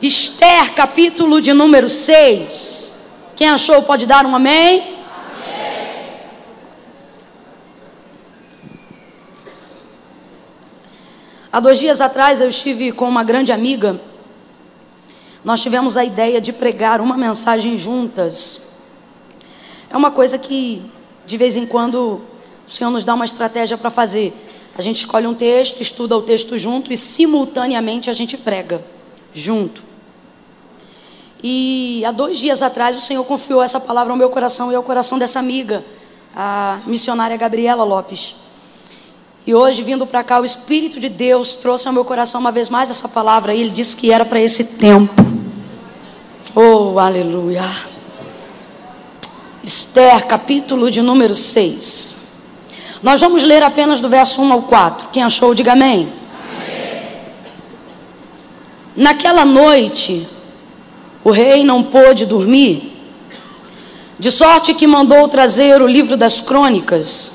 Esther, 0.00 0.74
capítulo 0.74 1.40
de 1.40 1.52
número 1.52 1.88
6. 1.88 2.96
Quem 3.34 3.48
achou 3.48 3.82
pode 3.82 4.06
dar 4.06 4.24
um 4.24 4.36
amém? 4.36 4.80
amém. 4.80 4.98
Há 11.50 11.58
dois 11.58 11.80
dias 11.80 12.00
atrás 12.00 12.40
eu 12.40 12.48
estive 12.48 12.92
com 12.92 13.08
uma 13.08 13.24
grande 13.24 13.50
amiga. 13.50 14.00
Nós 15.44 15.60
tivemos 15.60 15.96
a 15.96 16.04
ideia 16.04 16.40
de 16.40 16.52
pregar 16.52 17.00
uma 17.00 17.16
mensagem 17.16 17.76
juntas. 17.76 18.60
É 19.90 19.96
uma 19.96 20.12
coisa 20.12 20.38
que, 20.38 20.80
de 21.26 21.36
vez 21.36 21.56
em 21.56 21.66
quando, 21.66 22.20
o 22.68 22.70
Senhor 22.70 22.90
nos 22.90 23.02
dá 23.02 23.14
uma 23.14 23.24
estratégia 23.24 23.76
para 23.76 23.90
fazer. 23.90 24.32
A 24.76 24.82
gente 24.82 24.98
escolhe 24.98 25.26
um 25.26 25.34
texto, 25.34 25.80
estuda 25.80 26.16
o 26.16 26.22
texto 26.22 26.56
junto 26.56 26.92
e, 26.92 26.96
simultaneamente, 26.96 28.08
a 28.08 28.12
gente 28.12 28.36
prega 28.36 28.80
junto. 29.34 29.87
E 31.42 32.02
há 32.04 32.10
dois 32.10 32.38
dias 32.38 32.62
atrás 32.62 32.96
o 32.96 33.00
Senhor 33.00 33.24
confiou 33.24 33.62
essa 33.62 33.78
palavra 33.78 34.12
ao 34.12 34.16
meu 34.16 34.30
coração 34.30 34.72
e 34.72 34.74
ao 34.74 34.82
coração 34.82 35.18
dessa 35.18 35.38
amiga, 35.38 35.84
a 36.34 36.80
missionária 36.86 37.36
Gabriela 37.36 37.84
Lopes. 37.84 38.34
E 39.46 39.54
hoje, 39.54 39.82
vindo 39.82 40.06
para 40.06 40.22
cá, 40.24 40.40
o 40.40 40.44
Espírito 40.44 41.00
de 41.00 41.08
Deus 41.08 41.54
trouxe 41.54 41.86
ao 41.88 41.94
meu 41.94 42.04
coração 42.04 42.40
uma 42.40 42.52
vez 42.52 42.68
mais 42.68 42.90
essa 42.90 43.08
palavra 43.08 43.54
e 43.54 43.60
ele 43.60 43.70
disse 43.70 43.96
que 43.96 44.10
era 44.10 44.24
para 44.24 44.40
esse 44.40 44.64
tempo. 44.64 45.14
Oh, 46.54 46.98
aleluia. 46.98 47.64
Esther, 49.62 50.26
capítulo 50.26 50.90
de 50.90 51.00
número 51.00 51.36
6. 51.36 52.18
Nós 53.02 53.20
vamos 53.20 53.42
ler 53.42 53.62
apenas 53.62 54.00
do 54.00 54.08
verso 54.08 54.42
1 54.42 54.52
ao 54.52 54.62
4. 54.62 55.08
Quem 55.12 55.22
achou, 55.22 55.54
diga 55.54 55.72
amém. 55.72 56.12
amém. 56.52 57.22
Naquela 58.96 59.44
noite, 59.44 60.28
o 61.24 61.30
rei 61.30 61.64
não 61.64 61.82
pôde 61.82 62.26
dormir, 62.26 62.94
de 64.18 64.30
sorte 64.30 64.74
que 64.74 64.86
mandou 64.86 65.28
trazer 65.28 65.80
o 65.80 65.86
livro 65.86 66.16
das 66.16 66.40
crônicas, 66.40 67.34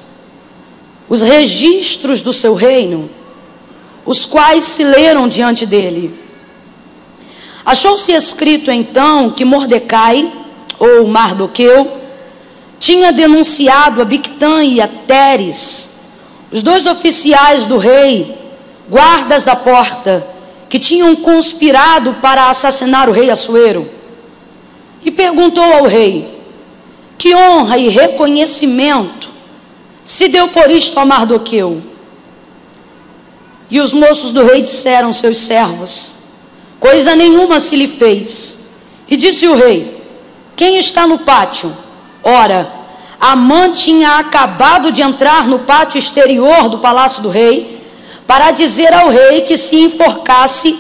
os 1.08 1.22
registros 1.22 2.22
do 2.22 2.34
seu 2.34 2.54
reino, 2.54 3.10
os 4.06 4.26
quais 4.26 4.66
se 4.66 4.84
leram 4.84 5.28
diante 5.28 5.66
dele. 5.66 6.20
Achou-se 7.66 8.12
escrito 8.12 8.70
então 8.70 9.30
que 9.30 9.46
Mordecai, 9.46 10.32
ou 10.78 11.08
Mardoqueu, 11.08 12.00
tinha 12.78 13.14
denunciado 13.14 14.02
a 14.02 14.06
Bictã 14.06 14.62
e 14.64 14.82
a 14.82 14.88
Teres, 14.88 15.90
os 16.52 16.62
dois 16.62 16.86
oficiais 16.86 17.66
do 17.66 17.78
rei, 17.78 18.38
guardas 18.90 19.46
da 19.46 19.56
porta, 19.56 20.28
que 20.74 20.80
tinham 20.80 21.16
conspirado 21.16 22.16
para 22.16 22.50
assassinar 22.50 23.08
o 23.08 23.12
rei 23.12 23.30
Assuero, 23.30 23.88
e 25.06 25.12
perguntou 25.12 25.64
ao 25.64 25.86
rei: 25.86 26.42
Que 27.16 27.36
honra 27.36 27.78
e 27.78 27.90
reconhecimento 27.90 29.32
se 30.04 30.28
deu 30.28 30.48
por 30.48 30.72
isto 30.72 31.00
a 31.00 31.06
Mardoqueu? 31.06 31.80
E 33.70 33.80
os 33.80 33.94
moços 33.94 34.32
do 34.32 34.44
rei 34.44 34.64
disseram 34.64 35.14
seus 35.14 35.38
servos: 35.38 36.14
Coisa 36.80 37.16
nenhuma 37.16 37.60
se 37.60 37.76
lhe 37.76 37.88
fez. 37.88 38.58
E 39.08 39.16
disse 39.16 39.48
o 39.48 39.56
rei: 39.56 40.04
Quem 40.56 40.78
está 40.78 41.06
no 41.06 41.20
pátio? 41.20 41.72
Ora, 42.24 42.74
Amã 43.20 43.72
tinha 43.72 44.18
acabado 44.18 44.92
de 44.92 45.04
entrar 45.04 45.48
no 45.48 45.60
pátio 45.60 46.00
exterior 46.00 46.68
do 46.68 46.80
palácio 46.80 47.22
do 47.22 47.30
rei 47.30 47.73
para 48.34 48.50
dizer 48.50 48.92
ao 48.92 49.10
rei 49.10 49.42
que 49.42 49.56
se 49.56 49.76
enforcasse 49.76 50.80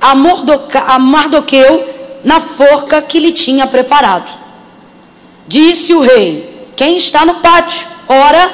a, 0.00 0.12
a 0.12 0.98
Mardoqueu 0.98 1.86
na 2.24 2.40
forca 2.40 3.02
que 3.02 3.20
lhe 3.20 3.30
tinha 3.30 3.66
preparado. 3.66 4.32
Disse 5.46 5.92
o 5.92 6.00
rei: 6.00 6.66
Quem 6.74 6.96
está 6.96 7.26
no 7.26 7.34
pátio? 7.40 7.86
Ora, 8.08 8.50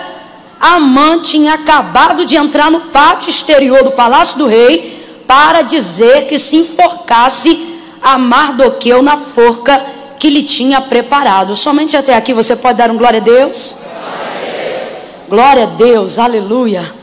Amã 0.60 1.20
tinha 1.20 1.54
acabado 1.54 2.24
de 2.26 2.34
entrar 2.34 2.72
no 2.72 2.80
pátio 2.86 3.30
exterior 3.30 3.84
do 3.84 3.92
palácio 3.92 4.36
do 4.36 4.48
rei 4.48 5.22
para 5.28 5.62
dizer 5.62 6.26
que 6.26 6.36
se 6.36 6.56
enforcasse 6.56 7.78
a 8.02 8.18
Mardoqueu 8.18 9.00
na 9.00 9.16
forca 9.16 9.86
que 10.18 10.28
lhe 10.28 10.42
tinha 10.42 10.80
preparado. 10.80 11.54
Somente 11.54 11.96
até 11.96 12.16
aqui 12.16 12.34
você 12.34 12.56
pode 12.56 12.78
dar 12.78 12.90
um 12.90 12.96
glória 12.96 13.20
a 13.20 13.22
Deus? 13.22 13.76
Glória 13.78 14.02
a 14.02 14.46
Deus, 14.88 15.28
glória 15.28 15.62
a 15.62 15.66
Deus 15.66 16.18
aleluia. 16.18 16.99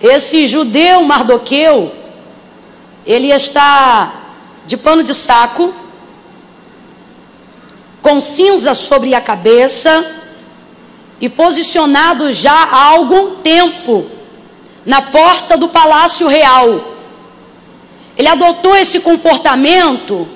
Esse 0.00 0.46
judeu 0.46 1.02
Mardoqueu, 1.02 1.92
ele 3.04 3.30
está 3.30 4.12
de 4.66 4.76
pano 4.76 5.02
de 5.02 5.14
saco, 5.14 5.74
com 8.00 8.20
cinza 8.20 8.74
sobre 8.74 9.14
a 9.14 9.20
cabeça 9.20 10.04
e 11.20 11.28
posicionado 11.28 12.30
já 12.30 12.52
há 12.52 12.84
algum 12.84 13.36
tempo 13.36 14.06
na 14.86 15.02
porta 15.02 15.56
do 15.56 15.68
palácio 15.68 16.28
real. 16.28 16.94
Ele 18.16 18.28
adotou 18.28 18.76
esse 18.76 19.00
comportamento 19.00 20.28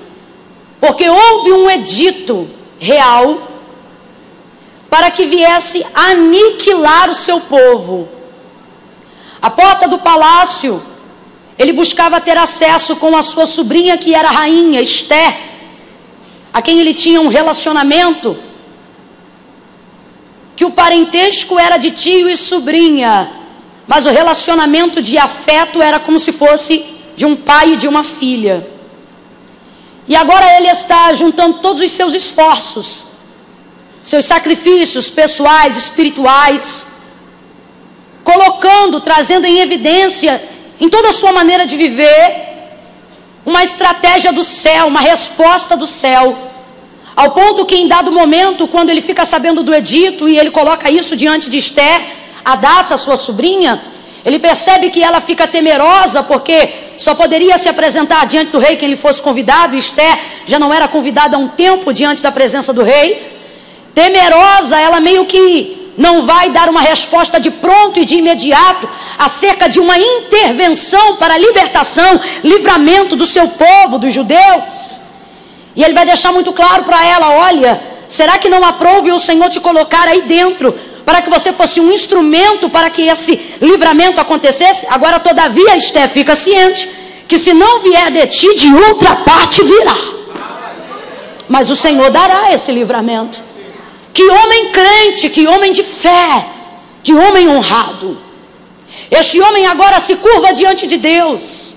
porque 0.79 1.09
houve 1.09 1.51
um 1.53 1.69
edito 1.69 2.49
real 2.79 3.49
para 4.89 5.09
que 5.09 5.25
viesse 5.25 5.85
aniquilar 5.93 7.09
o 7.09 7.15
seu 7.15 7.39
povo. 7.39 8.09
A 9.43 9.49
porta 9.49 9.89
do 9.89 9.99
palácio, 9.99 10.81
ele 11.59 11.73
buscava 11.73 12.21
ter 12.21 12.37
acesso 12.37 12.95
com 12.95 13.17
a 13.17 13.21
sua 13.21 13.45
sobrinha 13.45 13.97
que 13.97 14.15
era 14.15 14.29
rainha, 14.29 14.79
Esté, 14.79 15.37
a 16.53 16.61
quem 16.61 16.79
ele 16.79 16.93
tinha 16.93 17.19
um 17.19 17.27
relacionamento, 17.27 18.37
que 20.55 20.63
o 20.63 20.71
parentesco 20.71 21.59
era 21.59 21.75
de 21.75 21.91
tio 21.91 22.29
e 22.29 22.37
sobrinha, 22.37 23.31
mas 23.85 24.05
o 24.05 24.11
relacionamento 24.11 25.01
de 25.01 25.17
afeto 25.17 25.81
era 25.81 25.99
como 25.99 26.17
se 26.17 26.31
fosse 26.31 26.85
de 27.17 27.25
um 27.25 27.35
pai 27.35 27.73
e 27.73 27.75
de 27.75 27.85
uma 27.85 28.05
filha. 28.05 28.65
E 30.07 30.15
agora 30.15 30.55
ele 30.55 30.69
está 30.69 31.11
juntando 31.11 31.59
todos 31.59 31.81
os 31.81 31.91
seus 31.91 32.13
esforços, 32.13 33.07
seus 34.01 34.25
sacrifícios 34.25 35.09
pessoais, 35.09 35.75
espirituais, 35.75 36.92
colocando, 38.23 39.01
trazendo 39.01 39.45
em 39.45 39.59
evidência, 39.59 40.41
em 40.79 40.89
toda 40.89 41.09
a 41.09 41.13
sua 41.13 41.31
maneira 41.31 41.65
de 41.65 41.75
viver, 41.75 42.43
uma 43.45 43.63
estratégia 43.63 44.31
do 44.31 44.43
céu, 44.43 44.87
uma 44.87 45.01
resposta 45.01 45.75
do 45.75 45.85
céu. 45.85 46.37
Ao 47.15 47.31
ponto 47.31 47.65
que, 47.65 47.75
em 47.75 47.87
dado 47.87 48.11
momento, 48.11 48.67
quando 48.67 48.89
ele 48.89 49.01
fica 49.01 49.25
sabendo 49.25 49.61
do 49.61 49.73
edito 49.73 50.27
e 50.27 50.39
ele 50.39 50.49
coloca 50.49 50.89
isso 50.89 51.15
diante 51.15 51.49
de 51.49 51.57
Esther, 51.57 52.01
a 52.43 52.55
Daça, 52.55 52.97
sua 52.97 53.17
sobrinha, 53.17 53.83
ele 54.25 54.39
percebe 54.39 54.89
que 54.89 55.03
ela 55.03 55.19
fica 55.19 55.45
temerosa 55.45 56.23
porque 56.23 56.69
só 56.97 57.13
poderia 57.13 57.57
se 57.57 57.67
apresentar 57.67 58.25
diante 58.25 58.51
do 58.51 58.59
rei 58.59 58.77
quem 58.77 58.87
ele 58.87 58.95
fosse 58.95 59.21
convidado. 59.21 59.75
Esther 59.75 60.17
já 60.45 60.57
não 60.57 60.73
era 60.73 60.87
convidada 60.87 61.35
há 61.35 61.39
um 61.39 61.49
tempo 61.49 61.93
diante 61.93 62.23
da 62.23 62.31
presença 62.31 62.71
do 62.71 62.83
rei. 62.83 63.31
Temerosa, 63.93 64.79
ela 64.79 64.99
meio 64.99 65.25
que 65.25 65.82
não 65.97 66.23
vai 66.23 66.49
dar 66.49 66.69
uma 66.69 66.81
resposta 66.81 67.39
de 67.39 67.51
pronto 67.51 67.99
e 67.99 68.05
de 68.05 68.15
imediato 68.15 68.89
acerca 69.17 69.69
de 69.69 69.79
uma 69.79 69.97
intervenção 69.97 71.17
para 71.17 71.35
a 71.35 71.37
libertação, 71.37 72.19
livramento 72.43 73.15
do 73.15 73.25
seu 73.25 73.47
povo, 73.47 73.99
dos 73.99 74.13
judeus. 74.13 75.01
E 75.75 75.83
ele 75.83 75.93
vai 75.93 76.05
deixar 76.05 76.31
muito 76.31 76.51
claro 76.51 76.83
para 76.83 77.05
ela: 77.05 77.31
olha, 77.31 77.81
será 78.07 78.37
que 78.37 78.49
não 78.49 78.63
aprove 78.63 79.11
o 79.11 79.19
Senhor 79.19 79.49
te 79.49 79.59
colocar 79.59 80.07
aí 80.07 80.23
dentro? 80.23 80.73
Para 81.05 81.21
que 81.21 81.29
você 81.29 81.51
fosse 81.51 81.81
um 81.81 81.91
instrumento 81.91 82.69
para 82.69 82.89
que 82.89 83.01
esse 83.01 83.57
livramento 83.61 84.21
acontecesse. 84.21 84.87
Agora, 84.89 85.19
todavia, 85.19 85.75
Esté 85.75 86.07
fica 86.07 86.33
ciente 86.33 86.89
que 87.27 87.37
se 87.37 87.53
não 87.53 87.79
vier 87.79 88.09
de 88.09 88.25
ti, 88.27 88.55
de 88.55 88.73
outra 88.73 89.17
parte 89.17 89.61
virá. 89.63 89.97
Mas 91.49 91.69
o 91.69 91.75
Senhor 91.75 92.09
dará 92.09 92.53
esse 92.53 92.71
livramento. 92.71 93.43
Que 94.13 94.23
homem 94.29 94.71
crente, 94.71 95.29
que 95.29 95.47
homem 95.47 95.71
de 95.71 95.83
fé, 95.83 96.47
que 97.03 97.13
homem 97.13 97.47
honrado. 97.49 98.17
Este 99.09 99.41
homem 99.41 99.65
agora 99.65 99.99
se 99.99 100.15
curva 100.15 100.53
diante 100.53 100.85
de 100.85 100.97
Deus. 100.97 101.73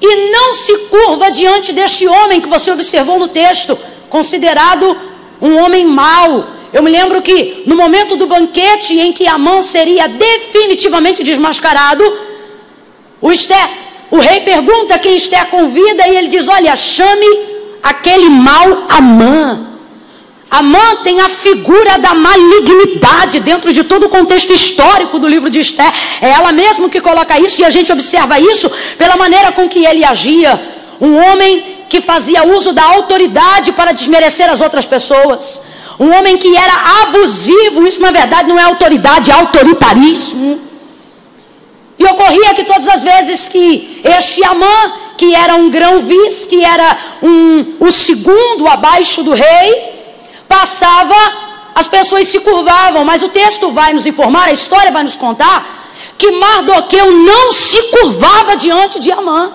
E 0.00 0.30
não 0.30 0.52
se 0.52 0.76
curva 0.94 1.30
diante 1.30 1.72
deste 1.72 2.06
homem 2.06 2.40
que 2.40 2.48
você 2.48 2.70
observou 2.70 3.18
no 3.18 3.28
texto, 3.28 3.78
considerado 4.10 4.96
um 5.40 5.56
homem 5.62 5.84
mau. 5.84 6.46
Eu 6.72 6.82
me 6.82 6.90
lembro 6.90 7.22
que 7.22 7.62
no 7.66 7.76
momento 7.76 8.16
do 8.16 8.26
banquete 8.26 8.98
em 8.98 9.12
que 9.12 9.26
Amã 9.26 9.62
seria 9.62 10.08
definitivamente 10.08 11.22
desmascarado, 11.22 12.04
o, 13.20 13.32
Esther, 13.32 13.68
o 14.10 14.18
rei 14.18 14.40
pergunta 14.40 14.98
quem 14.98 15.16
Esther 15.16 15.46
convida 15.46 16.06
e 16.06 16.16
ele 16.16 16.28
diz: 16.28 16.46
Olha, 16.48 16.76
chame 16.76 17.26
aquele 17.82 18.28
mau 18.28 18.86
Amã. 18.88 19.75
Amã 20.50 20.96
tem 21.02 21.20
a 21.20 21.28
figura 21.28 21.98
da 21.98 22.14
malignidade 22.14 23.40
dentro 23.40 23.72
de 23.72 23.82
todo 23.82 24.06
o 24.06 24.08
contexto 24.08 24.52
histórico 24.52 25.18
do 25.18 25.28
livro 25.28 25.50
de 25.50 25.60
Esther. 25.60 25.92
É 26.20 26.30
ela 26.30 26.52
mesma 26.52 26.88
que 26.88 27.00
coloca 27.00 27.38
isso 27.38 27.60
e 27.60 27.64
a 27.64 27.70
gente 27.70 27.92
observa 27.92 28.38
isso 28.38 28.70
pela 28.96 29.16
maneira 29.16 29.50
com 29.52 29.68
que 29.68 29.84
ele 29.84 30.04
agia. 30.04 30.60
Um 31.00 31.16
homem 31.16 31.76
que 31.88 32.00
fazia 32.00 32.44
uso 32.44 32.72
da 32.72 32.84
autoridade 32.84 33.72
para 33.72 33.92
desmerecer 33.92 34.48
as 34.48 34.60
outras 34.60 34.86
pessoas. 34.86 35.60
Um 35.98 36.14
homem 36.16 36.38
que 36.38 36.54
era 36.56 37.02
abusivo, 37.02 37.86
isso 37.86 38.00
na 38.00 38.10
verdade 38.10 38.48
não 38.48 38.58
é 38.58 38.62
autoridade, 38.62 39.30
é 39.30 39.34
autoritarismo. 39.34 40.60
E 41.98 42.04
ocorria 42.04 42.54
que 42.54 42.64
todas 42.64 42.86
as 42.88 43.02
vezes 43.02 43.48
que 43.48 44.00
este 44.04 44.44
Amã, 44.44 44.92
que 45.16 45.34
era 45.34 45.54
um 45.54 45.70
grão-vis, 45.70 46.44
que 46.44 46.62
era 46.62 46.98
um, 47.22 47.76
o 47.80 47.90
segundo 47.90 48.68
abaixo 48.68 49.22
do 49.22 49.32
rei, 49.32 49.95
passava, 50.48 51.14
as 51.74 51.86
pessoas 51.86 52.26
se 52.28 52.40
curvavam, 52.40 53.04
mas 53.04 53.22
o 53.22 53.28
texto 53.28 53.70
vai 53.70 53.92
nos 53.92 54.06
informar, 54.06 54.48
a 54.48 54.52
história 54.52 54.90
vai 54.90 55.02
nos 55.02 55.16
contar, 55.16 55.56
que 56.16 56.30
Mardoqueu 56.30 57.12
não 57.12 57.52
se 57.52 57.82
curvava 57.84 58.56
diante 58.56 58.98
de 58.98 59.10
Amã. 59.12 59.52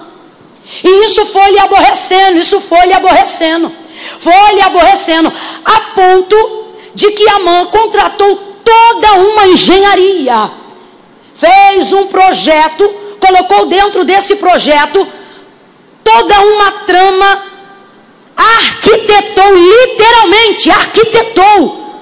E 0.84 1.06
isso 1.06 1.26
foi 1.26 1.52
lhe 1.52 1.60
aborrecendo, 1.60 2.40
isso 2.40 2.62
foi 2.62 2.86
lhe 2.86 2.94
aborrecendo, 2.94 3.72
foi 4.20 4.54
lhe 4.54 4.62
aborrecendo, 4.62 5.34
a 5.66 5.82
ponto 5.96 6.68
de 6.94 7.12
que 7.12 7.28
Amã 7.30 7.66
contratou 7.66 8.36
toda 8.64 9.14
uma 9.14 9.48
engenharia, 9.48 10.52
fez 11.34 11.92
um 11.92 12.06
projeto, 12.08 12.88
colocou 13.20 13.66
dentro 13.66 14.04
desse 14.04 14.36
projeto 14.36 15.08
toda 16.04 16.42
uma 16.42 16.72
trama 16.86 17.50
arquitetou, 18.42 19.54
literalmente 19.56 20.72
arquitetou, 20.72 21.96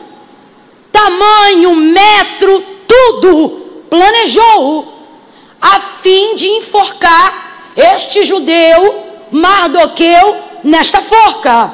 tamanho, 0.92 1.76
metro, 1.76 2.64
tudo, 2.88 3.50
planejou, 3.90 4.88
a 5.62 5.80
fim 5.80 6.36
de 6.36 6.48
enforcar 6.48 7.74
este 7.76 8.24
judeu 8.24 9.10
Mardoqueu 9.32 10.38
nesta 10.64 11.02
forca. 11.02 11.74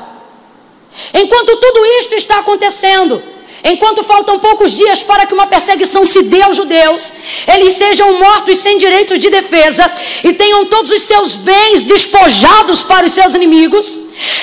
Enquanto 1.13 1.57
tudo 1.57 1.85
isto 1.99 2.15
está 2.15 2.39
acontecendo, 2.39 3.21
enquanto 3.63 4.03
faltam 4.03 4.39
poucos 4.39 4.71
dias 4.73 5.03
para 5.03 5.25
que 5.25 5.33
uma 5.33 5.47
perseguição 5.47 6.05
se 6.05 6.23
dê 6.23 6.41
aos 6.41 6.55
judeus, 6.55 7.13
eles 7.47 7.73
sejam 7.73 8.19
mortos 8.19 8.57
sem 8.57 8.77
direito 8.77 9.17
de 9.17 9.29
defesa 9.29 9.91
e 10.23 10.33
tenham 10.33 10.65
todos 10.65 10.91
os 10.91 11.01
seus 11.03 11.35
bens 11.35 11.81
despojados 11.81 12.83
para 12.83 13.05
os 13.05 13.11
seus 13.11 13.33
inimigos, 13.33 13.97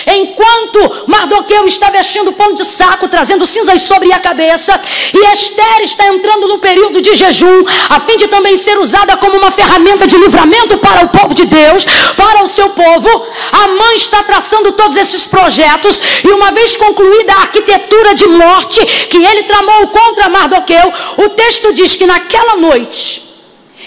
Enquanto 0.06 1.06
Mardoqueu 1.06 1.66
está 1.66 1.90
vestindo 1.90 2.32
pano 2.32 2.54
de 2.54 2.64
saco, 2.64 3.08
trazendo 3.08 3.46
cinzas 3.46 3.82
sobre 3.82 4.12
a 4.12 4.18
cabeça, 4.18 4.78
e 5.14 5.32
Esther 5.32 5.80
está 5.82 6.06
entrando 6.08 6.46
no 6.48 6.58
período 6.58 7.00
de 7.00 7.14
jejum, 7.14 7.64
a 7.88 8.00
fim 8.00 8.16
de 8.16 8.28
também 8.28 8.56
ser 8.56 8.78
usada 8.78 9.16
como 9.16 9.36
uma 9.36 9.50
ferramenta 9.50 10.06
de 10.06 10.16
livramento 10.16 10.78
para 10.78 11.04
o 11.04 11.08
povo 11.08 11.34
de 11.34 11.46
Deus, 11.46 11.84
para 12.16 12.44
o 12.44 12.48
seu 12.48 12.70
povo, 12.70 13.08
a 13.52 13.68
mãe 13.68 13.96
está 13.96 14.22
traçando 14.22 14.72
todos 14.72 14.96
esses 14.96 15.26
projetos, 15.26 16.00
e 16.24 16.28
uma 16.28 16.52
vez 16.52 16.76
concluída 16.76 17.32
a 17.32 17.42
arquitetura 17.42 18.14
de 18.14 18.26
morte 18.26 18.84
que 19.06 19.24
ele 19.24 19.44
tramou 19.44 19.88
contra 19.88 20.28
Mardoqueu, 20.28 20.92
o 21.18 21.28
texto 21.30 21.72
diz 21.72 21.94
que 21.94 22.06
naquela 22.06 22.56
noite, 22.56 23.31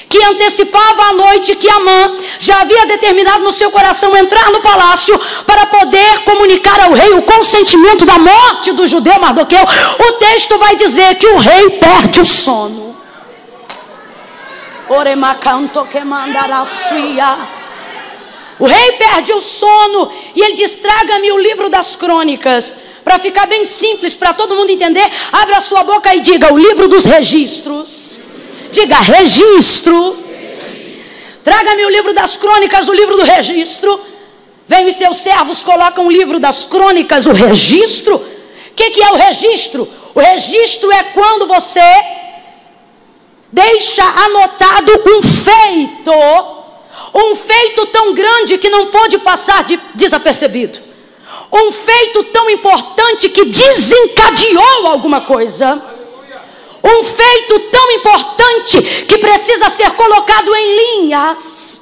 que 0.10 0.24
antecipava 0.24 1.04
a 1.04 1.13
noite 1.13 1.56
que 1.56 1.69
Amã 1.69 2.18
já 2.40 2.62
havia 2.62 2.86
determinado 2.86 3.44
no 3.44 3.52
seu 3.52 3.72
coração 3.72 4.16
entrar 4.16 4.52
no 4.52 4.62
palácio 4.62 5.19
para 5.46 5.66
poder 5.66 6.19
comunicar 6.24 6.80
ao 6.81 6.94
rei 6.94 7.12
o 7.13 7.22
consentimento 7.24 8.06
da 8.06 8.18
morte 8.18 8.72
do 8.72 8.88
judeu 8.88 9.19
Mardoqueu, 9.19 9.63
o 9.63 10.12
texto 10.13 10.57
vai 10.57 10.75
dizer 10.75 11.16
que 11.16 11.28
o 11.28 11.38
rei 11.38 11.72
perde 11.72 12.22
o 12.22 12.25
sono. 12.25 12.96
O 18.60 18.66
rei 18.66 18.94
perde 18.94 19.34
o 19.34 19.42
sono 19.42 20.12
e 20.36 20.42
ele 20.42 20.54
diz: 20.54 20.75
traga-me 20.75 21.31
o 21.31 21.38
livro 21.38 21.69
das 21.69 21.96
crônicas. 21.96 22.75
Para 23.04 23.19
ficar 23.19 23.46
bem 23.46 23.63
simples, 23.66 24.16
para 24.16 24.34
todo 24.34 24.56
mundo 24.56 24.72
entender, 24.72 25.08
abra 25.31 25.58
a 25.58 25.62
sua 25.62 25.84
boca 25.84 26.16
e 26.16 26.22
diga: 26.22 26.54
o 26.54 26.58
livro 26.58 26.88
dos 26.88 27.06
registros. 27.06 28.19
Diga 28.75 29.00
registro. 29.00 30.18
Traga-me 31.42 31.86
o 31.86 31.89
livro 31.89 32.13
das 32.13 32.36
crônicas, 32.36 32.89
o 32.89 32.94
livro 32.94 33.16
do 33.16 33.24
registro. 33.24 34.01
Vem 34.68 34.88
os 34.88 34.95
seus 34.95 35.18
servos, 35.19 35.63
colocam 35.63 36.07
o 36.07 36.12
livro 36.12 36.39
das 36.42 36.66
crônicas, 36.66 37.25
o 37.25 37.31
registro. 37.31 38.16
O 38.18 38.74
que, 38.75 38.89
que 38.89 39.01
é 39.01 39.12
o 39.13 39.16
registro? 39.16 39.88
O 40.13 40.19
registro 40.19 40.92
é 40.92 41.04
quando 41.04 41.48
você 41.48 41.89
deixa 43.50 44.04
anotado 44.04 44.92
um 45.06 45.22
feito, 45.22 46.12
um 47.13 47.33
feito 47.33 47.86
tão 47.86 48.13
grande 48.13 48.57
que 48.57 48.69
não 48.69 48.88
pode 48.88 49.18
passar 49.19 49.63
de 49.63 49.80
desapercebido, 49.94 50.80
um 51.50 51.72
feito 51.72 52.24
tão 52.25 52.50
importante 52.50 53.30
que 53.30 53.45
desencadeou 53.45 54.88
alguma 54.88 55.22
coisa. 55.22 55.94
Um 56.86 57.04
feito 57.04 57.60
tão 57.72 57.92
importante 57.94 58.82
que 59.08 59.18
precisa 59.18 59.70
ser 59.70 59.90
colocado 59.92 60.56
em 60.56 61.02
linhas. 61.02 61.82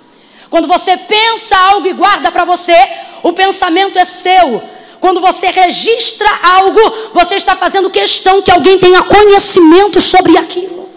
Quando 0.50 0.68
você 0.68 0.96
pensa 0.96 1.58
algo 1.58 1.88
e 1.88 1.94
guarda 1.94 2.32
para 2.32 2.46
você, 2.46 2.76
o 3.22 3.34
pensamento 3.34 4.00
é 4.00 4.06
seu. 4.06 4.64
Quando 5.02 5.20
você 5.20 5.48
registra 5.50 6.30
algo, 6.42 6.80
você 7.14 7.36
está 7.36 7.56
fazendo 7.56 7.90
questão 7.90 8.42
que 8.42 8.52
alguém 8.52 8.80
tenha 8.80 9.04
conhecimento 9.04 10.00
sobre 10.00 10.38
aquilo. 10.38 10.90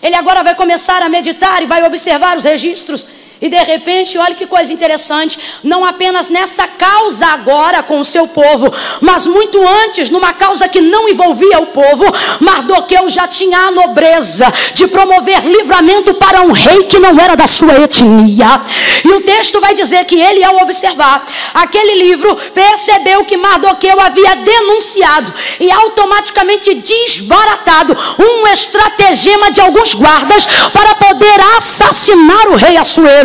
Ele 0.00 0.14
agora 0.14 0.44
vai 0.44 0.54
começar 0.54 1.02
a 1.02 1.08
meditar 1.08 1.62
e 1.62 1.66
vai 1.66 1.82
observar 1.84 2.36
os 2.36 2.44
registros 2.44 3.04
e 3.40 3.48
de 3.48 3.58
repente, 3.58 4.16
olha 4.16 4.34
que 4.34 4.46
coisa 4.46 4.72
interessante, 4.72 5.38
não 5.62 5.84
apenas 5.84 6.28
nessa 6.28 6.66
causa 6.66 7.26
agora 7.26 7.82
com 7.82 7.98
o 7.98 8.04
seu 8.04 8.26
povo, 8.26 8.72
mas 9.00 9.26
muito 9.26 9.60
antes, 9.84 10.08
numa 10.08 10.32
causa 10.32 10.68
que 10.68 10.80
não 10.80 11.08
envolvia 11.08 11.58
o 11.60 11.66
povo, 11.66 12.04
Mardoqueu 12.40 13.08
já 13.08 13.26
tinha 13.26 13.58
a 13.58 13.70
nobreza 13.70 14.46
de 14.74 14.86
promover 14.86 15.44
livramento 15.44 16.14
para 16.14 16.42
um 16.42 16.52
rei 16.52 16.84
que 16.84 16.98
não 16.98 17.18
era 17.18 17.36
da 17.36 17.46
sua 17.46 17.74
etnia. 17.80 18.62
E 19.04 19.08
o 19.08 19.20
texto 19.20 19.60
vai 19.60 19.74
dizer 19.74 20.04
que 20.04 20.20
ele, 20.20 20.42
ao 20.42 20.56
observar 20.62 21.24
aquele 21.52 21.94
livro, 21.94 22.36
percebeu 22.54 23.24
que 23.24 23.36
Mardoqueu 23.36 24.00
havia 24.00 24.36
denunciado 24.36 25.32
e 25.60 25.70
automaticamente 25.70 26.74
desbaratado 26.74 27.96
um 28.18 28.46
estratagema 28.48 29.50
de 29.50 29.60
alguns 29.60 29.94
guardas 29.94 30.46
para 30.72 30.94
poder 30.94 31.40
assassinar 31.56 32.48
o 32.48 32.56
rei 32.56 32.76
Assuero. 32.76 33.23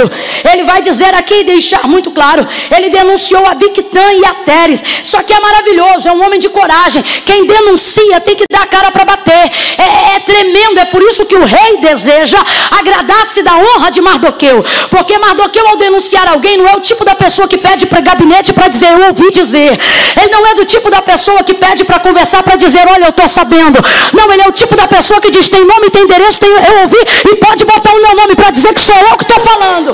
Ele 0.51 0.63
vai 0.63 0.81
dizer 0.81 1.13
aqui 1.13 1.35
e 1.41 1.43
deixar 1.43 1.87
muito 1.87 2.11
claro: 2.11 2.47
ele 2.75 2.89
denunciou 2.89 3.45
a 3.45 3.53
Bictã 3.55 4.13
e 4.13 4.25
a 4.25 4.33
Teres. 4.33 4.83
Só 5.03 5.21
que 5.23 5.33
é 5.33 5.39
maravilhoso, 5.39 6.07
é 6.07 6.11
um 6.11 6.23
homem 6.23 6.39
de 6.39 6.49
coragem. 6.49 7.03
Quem 7.25 7.45
denuncia 7.45 8.19
tem 8.21 8.35
que 8.35 8.45
dar 8.51 8.63
a 8.63 8.67
cara 8.67 8.91
para 8.91 9.05
bater. 9.05 9.51
É, 9.77 10.15
é, 10.15 10.19
tremendo, 10.19 10.79
é 10.79 10.85
por 10.85 11.01
isso 11.01 11.25
que 11.25 11.35
o 11.35 11.45
rei 11.45 11.77
deseja 11.77 12.37
agradar-se 12.71 13.41
da 13.41 13.55
honra 13.55 13.89
de 13.91 14.01
Mardoqueu. 14.01 14.63
Porque 14.89 15.17
Mardoqueu, 15.17 15.67
ao 15.67 15.77
denunciar 15.77 16.27
alguém, 16.27 16.57
não 16.57 16.67
é 16.67 16.75
o 16.75 16.81
tipo 16.81 17.03
da 17.03 17.15
pessoa 17.15 17.47
que 17.47 17.57
pede 17.57 17.85
para 17.85 18.01
gabinete 18.01 18.53
para 18.53 18.67
dizer, 18.67 18.91
eu 18.91 19.07
ouvi 19.07 19.31
dizer. 19.31 19.79
Ele 20.19 20.31
não 20.31 20.45
é 20.47 20.55
do 20.55 20.65
tipo 20.65 20.89
da 20.89 21.01
pessoa 21.01 21.43
que 21.43 21.53
pede 21.53 21.83
para 21.83 21.99
conversar 21.99 22.43
para 22.43 22.55
dizer, 22.55 22.85
olha, 22.87 23.05
eu 23.05 23.09
estou 23.09 23.27
sabendo. 23.27 23.79
Não, 24.13 24.31
ele 24.31 24.41
é 24.41 24.47
o 24.47 24.51
tipo 24.51 24.75
da 24.75 24.87
pessoa 24.87 25.19
que 25.21 25.29
diz, 25.29 25.47
tem 25.49 25.65
nome, 25.65 25.89
tem 25.89 26.03
endereço, 26.03 26.39
tem, 26.39 26.49
eu 26.49 26.81
ouvi, 26.83 26.97
e 27.31 27.35
pode 27.35 27.65
botar 27.65 27.91
o 27.91 28.01
meu 28.01 28.15
nome 28.15 28.35
para 28.35 28.51
dizer 28.51 28.73
que 28.73 28.81
sou 28.81 28.95
eu 28.95 29.17
que 29.17 29.23
estou 29.23 29.39
falando. 29.39 29.88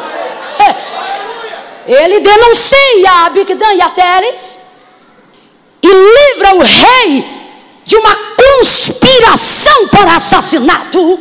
Ele 1.87 2.19
denuncia 2.19 3.11
a 3.11 3.25
Abigdan 3.27 3.73
e 3.73 3.89
Teres 3.91 4.59
e 5.81 5.87
livra 5.87 6.55
o 6.55 6.63
rei 6.63 7.25
de 7.83 7.95
uma 7.95 8.15
conspiração 8.15 9.87
para 9.89 10.15
assassinato. 10.15 11.19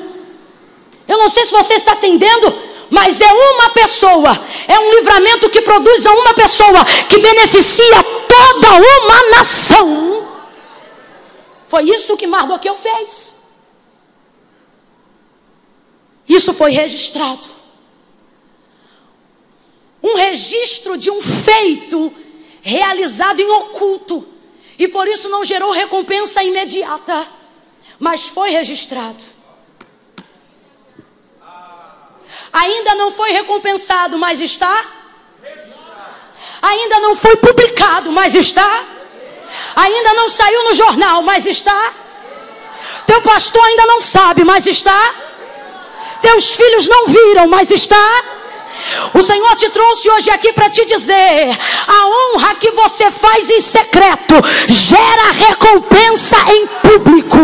Eu 1.06 1.18
não 1.18 1.28
sei 1.28 1.44
se 1.44 1.52
você 1.52 1.74
está 1.74 1.92
entendendo, 1.92 2.56
mas 2.88 3.20
é 3.20 3.30
uma 3.30 3.70
pessoa, 3.70 4.40
é 4.66 4.78
um 4.78 4.90
livramento 4.92 5.50
que 5.50 5.60
produz 5.60 6.06
a 6.06 6.12
uma 6.12 6.32
pessoa 6.32 6.82
que 7.10 7.18
beneficia 7.18 8.02
toda 8.26 8.68
uma 8.72 9.36
nação. 9.36 10.28
Foi 11.66 11.82
isso 11.82 12.16
que 12.16 12.26
Mardoqueu 12.26 12.76
fez. 12.76 13.36
Isso 16.26 16.54
foi 16.54 16.70
registrado 16.70 17.63
um 20.04 20.14
registro 20.16 20.98
de 20.98 21.10
um 21.10 21.22
feito 21.22 22.12
realizado 22.60 23.40
em 23.40 23.50
oculto 23.50 24.28
e 24.78 24.86
por 24.86 25.08
isso 25.08 25.30
não 25.30 25.42
gerou 25.42 25.70
recompensa 25.70 26.42
imediata, 26.42 27.26
mas 27.98 28.28
foi 28.28 28.50
registrado. 28.50 29.24
Ainda 32.52 32.94
não 32.96 33.10
foi 33.12 33.32
recompensado, 33.32 34.18
mas 34.18 34.42
está. 34.42 34.92
Ainda 36.60 37.00
não 37.00 37.16
foi 37.16 37.36
publicado, 37.36 38.12
mas 38.12 38.34
está. 38.34 38.84
Ainda 39.74 40.12
não 40.12 40.28
saiu 40.28 40.64
no 40.64 40.74
jornal, 40.74 41.22
mas 41.22 41.46
está. 41.46 41.94
Teu 43.06 43.22
pastor 43.22 43.64
ainda 43.64 43.86
não 43.86 44.00
sabe, 44.02 44.44
mas 44.44 44.66
está. 44.66 45.14
Teus 46.20 46.54
filhos 46.54 46.86
não 46.86 47.06
viram, 47.06 47.48
mas 47.48 47.70
está. 47.70 48.33
O 49.14 49.22
Senhor 49.22 49.54
te 49.56 49.68
trouxe 49.70 50.10
hoje 50.10 50.30
aqui 50.30 50.52
para 50.52 50.68
te 50.68 50.84
dizer: 50.84 51.56
a 51.86 52.06
honra 52.06 52.54
que 52.56 52.70
você 52.72 53.10
faz 53.10 53.50
em 53.50 53.60
secreto 53.60 54.34
gera 54.68 55.32
recompensa 55.32 56.36
em 56.48 56.66
público. 56.66 57.38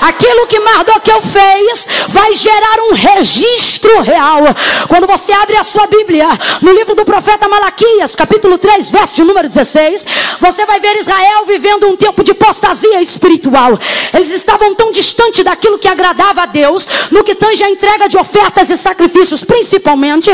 Aquilo 0.00 0.46
que 0.46 0.60
Mardoqueu 0.60 1.22
fez 1.22 1.86
vai 2.08 2.34
gerar 2.34 2.80
um 2.90 2.94
registro 2.94 4.02
real. 4.02 4.42
Quando 4.88 5.06
você 5.06 5.32
abre 5.32 5.56
a 5.56 5.64
sua 5.64 5.86
Bíblia 5.86 6.26
no 6.62 6.72
livro 6.72 6.94
do 6.94 7.04
profeta 7.04 7.48
Malaquias, 7.48 8.14
capítulo 8.14 8.58
3, 8.58 8.90
verso 8.90 9.14
de 9.14 9.24
número 9.24 9.48
16, 9.48 10.06
você 10.40 10.64
vai 10.64 10.80
ver 10.80 10.96
Israel 10.96 11.44
vivendo 11.46 11.88
um 11.88 11.96
tempo 11.96 12.22
de 12.22 12.32
apostasia 12.32 13.00
espiritual. 13.00 13.78
Eles 14.12 14.30
estavam 14.30 14.74
tão 14.74 14.90
distantes 14.90 15.44
daquilo 15.44 15.78
que 15.78 15.88
agradava 15.88 16.42
a 16.42 16.46
Deus, 16.46 16.88
no 17.10 17.24
que 17.24 17.34
tange 17.34 17.62
a 17.62 17.70
entrega 17.70 18.08
de 18.08 18.18
ofertas 18.18 18.70
e 18.70 18.76
sacrifícios, 18.76 19.44
principalmente, 19.44 20.30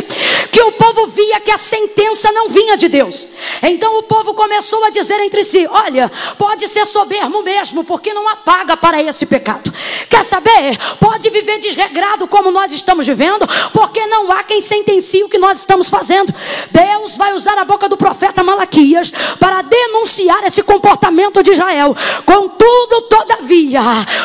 que 0.50 0.62
o 0.62 0.72
povo 0.72 1.06
via 1.06 1.40
que 1.40 1.50
a 1.50 1.56
sentença 1.56 2.30
não 2.32 2.48
vinha 2.48 2.76
de 2.76 2.88
Deus. 2.88 3.28
Então 3.62 3.98
o 3.98 4.02
povo 4.02 4.34
começou 4.34 4.84
a 4.84 4.90
dizer 4.90 5.20
entre 5.20 5.42
si: 5.44 5.66
Olha, 5.70 6.10
pode 6.38 6.68
ser 6.68 6.86
soberbo 6.86 7.42
mesmo, 7.42 7.84
porque 7.84 8.12
não 8.12 8.28
apaga 8.28 8.76
para 8.76 9.02
esse 9.02 9.26
pecado. 9.26 9.72
Quer 10.08 10.24
saber? 10.24 10.76
Pode 10.98 11.28
viver 11.30 11.58
desregrado 11.58 12.26
como 12.28 12.50
nós 12.50 12.72
estamos 12.72 13.06
vivendo, 13.06 13.46
porque 13.72 14.06
não 14.06 14.30
há 14.32 14.42
quem 14.42 14.60
sentencie 14.60 15.24
o 15.24 15.28
que 15.28 15.38
nós 15.38 15.58
estamos 15.58 15.88
fazendo. 15.88 16.34
Deus 16.70 17.16
vai 17.16 17.34
usar 17.34 17.58
a 17.58 17.64
boca 17.64 17.88
do 17.88 17.96
profeta 17.96 18.42
Malaquias 18.42 19.12
para 19.38 19.62
denunciar 19.62 20.44
esse 20.44 20.62
comportamento 20.62 21.42
de 21.42 21.52
Israel. 21.52 21.94
Contudo, 22.24 23.02
todavia, 23.02 23.80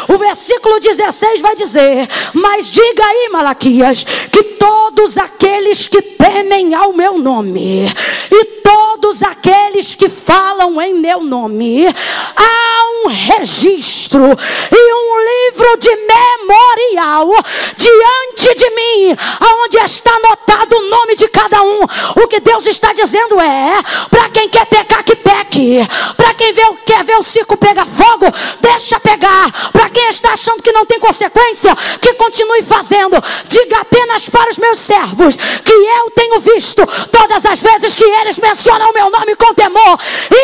o 0.07 0.17
versículo 0.17 0.79
16 0.79 1.41
vai 1.41 1.55
dizer: 1.55 2.07
Mas 2.33 2.69
diga 2.69 3.05
aí, 3.05 3.29
Malaquias, 3.31 4.03
que 4.03 4.43
todos 4.43 5.17
aqueles 5.17 5.87
que 5.87 5.98
temem 6.01 6.73
ao 6.73 6.93
meu 6.93 7.17
nome, 7.17 7.85
e 8.31 8.45
todos 8.63 9.23
aqueles 9.23 9.95
que 9.95 10.09
falam 10.09 10.79
em 10.81 10.93
meu 10.93 11.21
nome, 11.21 11.87
há 12.35 12.79
um 13.03 13.07
registro 13.07 14.23
e 14.23 14.93
um 14.93 15.49
livro 15.49 15.77
de 15.77 15.89
memorial 15.95 17.29
diante 17.77 18.55
de 18.55 18.69
mim, 18.71 19.17
onde 19.63 19.77
está 19.77 20.11
anotado 20.15 20.75
o 20.75 20.89
nome 20.89 21.15
de 21.15 21.27
cada 21.27 21.61
um. 21.61 21.81
O 22.21 22.27
que 22.27 22.39
Deus 22.39 22.65
está 22.65 22.93
dizendo 22.93 23.39
é: 23.39 23.81
para 24.09 24.29
quem 24.29 24.49
quer 24.49 24.65
pecar, 24.65 25.03
que 25.03 25.15
peque, 25.15 25.79
para 26.15 26.33
quem 26.33 26.53
vê, 26.53 26.61
quer 26.85 27.03
ver 27.03 27.17
o 27.17 27.23
circo 27.23 27.57
pegar 27.57 27.85
fogo, 27.85 28.25
deixa 28.61 28.99
pegar, 28.99 29.71
para 29.71 29.89
quem 29.89 30.09
está 30.09 30.33
achando 30.33 30.61
que 30.61 30.71
não 30.71 30.85
tem 30.85 30.99
consequência, 30.99 31.75
que 32.01 32.13
continue 32.13 32.61
fazendo. 32.63 33.21
Diga 33.47 33.79
apenas 33.79 34.29
para 34.29 34.51
os 34.51 34.57
meus 34.57 34.79
servos 34.79 35.35
que 35.35 35.73
eu 35.97 36.11
tenho 36.11 36.39
visto 36.39 36.85
todas 37.11 37.45
as 37.45 37.61
vezes 37.61 37.95
que 37.95 38.03
eles 38.03 38.37
mencionam 38.37 38.89
o 38.89 38.93
meu 38.93 39.09
nome 39.09 39.35
com 39.35 39.53
temor. 39.53 39.99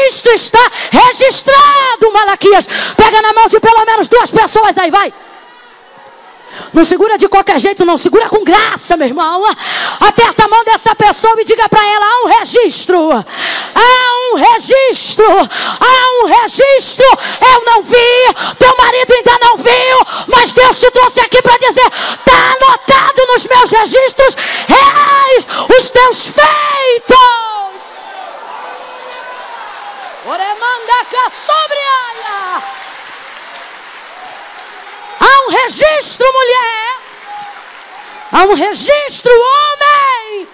Isto 0.10 0.30
está 0.30 0.72
registrado, 0.92 2.12
Malaquias. 2.12 2.68
Pega 2.96 3.22
na 3.22 3.34
mão 3.34 3.48
de 3.48 3.60
pelo 3.60 3.86
menos 3.86 4.10
duas 4.10 4.32
pessoas 4.32 4.78
aí, 4.78 4.90
vai. 4.90 5.14
Não 6.74 6.84
segura 6.84 7.18
de 7.18 7.28
qualquer 7.28 7.60
jeito, 7.60 7.86
não. 7.86 7.98
Segura 7.98 8.30
com 8.30 8.44
graça, 8.44 8.98
meu 8.98 9.08
irmão. 9.08 9.44
Aperta 10.00 10.46
a 10.46 10.48
mão 10.48 10.64
dessa 10.64 10.96
pessoa 10.96 11.40
e 11.42 11.46
diga 11.46 11.68
para 11.70 11.86
ela: 11.86 12.06
há 12.06 12.26
um 12.26 12.40
registro. 12.40 13.12
Há 13.12 14.34
um 14.34 14.36
registro. 14.36 15.26
Há 15.26 16.24
um 16.24 16.28
registro. 16.28 17.06
Eu 17.54 17.66
não 17.66 17.82
vi. 17.82 18.56
Teu 18.60 18.76
marido 18.78 19.14
ainda 19.14 19.40
não 19.42 19.58
viu. 19.58 20.26
Mas 20.28 20.54
Deus 20.54 20.80
te 20.80 20.90
trouxe 20.92 21.20
aqui 21.22 21.42
para 21.42 21.58
dizer: 21.58 21.88
está 21.88 22.56
anotado 22.58 23.26
nos 23.28 23.46
meus 23.46 23.72
registros 23.72 24.36
reais 24.68 25.48
os 25.78 25.90
teus 25.92 26.28
feitos. 26.28 27.16
Oremanda 30.26 30.96
sobre 31.30 31.86
Há 35.20 35.48
um 35.48 35.50
registro, 35.50 36.26
mulher. 36.32 37.00
Há 38.32 38.44
um 38.46 38.54
registro, 38.54 39.32
homem. 39.32 40.48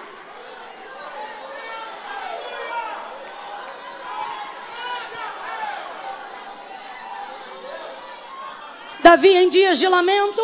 Davi, 9.01 9.29
em 9.29 9.49
dias 9.49 9.79
de 9.79 9.87
lamento, 9.87 10.41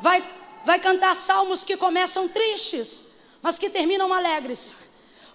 vai, 0.00 0.22
vai 0.64 0.78
cantar 0.80 1.14
salmos 1.14 1.62
que 1.62 1.76
começam 1.76 2.26
tristes, 2.26 3.04
mas 3.40 3.56
que 3.56 3.70
terminam 3.70 4.12
alegres. 4.12 4.74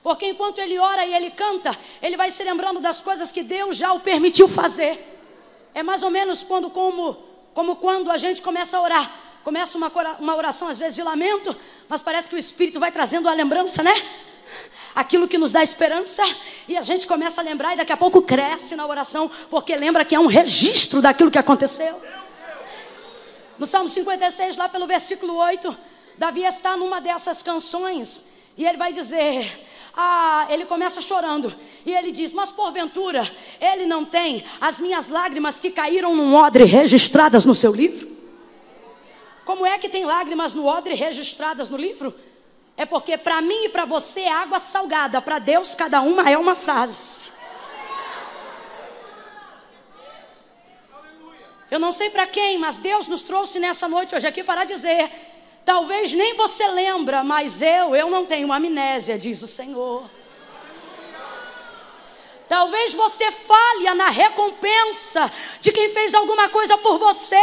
Porque 0.04 0.28
enquanto 0.28 0.60
ele 0.60 0.78
ora 0.78 1.06
e 1.06 1.14
ele 1.14 1.32
canta, 1.32 1.76
ele 2.02 2.18
vai 2.18 2.30
se 2.30 2.44
lembrando 2.44 2.80
das 2.80 3.00
coisas 3.00 3.32
que 3.32 3.42
Deus 3.42 3.76
já 3.76 3.94
o 3.94 4.02
permitiu 4.02 4.48
fazer. 4.48 5.15
É 5.76 5.84
mais 5.84 6.04
ou 6.04 6.10
menos 6.10 6.42
quando, 6.42 6.70
como, 6.70 7.18
como 7.54 7.76
quando 7.76 8.10
a 8.10 8.16
gente 8.16 8.42
começa 8.42 8.78
a 8.78 8.82
orar. 8.82 9.12
Começa 9.44 9.78
uma, 9.78 9.92
uma 10.20 10.36
oração, 10.36 10.70
às 10.70 10.78
vezes, 10.78 10.96
de 10.96 11.04
lamento, 11.04 11.54
mas 11.90 12.02
parece 12.02 12.30
que 12.30 12.36
o 12.36 12.40
Espírito 12.40 12.80
vai 12.80 12.94
trazendo 12.94 13.28
a 13.28 13.34
lembrança, 13.34 13.84
né? 13.84 13.94
Aquilo 14.96 15.28
que 15.28 15.38
nos 15.38 15.52
dá 15.52 15.62
esperança, 15.62 16.24
e 16.66 16.78
a 16.78 16.82
gente 16.82 17.06
começa 17.06 17.42
a 17.42 17.44
lembrar, 17.44 17.74
e 17.74 17.78
daqui 17.78 17.92
a 17.92 17.98
pouco 17.98 18.22
cresce 18.22 18.74
na 18.74 18.88
oração, 18.88 19.30
porque 19.50 19.76
lembra 19.76 20.06
que 20.06 20.16
é 20.16 20.20
um 20.20 20.28
registro 20.28 21.02
daquilo 21.02 21.30
que 21.30 21.38
aconteceu. 21.38 22.02
No 23.60 23.66
Salmo 23.66 23.90
56, 23.90 24.56
lá 24.56 24.70
pelo 24.70 24.88
versículo 24.88 25.36
8, 25.36 25.78
Davi 26.18 26.44
está 26.44 26.78
numa 26.78 27.02
dessas 27.02 27.42
canções, 27.42 28.24
e 28.56 28.66
ele 28.66 28.78
vai 28.78 28.94
dizer: 28.94 29.68
ah, 29.96 30.48
ele 30.50 30.66
começa 30.66 31.00
chorando. 31.00 31.56
E 31.86 31.94
ele 31.94 32.12
diz: 32.12 32.34
Mas 32.34 32.52
porventura, 32.52 33.30
ele 33.62 33.86
não 33.86 34.04
tem 34.04 34.44
as 34.60 34.80
minhas 34.80 35.08
lágrimas 35.08 35.60
que 35.60 35.72
caíram 35.72 36.16
num 36.16 36.36
odre 36.36 36.66
registradas 36.66 37.46
no 37.46 37.56
seu 37.56 37.74
livro? 37.74 38.16
Como 39.46 39.66
é 39.66 39.78
que 39.78 39.88
tem 39.88 40.06
lágrimas 40.06 40.54
no 40.54 40.66
odre 40.66 40.96
registradas 40.96 41.70
no 41.70 41.78
livro? 41.78 42.14
É 42.76 42.86
porque 42.86 43.18
para 43.18 43.42
mim 43.42 43.66
e 43.66 43.70
para 43.70 43.86
você 43.86 44.22
é 44.22 44.32
água 44.32 44.60
salgada, 44.60 45.22
para 45.22 45.40
Deus 45.40 45.74
cada 45.74 46.02
uma 46.02 46.30
é 46.30 46.38
uma 46.38 46.56
frase. 46.56 47.30
Eu 51.72 51.80
não 51.80 51.92
sei 51.92 52.10
para 52.10 52.28
quem, 52.28 52.58
mas 52.58 52.80
Deus 52.80 53.08
nos 53.08 53.22
trouxe 53.22 53.60
nessa 53.60 53.88
noite 53.88 54.16
hoje 54.16 54.28
aqui 54.28 54.44
para 54.44 54.66
dizer 54.66 55.10
Talvez 55.66 56.14
nem 56.14 56.36
você 56.36 56.68
lembra, 56.68 57.24
mas 57.24 57.60
eu, 57.60 57.96
eu 57.96 58.08
não 58.08 58.24
tenho 58.24 58.54
amnésia, 58.54 59.18
diz 59.18 59.42
o 59.42 59.48
Senhor. 59.48 60.04
Talvez 62.48 62.94
você 62.94 63.32
falha 63.32 63.96
na 63.96 64.10
recompensa 64.10 65.32
de 65.60 65.72
quem 65.72 65.90
fez 65.90 66.14
alguma 66.14 66.48
coisa 66.50 66.78
por 66.78 67.00
você. 67.00 67.36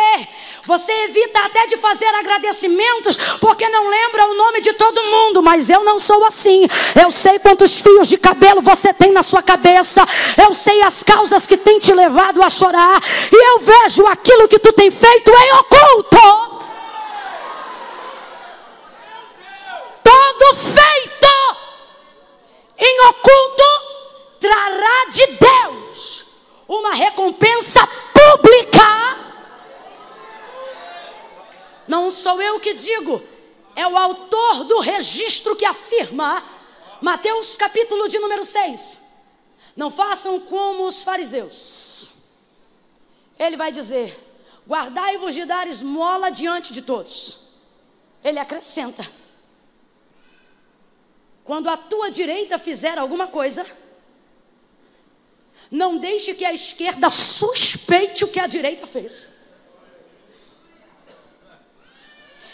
Você 0.64 0.92
evita 0.92 1.40
até 1.40 1.66
de 1.66 1.76
fazer 1.76 2.06
agradecimentos 2.14 3.16
porque 3.40 3.68
não 3.68 3.88
lembra 3.88 4.26
o 4.28 4.34
nome 4.34 4.60
de 4.60 4.72
todo 4.74 5.02
mundo, 5.02 5.42
mas 5.42 5.68
eu 5.68 5.82
não 5.82 5.98
sou 5.98 6.24
assim. 6.24 6.68
Eu 6.94 7.10
sei 7.10 7.40
quantos 7.40 7.80
fios 7.80 8.06
de 8.06 8.16
cabelo 8.16 8.62
você 8.62 8.94
tem 8.94 9.10
na 9.10 9.24
sua 9.24 9.42
cabeça. 9.42 10.06
Eu 10.40 10.54
sei 10.54 10.80
as 10.82 11.02
causas 11.02 11.48
que 11.48 11.56
tem 11.56 11.80
te 11.80 11.92
levado 11.92 12.40
a 12.40 12.48
chorar 12.48 13.02
e 13.32 13.54
eu 13.54 13.58
vejo 13.58 14.06
aquilo 14.06 14.46
que 14.46 14.60
tu 14.60 14.72
tem 14.72 14.88
feito 14.88 15.32
em 15.32 15.52
oculto. 15.54 16.51
Todo 20.42 20.56
feito 20.56 21.56
em 22.76 23.00
oculto 23.08 23.62
trará 24.40 25.06
de 25.10 25.26
Deus 25.26 26.24
uma 26.66 26.94
recompensa 26.94 27.86
pública. 27.86 28.82
Não 31.86 32.10
sou 32.10 32.42
eu 32.42 32.58
que 32.58 32.74
digo, 32.74 33.22
é 33.76 33.86
o 33.86 33.96
autor 33.96 34.64
do 34.64 34.80
registro 34.80 35.54
que 35.54 35.64
afirma, 35.64 36.42
Mateus 37.00 37.54
capítulo 37.54 38.08
de 38.08 38.18
número 38.18 38.44
6. 38.44 39.00
Não 39.76 39.90
façam 39.90 40.40
como 40.40 40.86
os 40.86 41.02
fariseus. 41.02 42.12
Ele 43.38 43.56
vai 43.56 43.70
dizer: 43.70 44.18
guardai-vos 44.66 45.34
de 45.34 45.44
dar 45.44 45.68
esmola 45.68 46.30
diante 46.30 46.72
de 46.72 46.82
todos. 46.82 47.38
Ele 48.24 48.38
acrescenta: 48.38 49.08
quando 51.44 51.68
a 51.68 51.76
tua 51.76 52.10
direita 52.10 52.58
fizer 52.58 52.98
alguma 52.98 53.26
coisa, 53.26 53.66
não 55.70 55.96
deixe 55.96 56.34
que 56.34 56.44
a 56.44 56.52
esquerda 56.52 57.08
suspeite 57.08 58.24
o 58.24 58.28
que 58.28 58.38
a 58.38 58.46
direita 58.46 58.86
fez. 58.86 59.28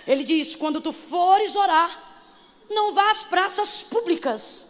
Ele 0.06 0.22
diz: 0.24 0.54
quando 0.54 0.80
tu 0.80 0.92
fores 0.92 1.56
orar, 1.56 2.24
não 2.70 2.92
vá 2.92 3.10
às 3.10 3.24
praças 3.24 3.82
públicas, 3.82 4.66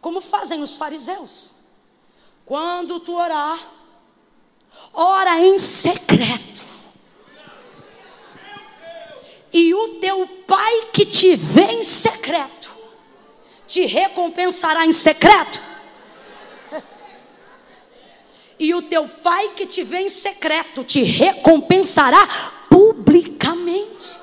como 0.00 0.20
fazem 0.20 0.62
os 0.62 0.76
fariseus. 0.76 1.50
Quando 2.44 3.00
tu 3.00 3.14
orar, 3.14 3.70
ora 4.94 5.40
em 5.40 5.58
secreto. 5.58 6.62
E 9.52 9.74
o 9.74 9.98
teu 9.98 10.26
pai 10.46 10.86
que 10.92 11.04
te 11.04 11.34
vê 11.34 11.72
em 11.72 11.82
secreto, 11.82 12.77
te 13.68 13.84
recompensará 13.84 14.84
em 14.86 14.92
secreto. 14.92 15.62
E 18.58 18.74
o 18.74 18.82
teu 18.82 19.06
pai 19.08 19.50
que 19.50 19.66
te 19.66 19.84
vê 19.84 20.00
em 20.00 20.08
secreto, 20.08 20.82
te 20.82 21.04
recompensará 21.04 22.26
publicamente. 22.68 24.18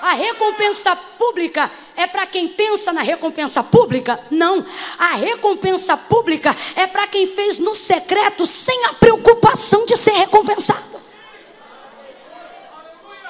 A 0.00 0.12
recompensa 0.12 0.94
pública 0.94 1.70
é 1.96 2.06
para 2.06 2.26
quem 2.26 2.48
pensa 2.48 2.92
na 2.92 3.02
recompensa 3.02 3.62
pública? 3.62 4.24
Não. 4.30 4.64
A 4.98 5.16
recompensa 5.16 5.96
pública 5.96 6.54
é 6.76 6.86
para 6.86 7.06
quem 7.08 7.26
fez 7.26 7.58
no 7.58 7.74
secreto 7.74 8.46
sem 8.46 8.86
a 8.86 8.94
preocupação 8.94 9.84
de 9.84 9.96
ser 9.96 10.12
recompensado. 10.12 10.89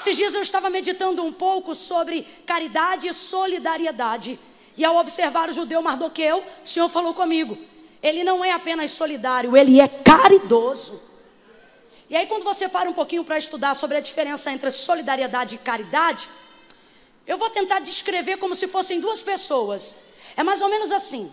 Esses 0.01 0.17
dias 0.17 0.35
eu 0.35 0.41
estava 0.41 0.71
meditando 0.71 1.23
um 1.23 1.31
pouco 1.31 1.75
sobre 1.75 2.27
caridade 2.47 3.07
e 3.07 3.13
solidariedade. 3.13 4.41
E 4.75 4.83
ao 4.83 4.97
observar 4.97 5.51
o 5.51 5.53
judeu 5.53 5.83
Mardoqueu, 5.83 6.39
o 6.39 6.67
Senhor 6.67 6.89
falou 6.89 7.13
comigo: 7.13 7.59
ele 8.03 8.25
não 8.25 8.43
é 8.43 8.51
apenas 8.51 8.93
solidário, 8.93 9.55
ele 9.55 9.79
é 9.79 9.87
caridoso. 9.87 11.03
E 12.09 12.17
aí, 12.17 12.27
quando 12.27 12.45
você 12.45 12.67
para 12.67 12.89
um 12.89 12.95
pouquinho 12.95 13.25
para 13.25 13.37
estudar 13.37 13.75
sobre 13.75 13.99
a 13.99 14.01
diferença 14.01 14.51
entre 14.51 14.71
solidariedade 14.71 15.57
e 15.57 15.59
caridade, 15.59 16.31
eu 17.27 17.37
vou 17.37 17.51
tentar 17.51 17.81
descrever 17.81 18.39
como 18.39 18.55
se 18.55 18.67
fossem 18.67 19.01
duas 19.01 19.21
pessoas. 19.21 19.95
É 20.35 20.43
mais 20.43 20.63
ou 20.63 20.71
menos 20.71 20.91
assim. 20.91 21.31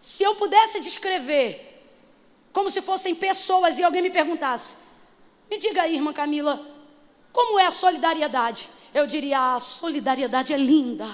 Se 0.00 0.22
eu 0.22 0.34
pudesse 0.36 0.80
descrever 0.80 1.82
como 2.50 2.70
se 2.70 2.80
fossem 2.80 3.14
pessoas 3.14 3.78
e 3.78 3.82
alguém 3.82 4.00
me 4.00 4.10
perguntasse: 4.10 4.74
Me 5.50 5.58
diga 5.58 5.82
aí, 5.82 5.96
irmã 5.96 6.14
Camila, 6.14 6.77
como 7.38 7.56
é 7.56 7.66
a 7.66 7.70
solidariedade? 7.70 8.68
Eu 8.92 9.06
diria: 9.06 9.54
A 9.54 9.60
solidariedade 9.60 10.52
é 10.52 10.56
linda. 10.56 11.08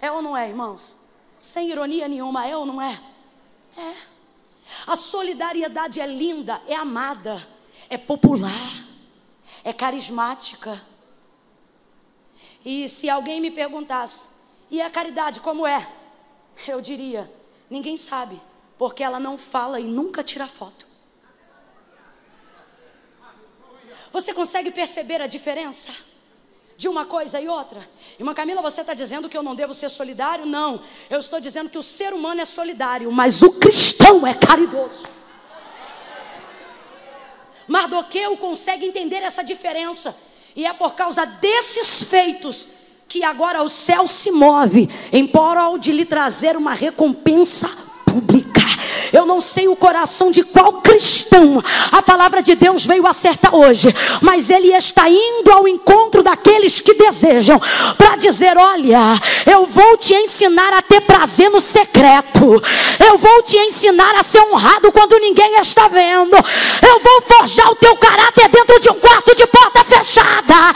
É 0.00 0.10
ou 0.10 0.22
não 0.22 0.34
é, 0.34 0.48
irmãos? 0.48 0.96
Sem 1.38 1.68
ironia 1.68 2.08
nenhuma, 2.08 2.46
é 2.46 2.56
ou 2.56 2.64
não 2.64 2.80
é? 2.80 2.98
É. 3.76 3.94
A 4.86 4.96
solidariedade 4.96 6.00
é 6.00 6.06
linda, 6.06 6.62
é 6.66 6.74
amada, 6.74 7.46
é 7.90 7.98
popular, 7.98 8.86
é 9.62 9.74
carismática. 9.74 10.82
E 12.64 12.88
se 12.88 13.10
alguém 13.10 13.38
me 13.38 13.50
perguntasse, 13.50 14.26
e 14.70 14.80
a 14.80 14.88
caridade 14.88 15.38
como 15.40 15.66
é? 15.66 15.86
Eu 16.66 16.80
diria, 16.80 17.30
ninguém 17.68 17.98
sabe, 17.98 18.40
porque 18.78 19.02
ela 19.02 19.20
não 19.20 19.36
fala 19.36 19.78
e 19.78 19.84
nunca 19.84 20.24
tira 20.24 20.46
foto. 20.46 20.86
Você 24.12 24.34
consegue 24.34 24.70
perceber 24.70 25.20
a 25.20 25.26
diferença? 25.26 25.92
de 26.82 26.88
uma 26.88 27.04
coisa 27.04 27.40
e 27.40 27.46
outra. 27.46 27.88
Irmã 28.18 28.34
Camila, 28.34 28.60
você 28.60 28.80
está 28.80 28.92
dizendo 28.92 29.28
que 29.28 29.38
eu 29.38 29.42
não 29.42 29.54
devo 29.54 29.72
ser 29.72 29.88
solidário? 29.88 30.44
Não. 30.44 30.82
Eu 31.08 31.20
estou 31.20 31.38
dizendo 31.38 31.70
que 31.70 31.78
o 31.78 31.82
ser 31.82 32.12
humano 32.12 32.40
é 32.40 32.44
solidário, 32.44 33.12
mas 33.12 33.40
o 33.40 33.52
cristão 33.52 34.26
é 34.26 34.34
caridoso. 34.34 35.06
Mardoqueu 37.68 38.36
consegue 38.36 38.84
entender 38.84 39.22
essa 39.22 39.44
diferença. 39.44 40.16
E 40.56 40.66
é 40.66 40.72
por 40.72 40.94
causa 40.94 41.24
desses 41.24 42.02
feitos 42.02 42.68
que 43.06 43.22
agora 43.22 43.62
o 43.62 43.68
céu 43.68 44.08
se 44.08 44.32
move 44.32 44.88
em 45.12 45.26
prol 45.26 45.78
de 45.78 45.92
lhe 45.92 46.04
trazer 46.04 46.56
uma 46.56 46.74
recompensa 46.74 47.70
pública. 48.12 48.60
Eu 49.10 49.24
não 49.24 49.40
sei 49.40 49.68
o 49.68 49.76
coração 49.76 50.30
de 50.30 50.42
qual 50.42 50.74
cristão 50.74 51.62
a 51.90 52.02
palavra 52.02 52.42
de 52.42 52.54
Deus 52.54 52.84
veio 52.84 53.06
acertar 53.06 53.54
hoje, 53.54 53.88
mas 54.20 54.50
ele 54.50 54.68
está 54.68 55.08
indo 55.08 55.50
ao 55.50 55.66
encontro 55.66 56.22
daqueles 56.22 56.80
que 56.80 56.94
desejam 56.94 57.60
para 57.96 58.16
dizer: 58.16 58.56
Olha, 58.58 59.18
eu 59.46 59.64
vou 59.66 59.96
te 59.96 60.14
ensinar 60.14 60.72
a 60.74 60.82
ter 60.82 61.00
prazer 61.02 61.50
no 61.50 61.60
secreto, 61.60 62.62
eu 63.06 63.16
vou 63.16 63.42
te 63.42 63.56
ensinar 63.56 64.14
a 64.16 64.22
ser 64.22 64.42
honrado 64.42 64.92
quando 64.92 65.18
ninguém 65.18 65.58
está 65.58 65.88
vendo, 65.88 66.36
eu 66.36 67.00
vou 67.00 67.22
forjar 67.22 67.70
o 67.70 67.76
teu 67.76 67.96
caráter 67.96 68.48
dentro 68.48 68.78
de 68.80 68.90
um 68.90 68.94
quarto 68.94 69.34
de 69.34 69.46
porta 69.46 69.84
fechada, 69.84 70.74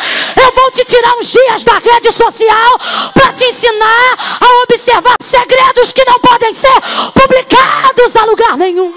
tirar 0.87 1.17
uns 1.17 1.27
dias 1.27 1.65
da 1.65 1.79
rede 1.79 2.13
social 2.13 2.79
para 3.13 3.33
te 3.33 3.45
ensinar 3.45 4.17
a 4.41 4.63
observar 4.63 5.17
segredos 5.21 5.93
que 5.93 6.05
não 6.05 6.19
podem 6.21 6.53
ser 6.53 6.81
publicados 7.13 8.17
a 8.17 8.25
lugar 8.25 8.57
nenhum. 8.57 8.95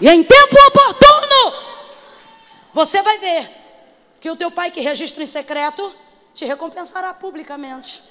E 0.00 0.08
em 0.08 0.24
tempo 0.24 0.56
oportuno, 0.66 1.54
você 2.72 3.00
vai 3.02 3.18
ver 3.18 3.50
que 4.20 4.30
o 4.30 4.36
teu 4.36 4.50
pai 4.50 4.70
que 4.70 4.80
registra 4.80 5.22
em 5.22 5.26
secreto 5.26 5.94
te 6.34 6.44
recompensará 6.44 7.14
publicamente. 7.14 8.02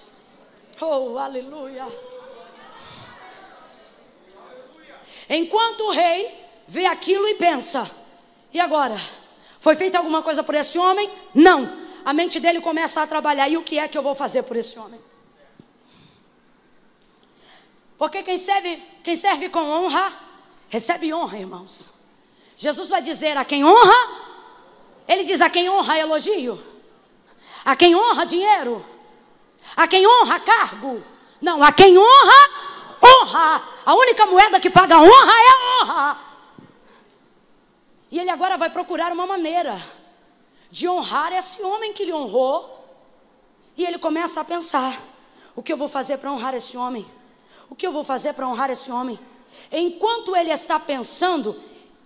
Oh, 0.80 1.18
aleluia. 1.18 1.86
Enquanto 5.30 5.82
o 5.82 5.92
rei 5.92 6.46
vê 6.68 6.86
aquilo 6.86 7.28
e 7.28 7.36
pensa: 7.36 7.90
e 8.54 8.60
agora? 8.60 8.96
Foi 9.62 9.76
feita 9.76 10.00
alguma 10.00 10.24
coisa 10.24 10.42
por 10.42 10.56
esse 10.56 10.80
homem? 10.80 11.08
Não. 11.36 11.78
A 12.04 12.12
mente 12.14 12.40
dele 12.40 12.60
começa 12.60 13.00
a 13.00 13.06
trabalhar. 13.06 13.48
E 13.48 13.58
o 13.58 13.62
que 13.62 13.78
é 13.78 13.88
que 13.88 13.96
eu 13.96 14.02
vou 14.02 14.16
fazer 14.16 14.42
por 14.42 14.58
esse 14.58 14.78
homem? 14.78 15.00
Porque 17.96 18.24
quem 18.24 18.40
serve, 18.40 18.84
quem 19.04 19.16
serve 19.16 19.50
com 19.50 19.60
honra, 19.60 20.12
recebe 20.68 21.14
honra, 21.14 21.38
irmãos. 21.38 21.94
Jesus 22.58 22.90
vai 22.90 23.04
dizer 23.04 23.38
a 23.38 23.46
quem 23.46 23.64
honra, 23.64 24.00
ele 25.08 25.24
diz 25.24 25.40
a 25.42 25.50
quem 25.50 25.70
honra 25.70 26.00
elogio, 26.00 26.60
a 27.64 27.76
quem 27.76 27.96
honra 27.96 28.26
dinheiro, 28.26 28.84
a 29.76 29.88
quem 29.88 30.08
honra 30.08 30.40
cargo. 30.40 31.04
Não, 31.40 31.62
a 31.62 31.72
quem 31.72 31.96
honra, 31.96 32.50
honra. 33.04 33.64
A 33.86 33.94
única 33.94 34.26
moeda 34.26 34.60
que 34.60 34.72
paga 34.72 34.98
honra 34.98 35.34
é 35.34 35.84
honra. 35.84 36.31
E 38.12 38.20
ele 38.20 38.30
agora 38.30 38.58
vai 38.58 38.70
procurar 38.70 39.14
uma 39.14 39.26
maneira 39.26 39.82
de 40.70 40.88
honrar 40.88 41.32
esse 41.32 41.64
homem 41.64 41.94
que 41.94 42.04
lhe 42.04 42.14
honrou. 42.14 42.86
E 43.78 43.86
ele 43.86 43.98
começa 43.98 44.42
a 44.42 44.44
pensar: 44.44 45.02
o 45.56 45.64
que 45.64 45.72
eu 45.72 45.78
vou 45.78 45.88
fazer 45.88 46.18
para 46.18 46.32
honrar 46.32 46.54
esse 46.54 46.76
homem? 46.76 47.06
O 47.70 47.76
que 47.76 47.88
eu 47.88 47.92
vou 47.92 48.04
fazer 48.04 48.34
para 48.34 48.48
honrar 48.48 48.70
esse 48.70 48.92
homem? 48.92 49.18
Enquanto 49.72 50.36
ele 50.36 50.52
está 50.52 50.78
pensando 50.78 51.58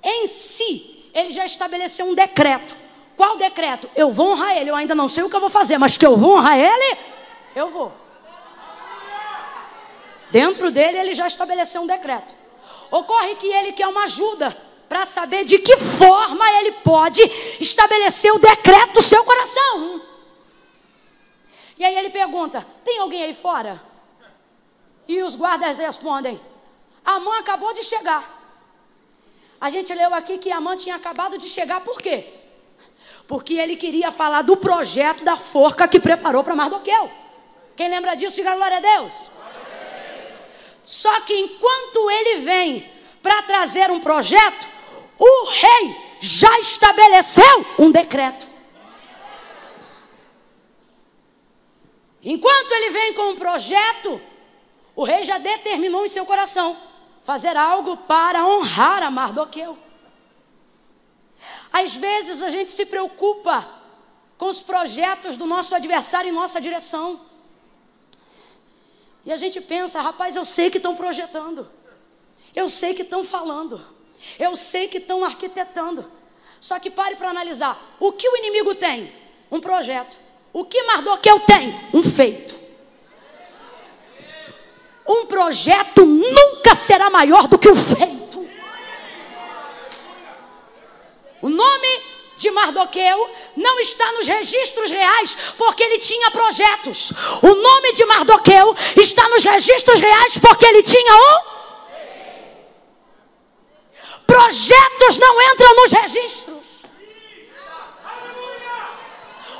em 0.04 0.28
si, 0.28 1.10
ele 1.12 1.32
já 1.32 1.44
estabeleceu 1.44 2.06
um 2.06 2.14
decreto. 2.14 2.76
Qual 3.18 3.38
decreto? 3.38 3.90
Eu 3.96 4.12
vou 4.12 4.32
honrar 4.32 4.56
ele. 4.56 4.70
Eu 4.70 4.76
ainda 4.76 4.94
não 4.94 5.10
sei 5.10 5.24
o 5.24 5.30
que 5.30 5.36
eu 5.36 5.40
vou 5.40 5.50
fazer, 5.50 5.80
mas 5.80 5.98
que 5.98 6.06
eu 6.06 6.16
vou 6.16 6.38
honrar 6.38 6.60
ele, 6.60 7.00
eu 7.56 7.70
vou. 7.70 7.92
Dentro 10.30 10.70
dele, 10.70 11.00
ele 11.00 11.14
já 11.16 11.26
estabeleceu 11.26 11.82
um 11.82 11.88
decreto. 11.88 12.36
Ocorre 12.92 13.36
que 13.36 13.48
ele 13.48 13.72
quer 13.72 13.88
uma 13.88 14.04
ajuda 14.04 14.56
para 14.88 15.06
saber 15.06 15.44
de 15.46 15.60
que 15.60 15.78
forma 15.78 16.50
ele 16.60 16.72
pode 16.74 17.22
estabelecer 17.60 18.34
o 18.34 18.40
decreto 18.40 18.94
do 18.94 19.02
seu 19.02 19.24
coração. 19.24 20.02
E 21.78 21.84
aí 21.84 21.98
ele 21.98 22.10
pergunta: 22.10 22.66
tem 22.84 23.00
alguém 23.00 23.24
aí 23.24 23.34
fora? 23.34 23.82
E 25.08 25.22
os 25.22 25.36
guardas 25.36 25.78
respondem: 25.78 26.40
Amã 27.04 27.40
acabou 27.40 27.74
de 27.74 27.84
chegar. 27.84 28.34
A 29.60 29.70
gente 29.70 29.94
leu 29.94 30.14
aqui 30.14 30.38
que 30.38 30.52
Amã 30.52 30.76
tinha 30.76 30.96
acabado 30.96 31.38
de 31.38 31.48
chegar, 31.48 31.82
por 31.82 32.02
quê? 32.02 32.34
Porque 33.28 33.56
ele 33.56 33.76
queria 33.76 34.12
falar 34.12 34.42
do 34.42 34.56
projeto 34.56 35.24
da 35.24 35.38
forca 35.38 35.88
que 35.88 36.00
preparou 36.00 36.44
para 36.44 36.56
Mardoqueu. 36.56 37.10
Quem 37.76 37.90
lembra 37.90 38.16
disso, 38.16 38.36
diga 38.36 38.56
glória 38.56 38.78
a 38.78 38.80
Deus. 38.80 39.30
Só 40.84 41.22
que 41.22 41.34
enquanto 41.34 42.12
ele 42.12 42.42
vem 42.42 42.92
para 43.22 43.42
trazer 43.42 43.90
um 43.90 44.00
projeto, 44.00 44.68
o 45.18 45.46
rei 45.50 46.18
já 46.20 46.60
estabeleceu 46.60 47.66
um 47.80 47.92
decreto. 47.92 48.46
Enquanto 52.24 52.72
ele 52.72 52.90
vem 52.90 53.14
com 53.14 53.32
um 53.32 53.36
projeto, 53.36 54.20
o 54.96 55.04
rei 55.04 55.24
já 55.24 55.38
determinou 55.38 56.06
em 56.06 56.10
seu 56.10 56.26
coração 56.26 56.76
fazer 57.24 57.56
algo 57.56 57.98
para 57.98 58.46
honrar 58.46 59.04
a 59.04 59.12
Mardoqueu. 59.12 59.78
Às 61.72 61.96
vezes 61.96 62.42
a 62.42 62.50
gente 62.50 62.72
se 62.72 62.86
preocupa 62.86 63.68
com 64.38 64.48
os 64.48 64.62
projetos 64.62 65.38
do 65.38 65.46
nosso 65.46 65.76
adversário 65.76 66.30
em 66.30 66.34
nossa 66.34 66.60
direção. 66.60 67.22
E 69.26 69.32
a 69.32 69.36
gente 69.36 69.60
pensa, 69.60 70.02
rapaz, 70.02 70.36
eu 70.36 70.46
sei 70.46 70.70
que 70.70 70.78
estão 70.78 70.96
projetando. 70.96 71.70
Eu 72.56 72.70
sei 72.70 72.94
que 72.94 73.02
estão 73.02 73.24
falando. 73.24 73.95
Eu 74.40 74.56
sei 74.56 74.88
que 74.88 74.98
estão 74.98 75.24
arquitetando. 75.24 76.12
Só 76.60 76.80
que 76.80 76.90
pare 76.90 77.16
para 77.16 77.30
analisar. 77.30 77.96
O 78.00 78.12
que 78.12 78.28
o 78.28 78.38
inimigo 78.38 78.74
tem? 78.76 79.14
Um 79.52 79.60
projeto. 79.60 80.18
O 80.52 80.66
que 80.66 80.82
Mardoqueu 80.84 81.40
tem? 81.42 81.90
Um 81.94 82.02
feito. 82.02 82.60
Um 85.08 85.26
projeto 85.26 86.06
nunca 86.06 86.74
será 86.74 87.10
maior 87.10 87.48
do 87.48 87.60
que 87.60 87.70
o 87.70 87.76
feito. 87.76 88.48
O 91.42 91.50
nome 91.50 92.02
de 92.38 92.50
Mardoqueu 92.52 93.30
não 93.56 93.80
está 93.80 94.12
nos 94.14 94.26
registros 94.26 94.90
reais, 94.90 95.38
porque 95.58 95.84
ele 95.84 96.00
tinha 96.00 96.32
projetos. 96.32 97.12
O 97.42 97.54
nome 97.54 97.94
de 97.94 98.06
Mardoqueu 98.06 98.76
está 98.98 99.30
nos 99.30 99.44
registros 99.44 100.00
reais, 100.00 100.38
porque 100.38 100.66
ele 100.66 100.82
tinha 100.82 101.14
um. 101.14 101.55
Projetos 104.26 105.18
não 105.18 105.42
entram 105.42 105.76
nos 105.76 105.92
registros. 105.92 106.66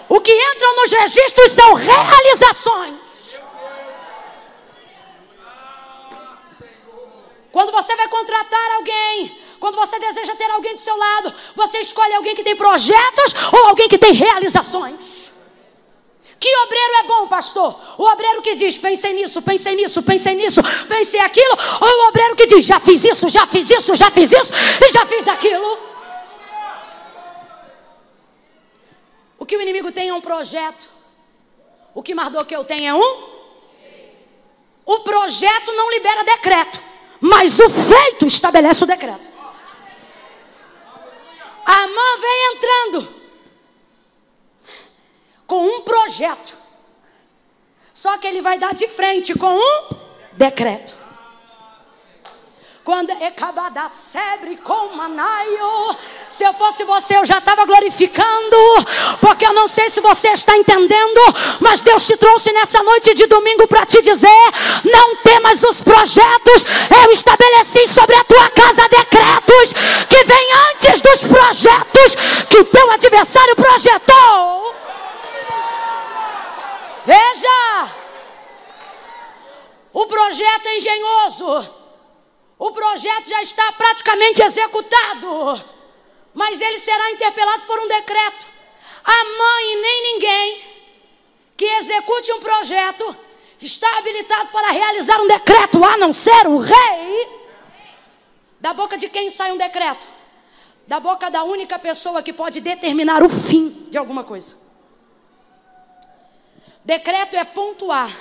O 0.08 0.20
que 0.22 0.32
entram 0.32 0.76
nos 0.76 0.92
registros 0.92 1.52
são 1.52 1.74
realizações. 1.74 3.06
Quando 7.52 7.72
você 7.72 7.96
vai 7.96 8.08
contratar 8.10 8.76
alguém, 8.76 9.42
quando 9.60 9.76
você 9.76 9.98
deseja 9.98 10.36
ter 10.36 10.52
alguém 10.52 10.74
do 10.74 10.80
seu 10.80 10.96
lado, 10.96 11.34
você 11.56 11.80
escolhe 11.80 12.14
alguém 12.14 12.36
que 12.36 12.44
tem 12.44 12.56
projetos 12.56 13.34
ou 13.52 13.70
alguém 13.70 13.88
que 13.88 13.98
tem 13.98 14.14
realizações. 14.14 15.25
Que 16.40 16.56
obreiro 16.58 16.94
é 16.98 17.04
bom, 17.04 17.28
pastor? 17.28 17.80
O 17.98 18.04
obreiro 18.04 18.42
que 18.42 18.56
diz: 18.56 18.78
pensei 18.78 19.14
nisso, 19.14 19.42
pensei 19.42 19.76
nisso, 19.76 20.04
pensei 20.04 20.36
nisso, 20.36 20.62
pensei 20.88 21.20
aquilo, 21.20 21.58
ou 21.82 21.88
o 21.88 22.08
obreiro 22.10 22.36
que 22.36 22.46
diz: 22.46 22.66
já 22.66 22.80
fiz 22.80 23.04
isso, 23.04 23.30
já 23.30 23.48
fiz 23.48 23.70
isso, 23.70 23.96
já 23.96 24.12
fiz 24.12 24.32
isso 24.32 24.52
e 24.54 24.92
já 24.92 25.06
fiz 25.06 25.28
aquilo. 25.28 25.80
O 29.38 29.46
que 29.46 29.58
o 29.58 29.62
inimigo 29.62 29.92
tem 29.92 30.10
é 30.10 30.14
um 30.14 30.22
projeto. 30.22 30.90
O 31.94 32.04
que 32.04 32.16
Mardoqueu 32.16 32.64
tem 32.64 32.88
é 32.88 32.94
um? 32.94 33.36
O 34.86 35.00
projeto 35.00 35.72
não 35.72 35.90
libera 35.90 36.24
decreto. 36.24 36.82
Mas 37.22 37.60
o 37.60 37.70
feito 37.70 38.26
estabelece 38.26 38.84
o 38.84 38.88
decreto. 38.88 39.30
A 41.66 41.88
mãe 41.88 42.20
vem 42.22 42.56
entrando 42.56 43.25
com 45.48 45.66
um 45.66 45.82
projeto. 45.82 46.58
Só 47.94 48.18
que 48.18 48.28
ele 48.28 48.42
vai 48.42 48.58
dar 48.60 48.74
de 48.74 48.88
frente 48.88 49.34
com 49.34 49.56
um 49.58 49.90
decreto. 50.34 50.94
Quando 52.84 53.10
é 53.10 53.34
da 53.72 53.88
sebre 53.88 54.58
com 54.58 54.96
manaio. 54.96 55.98
Se 56.30 56.44
eu 56.44 56.54
fosse 56.54 56.84
você, 56.84 57.18
eu 57.18 57.26
já 57.26 57.40
estava 57.40 57.66
glorificando. 57.66 58.58
Porque 59.20 59.44
eu 59.44 59.54
não 59.54 59.68
sei 59.68 59.90
se 59.90 60.00
você 60.02 60.28
está 60.30 60.56
entendendo. 60.56 61.20
Mas 61.60 61.82
Deus 61.82 62.06
te 62.06 62.16
trouxe 62.16 62.52
nessa 62.52 62.84
noite 62.84 63.16
de 63.16 63.26
domingo 63.26 63.68
para 63.68 63.88
te 63.88 64.04
dizer: 64.04 64.52
não 64.84 65.16
temas 65.24 65.64
os 65.64 65.82
projetos. 65.82 66.64
Eu 67.04 67.12
estabeleci 67.12 67.88
sobre 67.88 68.18
a 68.18 68.24
tua 68.24 68.52
casa 68.52 68.88
decretos 68.88 69.74
que 70.08 70.24
vêm 70.24 70.54
antes 70.72 71.02
dos 71.02 71.22
projetos 71.22 72.16
que 72.48 72.60
o 72.60 72.66
teu 72.66 72.92
adversário 72.92 73.56
projetou. 73.56 74.85
Veja! 77.06 77.94
O 79.94 80.08
projeto 80.08 80.66
é 80.68 80.78
engenhoso 80.78 81.86
o 82.58 82.72
projeto 82.72 83.28
já 83.28 83.42
está 83.42 83.72
praticamente 83.74 84.42
executado, 84.42 85.64
mas 86.34 86.62
ele 86.62 86.80
será 86.80 87.12
interpelado 87.12 87.64
por 87.64 87.80
um 87.80 87.88
decreto. 87.88 88.48
A 89.04 89.24
mãe 89.24 89.82
nem 89.82 90.14
ninguém 90.14 90.64
que 91.58 91.66
execute 91.66 92.32
um 92.32 92.40
projeto 92.40 93.16
está 93.60 93.98
habilitado 93.98 94.50
para 94.50 94.72
realizar 94.72 95.20
um 95.22 95.28
decreto, 95.28 95.84
a 95.84 95.98
não 95.98 96.14
ser 96.14 96.48
o 96.48 96.58
rei. 96.58 97.30
Da 98.60 98.74
boca 98.74 98.98
de 98.98 99.10
quem 99.10 99.30
sai 99.30 99.52
um 99.52 99.58
decreto? 99.58 100.08
Da 100.88 101.00
boca 101.00 101.30
da 101.30 101.44
única 101.44 101.78
pessoa 101.78 102.24
que 102.24 102.32
pode 102.32 102.62
determinar 102.62 103.22
o 103.22 103.30
fim 103.30 103.88
de 103.90 103.98
alguma 103.98 104.24
coisa. 104.24 104.58
Decreto 106.86 107.36
é 107.36 107.44
pontuar 107.44 108.16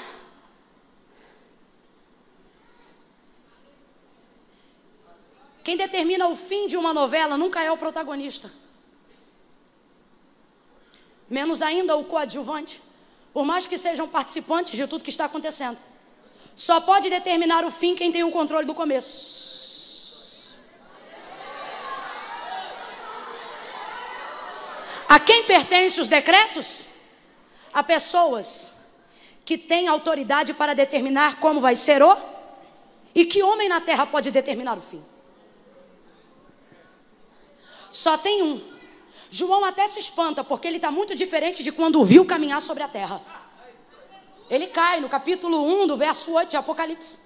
Quem 5.64 5.78
determina 5.78 6.28
o 6.28 6.36
fim 6.36 6.66
de 6.66 6.76
uma 6.76 6.92
novela 6.92 7.38
nunca 7.38 7.62
é 7.62 7.72
o 7.72 7.78
protagonista. 7.78 8.52
Menos 11.28 11.62
ainda 11.62 11.96
o 11.96 12.04
coadjuvante. 12.04 12.82
Por 13.32 13.46
mais 13.46 13.66
que 13.66 13.78
sejam 13.78 14.06
participantes 14.06 14.76
de 14.76 14.86
tudo 14.86 15.02
que 15.02 15.08
está 15.08 15.24
acontecendo. 15.24 15.78
Só 16.54 16.82
pode 16.82 17.08
determinar 17.08 17.64
o 17.64 17.70
fim 17.70 17.94
quem 17.94 18.12
tem 18.12 18.22
o 18.22 18.30
controle 18.30 18.66
do 18.66 18.74
começo. 18.74 20.54
A 25.08 25.18
quem 25.18 25.44
pertencem 25.44 26.02
os 26.02 26.08
decretos? 26.08 26.88
A 27.74 27.82
pessoas 27.82 28.72
que 29.44 29.58
têm 29.58 29.88
autoridade 29.88 30.54
para 30.54 30.74
determinar 30.74 31.40
como 31.40 31.60
vai 31.60 31.74
ser 31.74 32.02
o. 32.02 32.16
E 33.14 33.24
que 33.24 33.42
homem 33.42 33.68
na 33.68 33.80
terra 33.80 34.06
pode 34.06 34.30
determinar 34.30 34.78
o 34.78 34.80
fim? 34.80 35.02
Só 37.90 38.16
tem 38.16 38.42
um. 38.42 38.62
João 39.30 39.64
até 39.64 39.86
se 39.88 39.98
espanta, 39.98 40.44
porque 40.44 40.68
ele 40.68 40.76
está 40.76 40.90
muito 40.90 41.14
diferente 41.14 41.62
de 41.64 41.72
quando 41.72 42.00
o 42.00 42.04
viu 42.04 42.24
caminhar 42.24 42.62
sobre 42.62 42.84
a 42.84 42.88
terra. 42.88 43.20
Ele 44.48 44.68
cai 44.68 45.00
no 45.00 45.08
capítulo 45.08 45.64
1 45.82 45.86
do 45.88 45.96
verso 45.96 46.32
8 46.32 46.50
de 46.50 46.56
Apocalipse. 46.56 47.18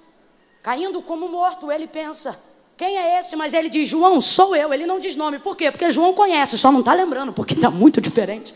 Caindo 0.62 1.02
como 1.02 1.28
morto, 1.28 1.70
ele 1.70 1.86
pensa: 1.86 2.40
quem 2.76 2.96
é 2.96 3.18
esse? 3.18 3.34
Mas 3.36 3.52
ele 3.52 3.68
diz: 3.68 3.88
João, 3.88 4.20
sou 4.20 4.54
eu. 4.54 4.72
Ele 4.72 4.86
não 4.86 4.98
diz 4.98 5.16
nome. 5.16 5.38
Por 5.38 5.56
quê? 5.56 5.70
Porque 5.70 5.90
João 5.90 6.14
conhece, 6.14 6.56
só 6.56 6.70
não 6.70 6.80
está 6.80 6.94
lembrando, 6.94 7.32
porque 7.32 7.54
está 7.54 7.70
muito 7.70 8.00
diferente. 8.00 8.54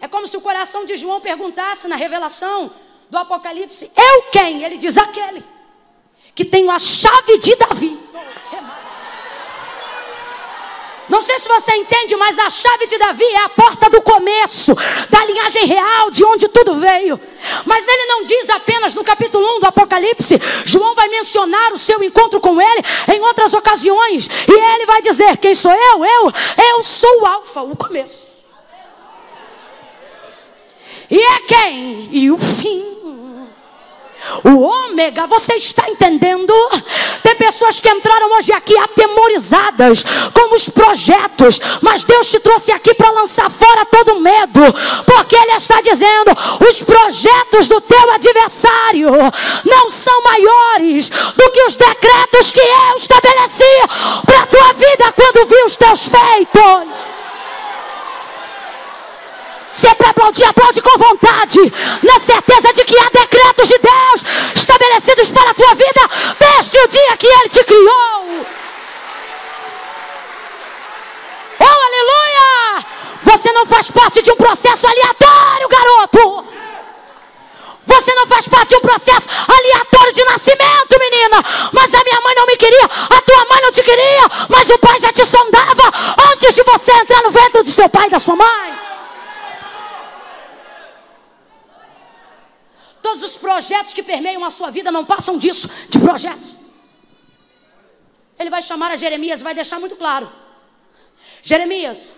É 0.00 0.01
como 0.12 0.28
se 0.28 0.36
o 0.36 0.40
coração 0.40 0.84
de 0.84 0.94
João 0.94 1.20
perguntasse 1.20 1.88
na 1.88 1.96
revelação 1.96 2.70
do 3.10 3.16
Apocalipse: 3.16 3.90
Eu 3.96 4.22
quem? 4.30 4.62
Ele 4.62 4.76
diz: 4.76 4.96
Aquele 4.98 5.42
que 6.34 6.44
tem 6.44 6.70
a 6.70 6.78
chave 6.78 7.38
de 7.38 7.56
Davi. 7.56 7.98
Não 11.08 11.20
sei 11.20 11.38
se 11.38 11.48
você 11.48 11.74
entende, 11.74 12.16
mas 12.16 12.38
a 12.38 12.48
chave 12.48 12.86
de 12.86 12.96
Davi 12.96 13.24
é 13.24 13.40
a 13.40 13.48
porta 13.48 13.90
do 13.90 14.00
começo, 14.00 14.74
da 15.10 15.24
linhagem 15.26 15.66
real, 15.66 16.10
de 16.10 16.24
onde 16.24 16.48
tudo 16.48 16.76
veio. 16.76 17.20
Mas 17.66 17.86
ele 17.86 18.06
não 18.06 18.24
diz 18.24 18.48
apenas 18.48 18.94
no 18.94 19.04
capítulo 19.04 19.46
1 19.56 19.60
do 19.60 19.66
Apocalipse, 19.66 20.40
João 20.64 20.94
vai 20.94 21.08
mencionar 21.08 21.72
o 21.72 21.78
seu 21.78 22.02
encontro 22.02 22.40
com 22.40 22.58
ele 22.60 22.82
em 23.12 23.20
outras 23.20 23.52
ocasiões, 23.52 24.26
e 24.26 24.74
ele 24.74 24.86
vai 24.86 25.02
dizer: 25.02 25.36
Quem 25.38 25.54
sou 25.54 25.72
eu? 25.72 26.04
Eu, 26.04 26.32
eu 26.70 26.82
sou 26.82 27.22
o 27.22 27.26
Alfa, 27.26 27.62
o 27.62 27.76
começo. 27.76 28.31
E 31.12 31.20
é 31.20 31.38
quem? 31.40 32.08
E 32.10 32.30
o 32.30 32.38
fim 32.38 32.92
o 34.44 34.60
ômega, 34.60 35.26
você 35.26 35.54
está 35.54 35.88
entendendo? 35.88 36.52
Tem 37.22 37.34
pessoas 37.36 37.80
que 37.80 37.88
entraram 37.88 38.32
hoje 38.36 38.52
aqui 38.52 38.76
atemorizadas 38.76 40.04
com 40.32 40.54
os 40.54 40.68
projetos, 40.68 41.60
mas 41.80 42.04
Deus 42.04 42.30
te 42.30 42.40
trouxe 42.40 42.72
aqui 42.72 42.94
para 42.94 43.10
lançar 43.10 43.50
fora 43.50 43.84
todo 43.86 44.20
medo, 44.20 44.60
porque 45.04 45.36
Ele 45.36 45.52
está 45.52 45.80
dizendo: 45.80 46.32
os 46.68 46.82
projetos 46.82 47.68
do 47.68 47.80
teu 47.80 48.10
adversário 48.12 49.10
não 49.64 49.90
são 49.90 50.22
maiores 50.22 51.08
do 51.08 51.50
que 51.50 51.64
os 51.64 51.76
decretos 51.76 52.52
que 52.52 52.60
eu 52.60 52.96
estabeleci 52.96 53.64
para 54.24 54.42
a 54.42 54.46
tua 54.46 54.72
vida 54.72 55.12
quando 55.12 55.46
vi 55.46 55.62
os 55.64 55.76
teus 55.76 56.06
feitos. 56.06 57.11
Se 59.72 59.88
é 59.88 59.94
para 59.94 60.10
aplaudir, 60.10 60.44
aplaude 60.44 60.82
com 60.82 60.98
vontade. 60.98 61.58
Na 62.02 62.18
certeza 62.18 62.72
de 62.74 62.84
que 62.84 62.98
há 62.98 63.08
decretos 63.08 63.68
de 63.68 63.78
Deus 63.78 64.24
estabelecidos 64.54 65.30
para 65.30 65.50
a 65.50 65.54
tua 65.54 65.74
vida 65.74 66.00
desde 66.38 66.78
o 66.78 66.88
dia 66.88 67.16
que 67.16 67.26
Ele 67.26 67.48
te 67.48 67.64
criou. 67.64 68.46
Oh, 71.58 71.64
aleluia! 71.64 72.84
Você 73.22 73.50
não 73.52 73.64
faz 73.64 73.90
parte 73.90 74.20
de 74.20 74.30
um 74.30 74.36
processo 74.36 74.86
aleatório, 74.86 75.68
garoto. 75.68 76.44
Você 77.86 78.14
não 78.14 78.26
faz 78.26 78.46
parte 78.46 78.68
de 78.70 78.76
um 78.76 78.80
processo 78.80 79.26
aleatório 79.48 80.12
de 80.12 80.24
nascimento, 80.24 80.98
menina. 81.00 81.42
Mas 81.72 81.94
a 81.94 82.04
minha 82.04 82.20
mãe 82.20 82.34
não 82.34 82.46
me 82.46 82.56
queria, 82.58 82.84
a 82.84 83.20
tua 83.22 83.44
mãe 83.46 83.62
não 83.62 83.72
te 83.72 83.82
queria, 83.82 84.28
mas 84.50 84.68
o 84.68 84.78
pai 84.78 84.98
já 85.00 85.12
te 85.12 85.24
sondava 85.24 85.90
antes 86.30 86.54
de 86.54 86.62
você 86.62 86.92
entrar 86.92 87.22
no 87.22 87.30
ventre 87.30 87.62
do 87.62 87.70
seu 87.70 87.88
pai 87.88 88.08
e 88.08 88.10
da 88.10 88.18
sua 88.18 88.36
mãe. 88.36 88.91
Todos 93.12 93.24
os 93.24 93.36
projetos 93.36 93.92
que 93.92 94.02
permeiam 94.02 94.42
a 94.42 94.48
sua 94.48 94.70
vida 94.70 94.90
não 94.90 95.04
passam 95.04 95.36
disso, 95.36 95.68
de 95.86 95.98
projetos. 95.98 96.56
Ele 98.38 98.48
vai 98.48 98.62
chamar 98.62 98.90
a 98.90 98.96
Jeremias 98.96 99.42
vai 99.42 99.54
deixar 99.54 99.78
muito 99.78 99.96
claro: 99.96 100.32
Jeremias, 101.42 102.14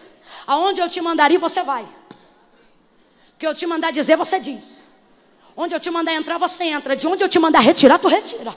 aonde 0.47 0.81
eu 0.81 0.89
te 0.89 1.01
mandaria, 1.01 1.37
você 1.37 1.65
vai. 1.65 1.83
O 1.83 3.37
que 3.37 3.45
eu 3.45 3.53
te 3.53 3.67
mandar 3.67 3.91
dizer, 3.91 4.17
você 4.17 4.39
diz. 4.39 4.85
Onde 5.57 5.75
eu 5.75 5.81
te 5.81 5.91
mandar 5.91 6.13
entrar, 6.15 6.39
você 6.39 6.63
entra. 6.63 6.95
De 6.95 7.09
onde 7.09 7.25
eu 7.25 7.29
te 7.29 7.41
mandar 7.41 7.59
retirar, 7.59 7.99
tu 7.99 8.07
retira. 8.07 8.57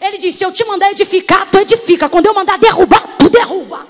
Ele 0.00 0.16
disse: 0.16 0.38
se 0.38 0.44
eu 0.46 0.50
te 0.50 0.64
mandar 0.64 0.90
edificar, 0.92 1.50
tu 1.50 1.58
edifica. 1.58 2.08
Quando 2.08 2.24
eu 2.24 2.32
mandar 2.32 2.58
derrubar, 2.58 3.18
tu 3.18 3.28
derruba. 3.28 3.86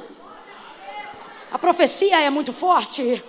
A 1.52 1.58
profecia 1.58 2.20
é 2.20 2.30
muito 2.30 2.52
forte. 2.52 3.22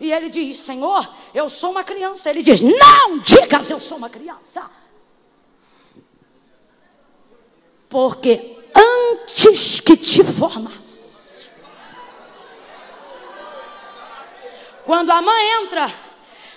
E 0.00 0.12
ele 0.12 0.28
diz: 0.28 0.58
Senhor, 0.58 1.12
eu 1.34 1.48
sou 1.48 1.70
uma 1.70 1.82
criança. 1.82 2.30
Ele 2.30 2.42
diz: 2.42 2.60
Não 2.60 3.18
digas 3.18 3.70
eu 3.70 3.80
sou 3.80 3.98
uma 3.98 4.08
criança. 4.08 4.70
Porque 7.88 8.56
antes 8.74 9.80
que 9.80 9.96
te 9.96 10.22
formasse, 10.22 11.48
quando 14.84 15.10
a 15.10 15.22
mãe 15.22 15.62
entra, 15.62 15.92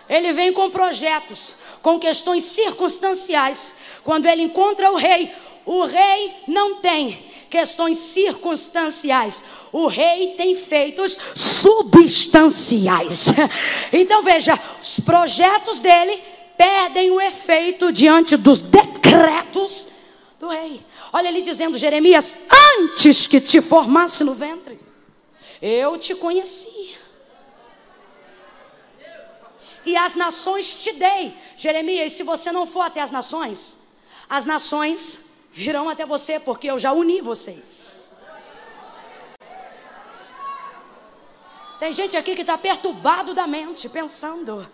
ele 0.10 0.34
vem 0.34 0.52
com 0.52 0.70
projetos, 0.70 1.56
com 1.82 1.98
questões 2.00 2.44
circunstanciais. 2.44 3.74
Quando 4.04 4.26
ele 4.26 4.44
encontra 4.44 4.92
o 4.92 4.98
rei, 4.98 5.34
o 5.66 5.86
rei 5.86 6.36
não 6.48 6.76
tem 6.76 7.31
questões 7.52 7.98
circunstanciais. 7.98 9.44
O 9.72 9.86
rei 9.88 10.36
tem 10.36 10.56
feitos 10.56 11.20
substanciais. 11.36 13.26
Então 13.92 14.24
veja, 14.24 14.58
os 14.82 15.00
projetos 15.02 15.82
dele 15.82 16.24
perdem 16.58 17.12
o 17.12 17.20
efeito 17.20 17.92
diante 17.92 18.38
dos 18.38 18.62
decretos 18.62 19.88
do 20.40 20.48
rei. 20.48 20.84
Olha 21.12 21.28
ele 21.28 21.42
dizendo, 21.42 21.78
Jeremias, 21.78 22.38
antes 22.80 23.28
que 23.28 23.42
te 23.42 23.60
formasse 23.60 24.24
no 24.24 24.34
ventre, 24.34 24.80
eu 25.62 25.98
te 25.98 26.16
conhecia. 26.16 27.02
E 29.86 29.98
as 29.98 30.16
nações 30.16 30.74
te 30.74 30.94
dei. 30.94 31.34
Jeremias, 31.58 32.14
se 32.14 32.24
você 32.24 32.52
não 32.52 32.66
for 32.66 32.82
até 32.82 33.02
as 33.02 33.12
nações, 33.12 33.76
as 34.30 34.46
nações 34.46 35.20
virão 35.52 35.90
até 35.90 36.06
você, 36.06 36.40
porque 36.40 36.70
eu 36.70 36.80
já 36.80 36.92
uni 36.94 37.22
vocês. 37.22 38.14
Tem 41.80 41.92
gente 41.92 42.16
aqui 42.16 42.36
que 42.36 42.42
está 42.42 42.58
perturbado 42.58 43.34
da 43.34 43.48
mente, 43.48 43.90
pensando. 43.90 44.70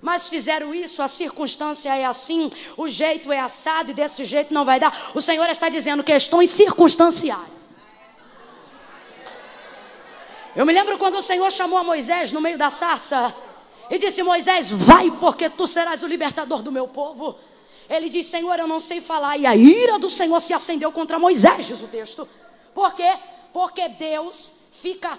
Mas 0.00 0.28
fizeram 0.28 0.74
isso, 0.74 1.02
a 1.02 1.08
circunstância 1.08 1.96
é 1.96 2.04
assim, 2.04 2.50
o 2.76 2.86
jeito 2.86 3.32
é 3.32 3.40
assado 3.40 3.90
e 3.90 3.94
desse 3.94 4.22
jeito 4.24 4.52
não 4.52 4.62
vai 4.62 4.78
dar. 4.78 5.12
O 5.14 5.20
Senhor 5.22 5.48
está 5.48 5.70
dizendo 5.70 6.04
questões 6.04 6.50
circunstanciais. 6.50 7.54
Eu 10.54 10.66
me 10.66 10.72
lembro 10.72 10.98
quando 10.98 11.16
o 11.16 11.22
Senhor 11.22 11.50
chamou 11.50 11.78
a 11.78 11.82
Moisés 11.82 12.30
no 12.32 12.40
meio 12.40 12.58
da 12.58 12.68
sarça 12.68 13.34
e 13.90 13.96
disse: 13.96 14.22
Moisés, 14.22 14.70
vai, 14.70 15.10
porque 15.10 15.48
tu 15.48 15.66
serás 15.66 16.02
o 16.02 16.06
libertador 16.06 16.62
do 16.62 16.70
meu 16.70 16.86
povo. 16.86 17.38
Ele 17.88 18.08
diz: 18.08 18.26
Senhor, 18.26 18.58
eu 18.58 18.66
não 18.66 18.80
sei 18.80 19.00
falar. 19.00 19.36
E 19.36 19.46
a 19.46 19.54
ira 19.56 19.98
do 19.98 20.08
Senhor 20.10 20.40
se 20.40 20.52
acendeu 20.52 20.90
contra 20.90 21.18
Moisés, 21.18 21.66
diz 21.66 21.82
o 21.82 21.88
texto. 21.88 22.28
Por 22.72 22.94
quê? 22.94 23.12
Porque 23.52 23.88
Deus 23.88 24.52
fica, 24.72 25.18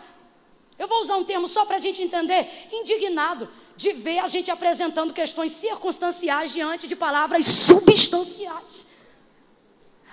eu 0.78 0.88
vou 0.88 1.00
usar 1.02 1.16
um 1.16 1.24
termo 1.24 1.48
só 1.48 1.66
para 1.66 1.78
a 1.78 1.80
gente 1.80 2.04
entender, 2.04 2.68
indignado 2.72 3.48
de 3.78 3.92
ver 3.94 4.20
a 4.20 4.28
gente 4.28 4.52
apresentando 4.52 5.14
questões 5.14 5.52
circunstanciais 5.52 6.52
diante 6.52 6.88
de 6.88 6.96
palavras 6.96 7.46
substanciais. 7.46 8.86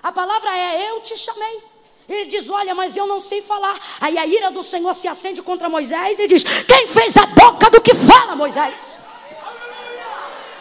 A 0.02 0.10
palavra 0.10 0.56
é: 0.56 0.90
Eu 0.90 1.00
te 1.00 1.16
chamei. 1.16 1.62
Ele 2.08 2.26
diz: 2.26 2.50
Olha, 2.50 2.74
mas 2.74 2.96
eu 2.96 3.06
não 3.06 3.20
sei 3.20 3.40
falar. 3.40 3.78
Aí 4.00 4.18
a 4.18 4.26
ira 4.26 4.50
do 4.50 4.62
Senhor 4.62 4.92
se 4.94 5.08
acende 5.08 5.40
contra 5.42 5.68
Moisés 5.68 6.18
e 6.18 6.26
diz: 6.26 6.42
Quem 6.64 6.86
fez 6.88 7.16
a 7.16 7.26
boca 7.26 7.70
do 7.70 7.80
que 7.80 7.94
fala, 7.94 8.34
Moisés? 8.34 8.98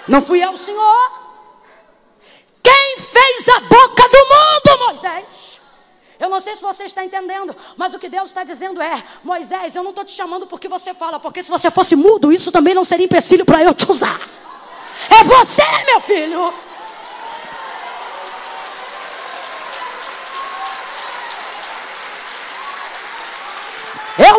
Não 0.08 0.22
fui 0.22 0.44
eu, 0.44 0.56
Senhor. 0.58 1.21
Fez 3.22 3.50
a 3.50 3.60
boca 3.60 4.10
do 4.10 4.18
mundo, 4.18 4.86
Moisés? 4.88 5.62
Eu 6.20 6.28
não 6.28 6.40
sei 6.40 6.56
se 6.56 6.62
você 6.62 6.86
está 6.86 7.06
entendendo, 7.06 7.56
mas 7.78 7.94
o 7.94 8.00
que 8.00 8.10
Deus 8.10 8.30
está 8.30 8.44
dizendo 8.44 8.82
é: 8.82 9.04
Moisés, 9.24 9.76
eu 9.76 9.84
não 9.84 9.92
estou 9.92 10.04
te 10.04 10.12
chamando 10.12 10.48
porque 10.48 10.68
você 10.68 10.92
fala, 10.92 11.20
porque 11.20 11.44
se 11.44 11.50
você 11.50 11.70
fosse 11.70 11.96
mudo, 11.96 12.32
isso 12.32 12.52
também 12.52 12.74
não 12.74 12.84
seria 12.84 13.06
empecilho 13.06 13.46
para 13.46 13.62
eu 13.64 13.76
te 13.76 13.90
usar. 13.92 14.20
É 15.08 15.24
você, 15.24 15.64
meu 15.86 16.00
filho. 16.00 16.52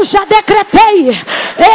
Eu 0.02 0.06
já 0.06 0.24
decretei, 0.24 1.10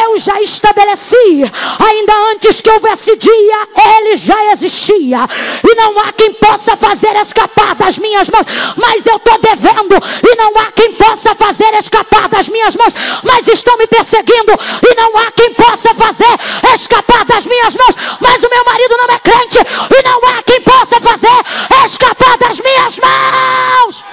eu 0.04 0.20
já 0.20 0.42
estabeleci, 0.42 1.50
ainda 1.80 2.14
antes 2.34 2.62
que 2.62 2.70
houvesse 2.70 3.16
dia, 3.16 3.68
ele 3.96 4.18
já 4.18 4.52
existia, 4.52 5.20
e 5.64 5.76
não 5.76 5.98
há 5.98 6.12
quem 6.12 6.34
possa 6.34 6.76
fazer 6.76 7.16
escapar 7.16 7.74
das 7.76 7.98
minhas 7.98 8.30
mãos, 8.30 8.46
mas 8.76 9.06
eu 9.06 9.16
estou 9.16 9.40
devendo, 9.40 9.96
e 10.30 10.36
não 10.36 10.52
há 10.62 10.70
quem 10.74 10.92
possa 10.96 11.34
fazer 11.36 11.74
escapar 11.76 12.28
das 12.28 12.50
minhas 12.50 12.76
mãos, 12.76 12.94
mas 13.24 13.48
estão 13.48 13.78
me 13.78 13.88
perseguindo, 13.88 14.52
e 14.84 14.96
não 14.96 15.18
há 15.20 15.32
quem 15.32 15.54
possa 15.54 15.96
fazer 15.96 16.38
escapar 16.76 17.24
das 17.24 17.46
minhas 17.46 17.78
mãos, 17.78 17.96
mas 18.20 18.44
o 18.44 18.50
meu 18.50 18.66
marido 18.66 18.98
não 18.98 19.16
é 19.16 19.20
crente, 19.20 19.60
e 19.60 20.04
não 20.04 20.20
há 20.32 20.44
quem 20.44 20.62
possa 20.64 21.00
fazer 21.00 21.46
escapar 21.86 22.38
das 22.40 22.60
minhas 22.60 22.98
mãos. 22.98 24.04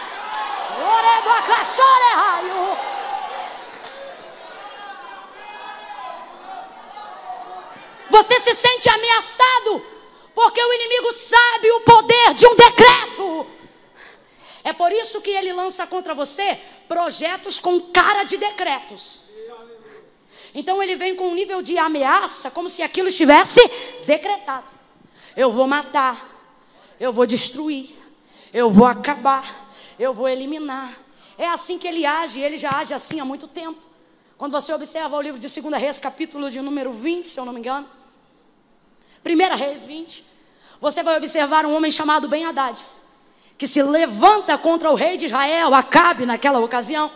Você 8.16 8.38
se 8.38 8.54
sente 8.54 8.88
ameaçado, 8.88 9.82
porque 10.36 10.62
o 10.62 10.72
inimigo 10.72 11.10
sabe 11.10 11.68
o 11.72 11.80
poder 11.80 12.32
de 12.34 12.46
um 12.46 12.54
decreto. 12.54 13.44
É 14.62 14.72
por 14.72 14.92
isso 14.92 15.20
que 15.20 15.32
ele 15.32 15.52
lança 15.52 15.84
contra 15.84 16.14
você 16.14 16.60
projetos 16.86 17.58
com 17.58 17.80
cara 17.80 18.22
de 18.22 18.36
decretos. 18.36 19.20
Então 20.54 20.80
ele 20.80 20.94
vem 20.94 21.16
com 21.16 21.26
um 21.26 21.34
nível 21.34 21.60
de 21.60 21.76
ameaça, 21.76 22.52
como 22.52 22.68
se 22.68 22.84
aquilo 22.84 23.08
estivesse 23.08 23.60
decretado. 24.06 24.68
Eu 25.36 25.50
vou 25.50 25.66
matar, 25.66 26.16
eu 27.00 27.12
vou 27.12 27.26
destruir, 27.26 27.98
eu 28.52 28.70
vou 28.70 28.86
acabar, 28.86 29.74
eu 29.98 30.14
vou 30.14 30.28
eliminar. 30.28 30.96
É 31.36 31.48
assim 31.48 31.78
que 31.78 31.88
ele 31.88 32.06
age, 32.06 32.40
ele 32.40 32.58
já 32.58 32.70
age 32.70 32.94
assim 32.94 33.18
há 33.18 33.24
muito 33.24 33.48
tempo. 33.48 33.82
Quando 34.38 34.52
você 34.52 34.72
observa 34.72 35.16
o 35.16 35.20
livro 35.20 35.40
de 35.40 35.48
2 35.48 35.82
Reis, 35.82 35.98
capítulo 35.98 36.48
de 36.48 36.60
número 36.60 36.92
20, 36.92 37.28
se 37.28 37.40
eu 37.40 37.44
não 37.44 37.52
me 37.52 37.58
engano, 37.58 37.88
1 39.24 39.56
Reis 39.56 39.84
20, 39.84 40.24
você 40.80 41.02
vai 41.02 41.16
observar 41.16 41.64
um 41.64 41.74
homem 41.74 41.90
chamado 41.90 42.28
Ben 42.28 42.44
Haddad, 42.44 42.84
que 43.56 43.66
se 43.66 43.82
levanta 43.82 44.58
contra 44.58 44.90
o 44.90 44.94
rei 44.94 45.16
de 45.16 45.24
Israel, 45.24 45.72
Acabe, 45.74 46.26
naquela 46.26 46.60
ocasião, 46.60 47.10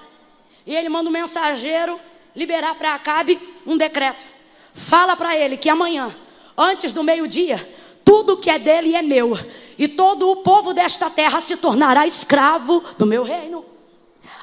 e 0.66 0.74
ele 0.74 0.88
manda 0.88 1.10
um 1.10 1.12
mensageiro 1.12 2.00
liberar 2.34 2.74
para 2.76 2.94
Acabe 2.94 3.38
um 3.66 3.76
decreto. 3.76 4.24
Fala 4.72 5.16
para 5.16 5.36
ele 5.36 5.56
que 5.56 5.68
amanhã, 5.68 6.14
antes 6.56 6.92
do 6.92 7.02
meio-dia, 7.02 7.68
tudo 8.04 8.38
que 8.38 8.48
é 8.48 8.58
dele 8.58 8.96
é 8.96 9.02
meu, 9.02 9.38
e 9.76 9.86
todo 9.86 10.30
o 10.30 10.36
povo 10.36 10.72
desta 10.72 11.10
terra 11.10 11.40
se 11.40 11.56
tornará 11.58 12.06
escravo 12.06 12.82
do 12.96 13.04
meu 13.04 13.22
reino. 13.22 13.64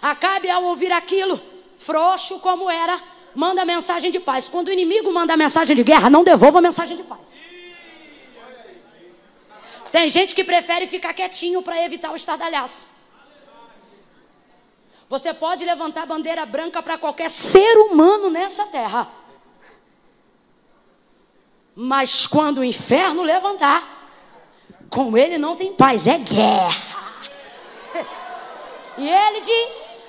Acabe, 0.02 0.50
ao 0.52 0.64
ouvir 0.66 0.92
aquilo, 0.92 1.42
frouxo 1.80 2.38
como 2.40 2.70
era, 2.70 3.02
manda 3.34 3.66
mensagem 3.66 4.12
de 4.12 4.20
paz. 4.20 4.48
Quando 4.48 4.68
o 4.68 4.72
inimigo 4.72 5.12
manda 5.12 5.36
mensagem 5.36 5.76
de 5.76 5.84
guerra, 5.84 6.12
não 6.12 6.24
devolva 6.24 6.62
mensagem 6.62 6.96
de 6.96 7.04
paz. 7.04 7.40
Tem 9.96 10.10
gente 10.10 10.36
que 10.36 10.44
prefere 10.44 10.88
ficar 10.88 11.14
quietinho 11.14 11.62
para 11.62 11.82
evitar 11.82 12.12
o 12.12 12.18
estardalhaço. 12.18 12.86
Você 15.08 15.34
pode 15.34 15.64
levantar 15.64 16.06
bandeira 16.06 16.46
branca 16.46 16.84
para 16.84 16.98
qualquer 16.98 17.30
ser 17.30 17.78
humano 17.78 18.30
nessa 18.30 18.66
terra. 18.66 19.10
Mas 21.74 22.28
quando 22.28 22.58
o 22.58 22.64
inferno 22.66 23.22
levantar, 23.22 24.12
com 24.90 25.18
ele 25.18 25.38
não 25.38 25.56
tem 25.56 25.74
paz, 25.74 26.08
é 26.08 26.18
guerra. 26.18 27.14
E 28.98 29.10
ele 29.10 29.40
diz: 29.42 30.06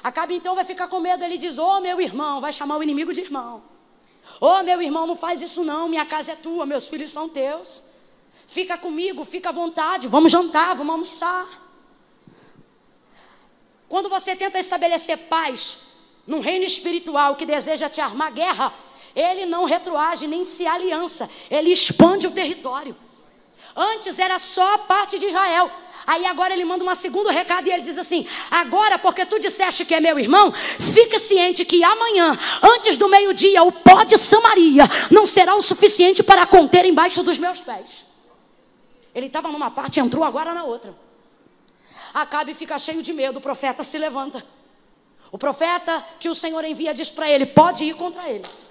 Acabe 0.00 0.36
então 0.36 0.54
vai 0.54 0.64
ficar 0.64 0.86
com 0.86 1.00
medo. 1.00 1.24
Ele 1.24 1.38
diz: 1.38 1.58
Ô 1.58 1.76
oh, 1.76 1.80
meu 1.80 2.00
irmão, 2.00 2.40
vai 2.40 2.52
chamar 2.52 2.76
o 2.76 2.84
inimigo 2.84 3.12
de 3.12 3.22
irmão. 3.22 3.64
Ô 4.40 4.46
oh, 4.46 4.62
meu 4.62 4.80
irmão, 4.80 5.08
não 5.08 5.16
faz 5.16 5.42
isso 5.42 5.64
não. 5.64 5.88
Minha 5.88 6.06
casa 6.06 6.32
é 6.32 6.36
tua, 6.36 6.64
meus 6.64 6.86
filhos 6.86 7.10
são 7.10 7.28
teus. 7.28 7.82
Fica 8.46 8.76
comigo, 8.76 9.24
fica 9.24 9.48
à 9.48 9.52
vontade, 9.52 10.08
vamos 10.08 10.30
jantar, 10.30 10.74
vamos 10.74 10.92
almoçar. 10.92 11.46
Quando 13.88 14.08
você 14.08 14.34
tenta 14.34 14.58
estabelecer 14.58 15.16
paz 15.28 15.78
num 16.26 16.40
reino 16.40 16.64
espiritual 16.64 17.36
que 17.36 17.46
deseja 17.46 17.88
te 17.88 18.00
armar 18.00 18.32
guerra, 18.32 18.72
ele 19.14 19.46
não 19.46 19.64
retroage 19.64 20.26
nem 20.26 20.44
se 20.44 20.66
aliança, 20.66 21.30
ele 21.50 21.70
expande 21.70 22.26
o 22.26 22.32
território. 22.32 22.96
Antes 23.76 24.18
era 24.18 24.38
só 24.38 24.74
a 24.74 24.78
parte 24.78 25.18
de 25.18 25.26
Israel, 25.26 25.70
Aí 26.06 26.26
agora 26.26 26.52
ele 26.52 26.64
manda 26.64 26.84
um 26.84 26.94
segundo 26.94 27.30
recado 27.30 27.66
e 27.66 27.72
ele 27.72 27.82
diz 27.82 27.96
assim: 27.96 28.26
Agora, 28.50 28.98
porque 28.98 29.24
tu 29.24 29.38
disseste 29.38 29.84
que 29.84 29.94
é 29.94 30.00
meu 30.00 30.18
irmão, 30.18 30.52
fica 30.52 31.18
ciente 31.18 31.64
que 31.64 31.82
amanhã, 31.82 32.36
antes 32.62 32.96
do 32.96 33.08
meio-dia, 33.08 33.62
o 33.62 33.72
pó 33.72 34.04
de 34.04 34.18
Samaria 34.18 34.84
não 35.10 35.24
será 35.24 35.54
o 35.54 35.62
suficiente 35.62 36.22
para 36.22 36.46
conter 36.46 36.84
embaixo 36.84 37.22
dos 37.22 37.38
meus 37.38 37.62
pés. 37.62 38.04
Ele 39.14 39.26
estava 39.26 39.48
numa 39.48 39.70
parte 39.70 40.00
entrou 40.00 40.24
agora 40.24 40.52
na 40.52 40.64
outra. 40.64 40.94
Acabe 42.12 42.54
fica 42.54 42.78
cheio 42.78 43.02
de 43.02 43.12
medo, 43.12 43.38
o 43.38 43.42
profeta 43.42 43.82
se 43.82 43.98
levanta. 43.98 44.44
O 45.30 45.38
profeta 45.38 46.04
que 46.18 46.28
o 46.28 46.34
Senhor 46.34 46.64
envia 46.64 46.94
diz 46.94 47.10
para 47.10 47.28
ele: 47.28 47.46
Pode 47.46 47.84
ir 47.84 47.94
contra 47.94 48.28
eles. 48.28 48.70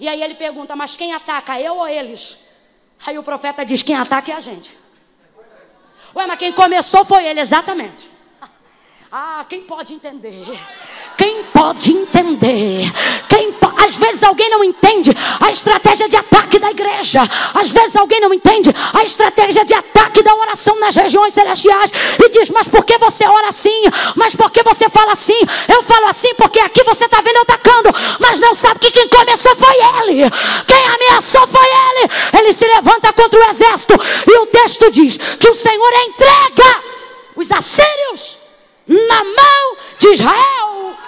E 0.00 0.08
aí 0.08 0.22
ele 0.22 0.34
pergunta: 0.34 0.74
Mas 0.74 0.96
quem 0.96 1.12
ataca, 1.12 1.60
eu 1.60 1.76
ou 1.76 1.88
eles? 1.88 2.38
Aí 3.06 3.18
o 3.18 3.22
profeta 3.22 3.64
diz: 3.64 3.82
Quem 3.82 3.96
ataca 3.96 4.32
é 4.32 4.34
a 4.34 4.40
gente. 4.40 4.76
Ué, 6.14 6.26
mas 6.26 6.38
quem 6.38 6.52
começou 6.52 7.04
foi 7.04 7.26
ele, 7.26 7.40
exatamente. 7.40 8.10
Ah, 9.10 9.42
quem 9.48 9.62
pode 9.62 9.94
entender? 9.94 10.44
Quem 11.16 11.44
pode 11.44 11.92
entender? 11.92 12.82
Alguém 14.28 14.50
não 14.50 14.62
entende 14.62 15.10
a 15.40 15.50
estratégia 15.50 16.08
de 16.08 16.16
ataque 16.16 16.58
da 16.58 16.70
igreja. 16.70 17.22
Às 17.54 17.70
vezes 17.70 17.96
alguém 17.96 18.20
não 18.20 18.32
entende 18.32 18.70
a 18.92 19.02
estratégia 19.02 19.64
de 19.64 19.74
ataque 19.74 20.22
da 20.22 20.34
oração 20.34 20.78
nas 20.78 20.94
regiões 20.94 21.34
celestiais. 21.34 21.90
E 22.22 22.28
diz, 22.28 22.50
mas 22.50 22.68
por 22.68 22.84
que 22.84 22.96
você 22.98 23.26
ora 23.26 23.48
assim? 23.48 23.82
Mas 24.14 24.34
por 24.34 24.50
que 24.50 24.62
você 24.62 24.88
fala 24.88 25.12
assim? 25.12 25.40
Eu 25.68 25.82
falo 25.82 26.06
assim 26.06 26.34
porque 26.34 26.60
aqui 26.60 26.84
você 26.84 27.06
está 27.06 27.20
vendo 27.20 27.36
eu 27.36 27.42
atacando. 27.42 27.90
Mas 28.20 28.40
não 28.40 28.54
sabe 28.54 28.80
que 28.80 28.90
quem 28.90 29.08
começou 29.08 29.54
foi 29.56 29.76
ele. 30.02 30.30
Quem 30.66 30.86
ameaçou 30.86 31.46
foi 31.46 31.66
ele. 31.66 32.10
Ele 32.38 32.52
se 32.52 32.66
levanta 32.66 33.12
contra 33.12 33.40
o 33.40 33.50
exército. 33.50 33.94
E 34.26 34.38
o 34.38 34.46
texto 34.46 34.90
diz 34.90 35.16
que 35.16 35.48
o 35.48 35.54
Senhor 35.54 35.92
entrega 36.06 36.82
os 37.36 37.50
assírios 37.50 38.38
na 38.86 39.24
mão 39.24 39.76
de 39.98 40.08
Israel. 40.08 41.07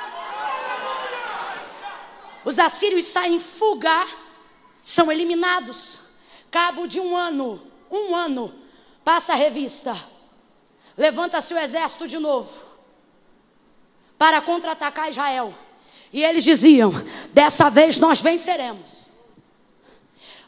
Os 2.51 2.59
assírios 2.59 3.07
saem 3.07 3.37
em 3.37 3.39
fuga, 3.39 4.09
são 4.83 5.13
eliminados. 5.13 6.01
Cabo 6.51 6.89
de 6.89 6.99
um 6.99 7.17
ano, 7.17 7.63
um 7.89 8.13
ano, 8.13 8.53
passa 9.05 9.35
a 9.35 9.37
revista. 9.37 9.97
Levanta-se 10.99 11.55
o 11.55 11.59
exército 11.59 12.09
de 12.09 12.19
novo 12.19 12.53
para 14.19 14.41
contra-atacar 14.41 15.09
Israel. 15.09 15.55
E 16.13 16.25
eles 16.25 16.43
diziam: 16.43 16.91
dessa 17.33 17.71
vez 17.71 17.99
nós 17.99 18.21
venceremos. 18.21 19.13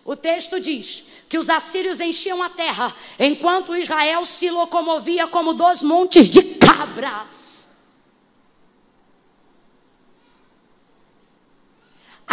O 0.05 0.17
texto 0.17 0.59
diz 0.59 1.05
que 1.29 1.39
os 1.39 1.49
assírios 1.49 2.01
enchiam 2.01 2.43
a 2.43 2.51
terra, 2.51 2.93
enquanto 3.17 3.77
Israel 3.77 4.27
se 4.27 4.51
locomovia 4.51 5.29
como 5.29 5.55
dois 5.55 5.85
montes 5.85 6.29
de 6.29 6.43
cabras. 6.57 7.52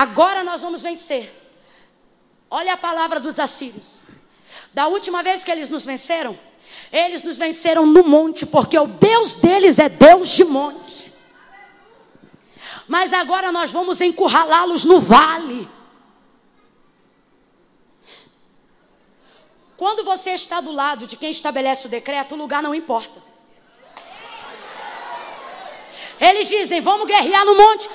Agora 0.05 0.45
nós 0.45 0.61
vamos 0.61 0.81
vencer. 0.81 1.25
Olha 2.49 2.75
a 2.75 2.77
palavra 2.77 3.19
dos 3.19 3.37
assírios. 3.37 3.99
Da 4.73 4.87
última 4.87 5.21
vez 5.21 5.43
que 5.43 5.51
eles 5.51 5.67
nos 5.67 5.83
venceram, 5.83 6.39
eles 6.89 7.21
nos 7.21 7.37
venceram 7.37 7.85
no 7.85 8.01
monte, 8.01 8.45
porque 8.45 8.79
o 8.79 8.87
Deus 8.87 9.35
deles 9.35 9.77
é 9.77 9.89
Deus 9.89 10.29
de 10.29 10.45
monte. 10.45 11.13
Mas 12.87 13.11
agora 13.11 13.51
nós 13.51 13.71
vamos 13.71 13.99
encurralá-los 13.99 14.85
no 14.85 15.01
vale. 15.01 15.67
Quando 19.75 20.05
você 20.05 20.31
está 20.31 20.61
do 20.61 20.71
lado 20.71 21.07
de 21.07 21.17
quem 21.17 21.31
estabelece 21.31 21.87
o 21.87 21.89
decreto, 21.89 22.35
o 22.35 22.37
lugar 22.37 22.63
não 22.63 22.73
importa. 22.73 23.21
Eles 26.21 26.47
dizem: 26.47 26.79
vamos 26.79 27.05
guerrear 27.05 27.45
no 27.45 27.55
monte. 27.55 27.89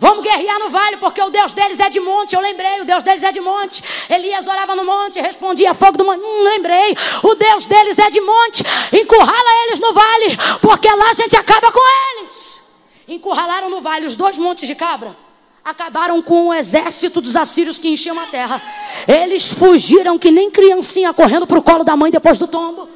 Vamos 0.00 0.24
guerrear 0.24 0.58
no 0.58 0.70
vale, 0.70 0.96
porque 0.96 1.20
o 1.20 1.28
Deus 1.28 1.52
deles 1.52 1.78
é 1.78 1.90
de 1.90 2.00
monte. 2.00 2.34
Eu 2.34 2.40
lembrei, 2.40 2.80
o 2.80 2.86
Deus 2.86 3.02
deles 3.02 3.22
é 3.22 3.30
de 3.30 3.38
monte. 3.38 3.84
Elias 4.08 4.46
orava 4.46 4.74
no 4.74 4.82
monte, 4.82 5.20
respondia 5.20 5.74
fogo 5.74 5.98
do 5.98 6.06
monte. 6.06 6.20
Hum, 6.20 6.42
lembrei, 6.42 6.96
o 7.22 7.34
Deus 7.34 7.66
deles 7.66 7.98
é 7.98 8.08
de 8.08 8.18
monte. 8.18 8.64
Encurrala 8.90 9.66
eles 9.66 9.78
no 9.78 9.92
vale, 9.92 10.38
porque 10.62 10.90
lá 10.90 11.10
a 11.10 11.12
gente 11.12 11.36
acaba 11.36 11.70
com 11.70 11.80
eles. 12.18 12.62
Encurralaram 13.06 13.68
no 13.68 13.82
vale 13.82 14.06
os 14.06 14.16
dois 14.16 14.38
montes 14.38 14.66
de 14.66 14.74
cabra 14.74 15.14
acabaram 15.62 16.22
com 16.22 16.48
o 16.48 16.54
exército 16.54 17.20
dos 17.20 17.36
assírios 17.36 17.78
que 17.78 17.88
enchiam 17.88 18.18
a 18.18 18.26
terra. 18.26 18.62
Eles 19.06 19.46
fugiram 19.46 20.18
que 20.18 20.30
nem 20.30 20.50
criancinha 20.50 21.12
correndo 21.12 21.46
para 21.46 21.58
o 21.58 21.62
colo 21.62 21.84
da 21.84 21.94
mãe 21.94 22.10
depois 22.10 22.38
do 22.38 22.46
tombo. 22.46 22.88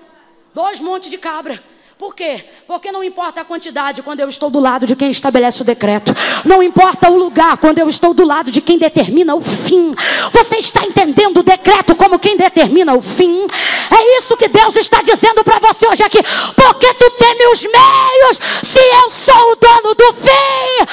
Dois 0.54 0.80
montes 0.80 1.10
de 1.10 1.18
cabra. 1.18 1.62
Por 2.04 2.14
quê? 2.14 2.44
Porque 2.66 2.92
não 2.92 3.02
importa 3.02 3.40
a 3.40 3.44
quantidade 3.46 4.02
quando 4.02 4.20
eu 4.20 4.28
estou 4.28 4.50
do 4.50 4.60
lado 4.60 4.86
de 4.86 4.94
quem 4.94 5.10
estabelece 5.10 5.62
o 5.62 5.64
decreto. 5.64 6.12
Não 6.44 6.62
importa 6.62 7.08
o 7.08 7.16
lugar 7.16 7.56
quando 7.56 7.78
eu 7.78 7.88
estou 7.88 8.12
do 8.12 8.26
lado 8.26 8.50
de 8.50 8.60
quem 8.60 8.76
determina 8.76 9.34
o 9.34 9.40
fim. 9.40 9.90
Você 10.30 10.58
está 10.58 10.84
entendendo 10.84 11.38
o 11.38 11.42
decreto 11.42 11.96
como 11.96 12.18
quem 12.18 12.36
determina 12.36 12.92
o 12.92 13.00
fim? 13.00 13.46
É 13.90 14.18
isso 14.18 14.36
que 14.36 14.48
Deus 14.48 14.76
está 14.76 15.00
dizendo 15.00 15.42
para 15.42 15.58
você 15.58 15.88
hoje 15.88 16.02
aqui. 16.02 16.18
Porque 16.54 16.92
tu 16.92 17.10
teme 17.12 17.46
os 17.46 17.62
meios 17.62 18.38
se 18.62 18.80
eu 18.80 19.10
sou 19.10 19.52
o 19.52 19.56
dono 19.56 19.94
do 19.94 20.12
fim? 20.12 20.84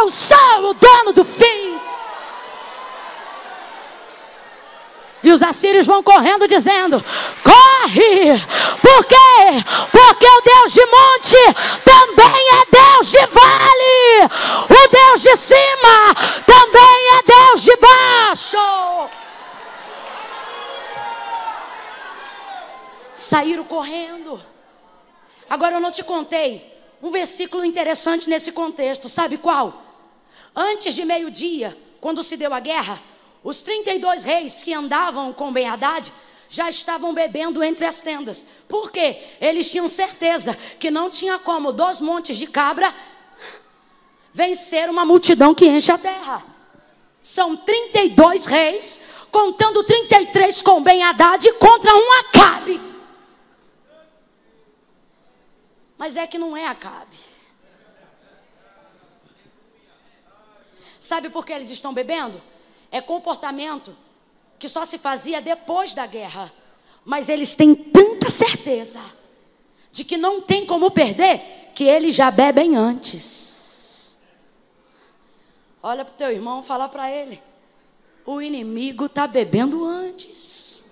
Eu 0.00 0.10
sou 0.10 0.70
o 0.70 0.74
dono 0.74 1.12
do 1.12 1.22
fim. 1.22 1.41
E 5.22 5.30
os 5.30 5.42
assírios 5.42 5.86
vão 5.86 6.02
correndo 6.02 6.48
dizendo: 6.48 7.02
Corre! 7.42 8.38
Por 8.80 9.04
quê? 9.06 9.16
Porque 9.90 10.26
o 10.26 10.40
Deus 10.40 10.72
de 10.72 10.84
monte 10.86 11.36
também 11.84 12.48
é 12.48 12.64
Deus 12.70 13.10
de 13.10 13.26
vale. 13.26 14.32
O 14.68 14.88
Deus 14.90 15.22
de 15.22 15.36
cima 15.36 16.14
também 16.44 17.08
é 17.18 17.22
Deus 17.22 17.62
de 17.62 17.76
baixo. 17.76 19.10
Saíram 23.14 23.64
correndo. 23.64 24.40
Agora 25.48 25.76
eu 25.76 25.80
não 25.80 25.90
te 25.90 26.02
contei 26.02 26.72
um 27.02 27.10
versículo 27.10 27.64
interessante 27.64 28.28
nesse 28.28 28.52
contexto, 28.52 29.08
sabe 29.08 29.36
qual? 29.36 29.82
Antes 30.54 30.94
de 30.94 31.04
meio-dia, 31.04 31.76
quando 32.00 32.22
se 32.22 32.36
deu 32.36 32.54
a 32.54 32.60
guerra, 32.60 33.02
os 33.42 33.60
32 33.60 34.24
reis 34.24 34.62
que 34.62 34.72
andavam 34.72 35.32
com 35.32 35.52
Ben 35.52 35.68
Haddad 35.68 36.12
já 36.48 36.68
estavam 36.68 37.14
bebendo 37.14 37.64
entre 37.64 37.86
as 37.86 38.02
tendas. 38.02 38.46
Por 38.68 38.92
quê? 38.92 39.22
Eles 39.40 39.70
tinham 39.70 39.88
certeza 39.88 40.54
que 40.78 40.90
não 40.90 41.08
tinha 41.08 41.38
como 41.38 41.72
dois 41.72 42.00
montes 42.00 42.36
de 42.36 42.46
cabra 42.46 42.94
vencer 44.32 44.88
uma 44.88 45.04
multidão 45.04 45.54
que 45.54 45.66
enche 45.66 45.90
a 45.90 45.98
terra. 45.98 46.44
São 47.20 47.56
32 47.56 48.46
reis, 48.46 49.00
contando 49.30 49.82
33 49.82 50.60
com 50.62 50.82
Ben 50.82 51.02
Haddad 51.02 51.52
contra 51.54 51.94
um 51.94 52.12
Acabe. 52.20 52.80
Mas 55.96 56.16
é 56.16 56.26
que 56.26 56.38
não 56.38 56.56
é 56.56 56.66
Acabe. 56.66 57.16
Sabe 61.00 61.30
por 61.30 61.46
que 61.46 61.52
eles 61.52 61.70
estão 61.70 61.94
bebendo? 61.94 62.40
É 62.92 63.00
comportamento 63.00 63.96
que 64.58 64.68
só 64.68 64.84
se 64.84 64.98
fazia 64.98 65.40
depois 65.40 65.94
da 65.94 66.06
guerra. 66.06 66.52
Mas 67.04 67.28
eles 67.28 67.54
têm 67.54 67.74
tanta 67.74 68.28
certeza 68.30 69.00
de 69.90 70.04
que 70.04 70.16
não 70.16 70.40
tem 70.42 70.64
como 70.66 70.90
perder 70.90 71.70
que 71.74 71.84
eles 71.84 72.14
já 72.14 72.30
bebem 72.30 72.76
antes. 72.76 74.16
Olha 75.82 76.04
para 76.04 76.12
o 76.12 76.16
teu 76.16 76.30
irmão, 76.30 76.62
fala 76.62 76.88
para 76.88 77.10
ele: 77.10 77.42
o 78.24 78.40
inimigo 78.40 79.06
está 79.06 79.26
bebendo 79.26 79.84
antes. 79.84 80.84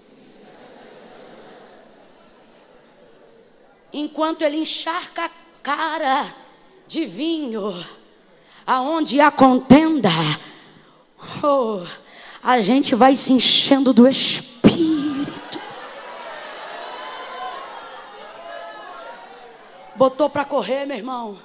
Enquanto 3.93 4.43
ele 4.43 4.57
encharca 4.57 5.27
a 5.27 5.31
cara 5.63 6.35
de 6.87 7.05
vinho, 7.07 7.73
aonde 8.67 9.21
há 9.21 9.31
contenda, 9.31 10.11
Oh, 11.43 11.87
a 12.43 12.61
gente 12.61 12.95
vai 12.95 13.15
se 13.15 13.33
enchendo 13.33 13.95
do 13.95 14.07
Espírito. 14.07 15.59
Botou 19.97 20.29
para 20.29 20.45
correr, 20.45 20.85
meu 20.85 20.97
irmão. 20.97 21.39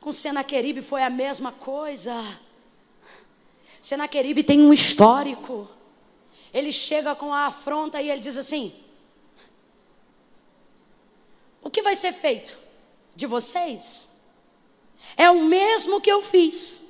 Com 0.00 0.12
Senaqueribe 0.12 0.82
foi 0.82 1.02
a 1.02 1.10
mesma 1.10 1.50
coisa. 1.50 2.38
Senaqueribe 3.80 4.44
tem 4.44 4.60
um 4.60 4.72
histórico. 4.72 5.68
Ele 6.54 6.70
chega 6.70 7.14
com 7.16 7.32
a 7.32 7.46
afronta 7.46 8.00
e 8.00 8.08
ele 8.08 8.20
diz 8.20 8.36
assim: 8.36 8.72
O 11.60 11.70
que 11.70 11.82
vai 11.82 11.96
ser 11.96 12.12
feito 12.12 12.56
de 13.16 13.26
vocês? 13.26 14.08
É 15.16 15.28
o 15.28 15.42
mesmo 15.44 16.00
que 16.00 16.10
eu 16.10 16.22
fiz. 16.22 16.80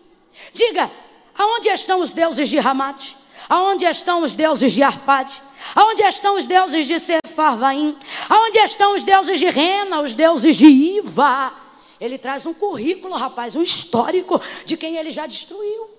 Diga, 0.52 0.90
Aonde 1.36 1.68
estão 1.68 2.00
os 2.00 2.12
deuses 2.12 2.48
de 2.48 2.58
Ramate? 2.58 3.16
Aonde 3.48 3.84
estão 3.84 4.22
os 4.22 4.34
deuses 4.34 4.72
de 4.72 4.82
Arpade? 4.82 5.42
Aonde 5.74 6.02
estão 6.02 6.36
os 6.36 6.46
deuses 6.46 6.86
de 6.86 6.98
Sef? 6.98 7.22
Sefarvaim? 7.32 7.96
Aonde 8.28 8.58
estão 8.58 8.94
os 8.94 9.04
deuses 9.04 9.38
de 9.38 9.48
Rena, 9.48 10.00
os 10.00 10.14
deuses 10.14 10.56
de 10.56 10.66
Iva? 10.66 11.52
Ele 11.98 12.18
traz 12.18 12.46
um 12.46 12.52
currículo, 12.52 13.14
rapaz, 13.14 13.56
um 13.56 13.62
histórico 13.62 14.40
de 14.66 14.76
quem 14.76 14.96
ele 14.96 15.10
já 15.10 15.26
destruiu. 15.26 15.90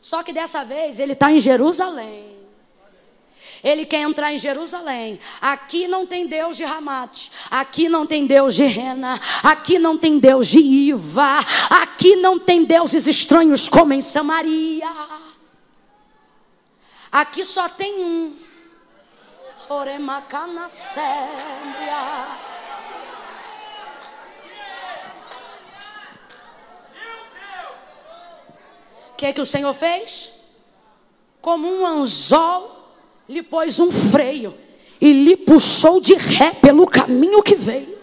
Só 0.00 0.22
que 0.22 0.32
dessa 0.32 0.64
vez 0.64 1.00
ele 1.00 1.14
está 1.14 1.32
em 1.32 1.40
Jerusalém. 1.40 2.36
Ele 3.62 3.84
quer 3.84 4.00
entrar 4.00 4.32
em 4.32 4.38
Jerusalém. 4.38 5.18
Aqui 5.40 5.88
não 5.88 6.06
tem 6.06 6.26
Deus 6.26 6.56
de 6.56 6.64
Ramate. 6.64 7.30
Aqui 7.50 7.88
não 7.88 8.06
tem 8.06 8.26
Deus 8.26 8.54
de 8.54 8.64
Rena. 8.64 9.20
Aqui 9.42 9.78
não 9.78 9.96
tem 9.96 10.18
Deus 10.18 10.48
de 10.48 10.58
Iva. 10.58 11.40
Aqui 11.70 12.16
não 12.16 12.38
tem 12.38 12.64
deuses 12.64 13.06
estranhos 13.06 13.68
como 13.68 13.92
em 13.92 14.00
Samaria. 14.00 14.88
Aqui 17.10 17.44
só 17.44 17.68
tem 17.68 18.04
um. 18.04 18.36
Oremacana 19.68 20.68
Sébria. 20.68 22.26
O 29.10 29.16
que, 29.16 29.26
é 29.26 29.32
que 29.32 29.40
o 29.40 29.46
Senhor 29.46 29.72
fez? 29.72 30.30
Como 31.40 31.66
um 31.66 31.86
anzol 31.86 32.75
lhe 33.28 33.42
pôs 33.42 33.78
um 33.80 33.90
freio 33.90 34.56
e 35.00 35.12
lhe 35.12 35.36
puxou 35.36 36.00
de 36.00 36.14
ré 36.14 36.52
pelo 36.52 36.86
caminho 36.86 37.42
que 37.42 37.54
veio. 37.54 37.96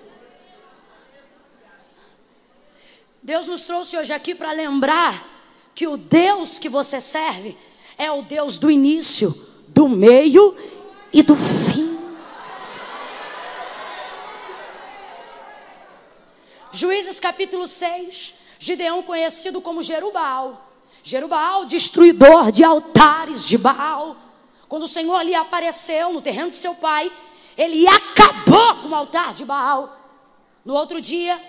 Deus 3.22 3.48
nos 3.48 3.64
trouxe 3.64 3.98
hoje 3.98 4.12
aqui 4.12 4.36
para 4.36 4.52
lembrar 4.52 5.26
que 5.74 5.88
o 5.88 5.96
Deus 5.96 6.60
que 6.60 6.68
você 6.68 7.00
serve 7.00 7.58
é 7.98 8.12
o 8.12 8.22
Deus 8.22 8.58
do 8.58 8.70
início, 8.70 9.34
do 9.70 9.88
meio 9.88 10.56
e 11.12 11.24
do 11.24 11.36
fim. 11.36 11.98
Juízes 16.72 17.20
capítulo 17.20 17.68
6, 17.68 18.34
Gideão 18.60 19.04
conhecido 19.04 19.62
como 19.62 19.84
Jerubal. 19.84 20.70
Jerubal, 21.04 21.66
destruidor 21.66 22.52
de 22.52 22.64
altares 22.64 23.48
de 23.48 23.58
Baal. 23.58 24.18
Quando 24.74 24.86
o 24.86 24.88
Senhor 24.88 25.14
ali 25.14 25.36
apareceu 25.36 26.12
no 26.12 26.20
terreno 26.20 26.50
de 26.50 26.58
seu 26.58 26.74
pai, 26.74 27.12
ele 27.56 27.86
acabou 27.88 28.78
com 28.78 28.90
o 28.90 28.96
altar 28.96 29.32
de 29.32 29.46
Baal. 29.46 29.96
No 30.66 30.74
outro 30.74 31.00
dia, 31.00 31.40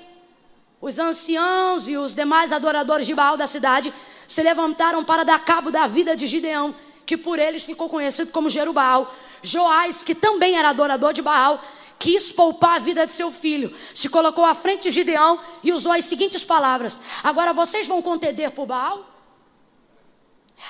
os 0.78 0.98
anciãos 0.98 1.88
e 1.88 1.96
os 1.96 2.14
demais 2.14 2.52
adoradores 2.52 3.06
de 3.06 3.14
Baal 3.14 3.38
da 3.38 3.46
cidade 3.46 3.94
se 4.28 4.42
levantaram 4.42 5.02
para 5.02 5.24
dar 5.24 5.42
cabo 5.42 5.70
da 5.70 5.86
vida 5.86 6.14
de 6.14 6.26
Gideão, 6.26 6.76
que 7.06 7.16
por 7.16 7.38
eles 7.38 7.64
ficou 7.64 7.88
conhecido 7.88 8.30
como 8.30 8.50
Jerubal. 8.50 9.14
Joás, 9.40 10.04
que 10.04 10.14
também 10.14 10.58
era 10.58 10.68
adorador 10.68 11.14
de 11.14 11.22
Baal, 11.22 11.64
quis 11.98 12.30
poupar 12.30 12.76
a 12.76 12.78
vida 12.78 13.06
de 13.06 13.12
seu 13.12 13.30
filho, 13.30 13.74
se 13.94 14.10
colocou 14.10 14.44
à 14.44 14.54
frente 14.54 14.82
de 14.82 14.90
Gideão 14.90 15.40
e 15.62 15.72
usou 15.72 15.92
as 15.92 16.04
seguintes 16.04 16.44
palavras: 16.44 17.00
Agora 17.22 17.54
vocês 17.54 17.86
vão 17.86 18.02
contender 18.02 18.50
por 18.50 18.66
Baal? 18.66 19.13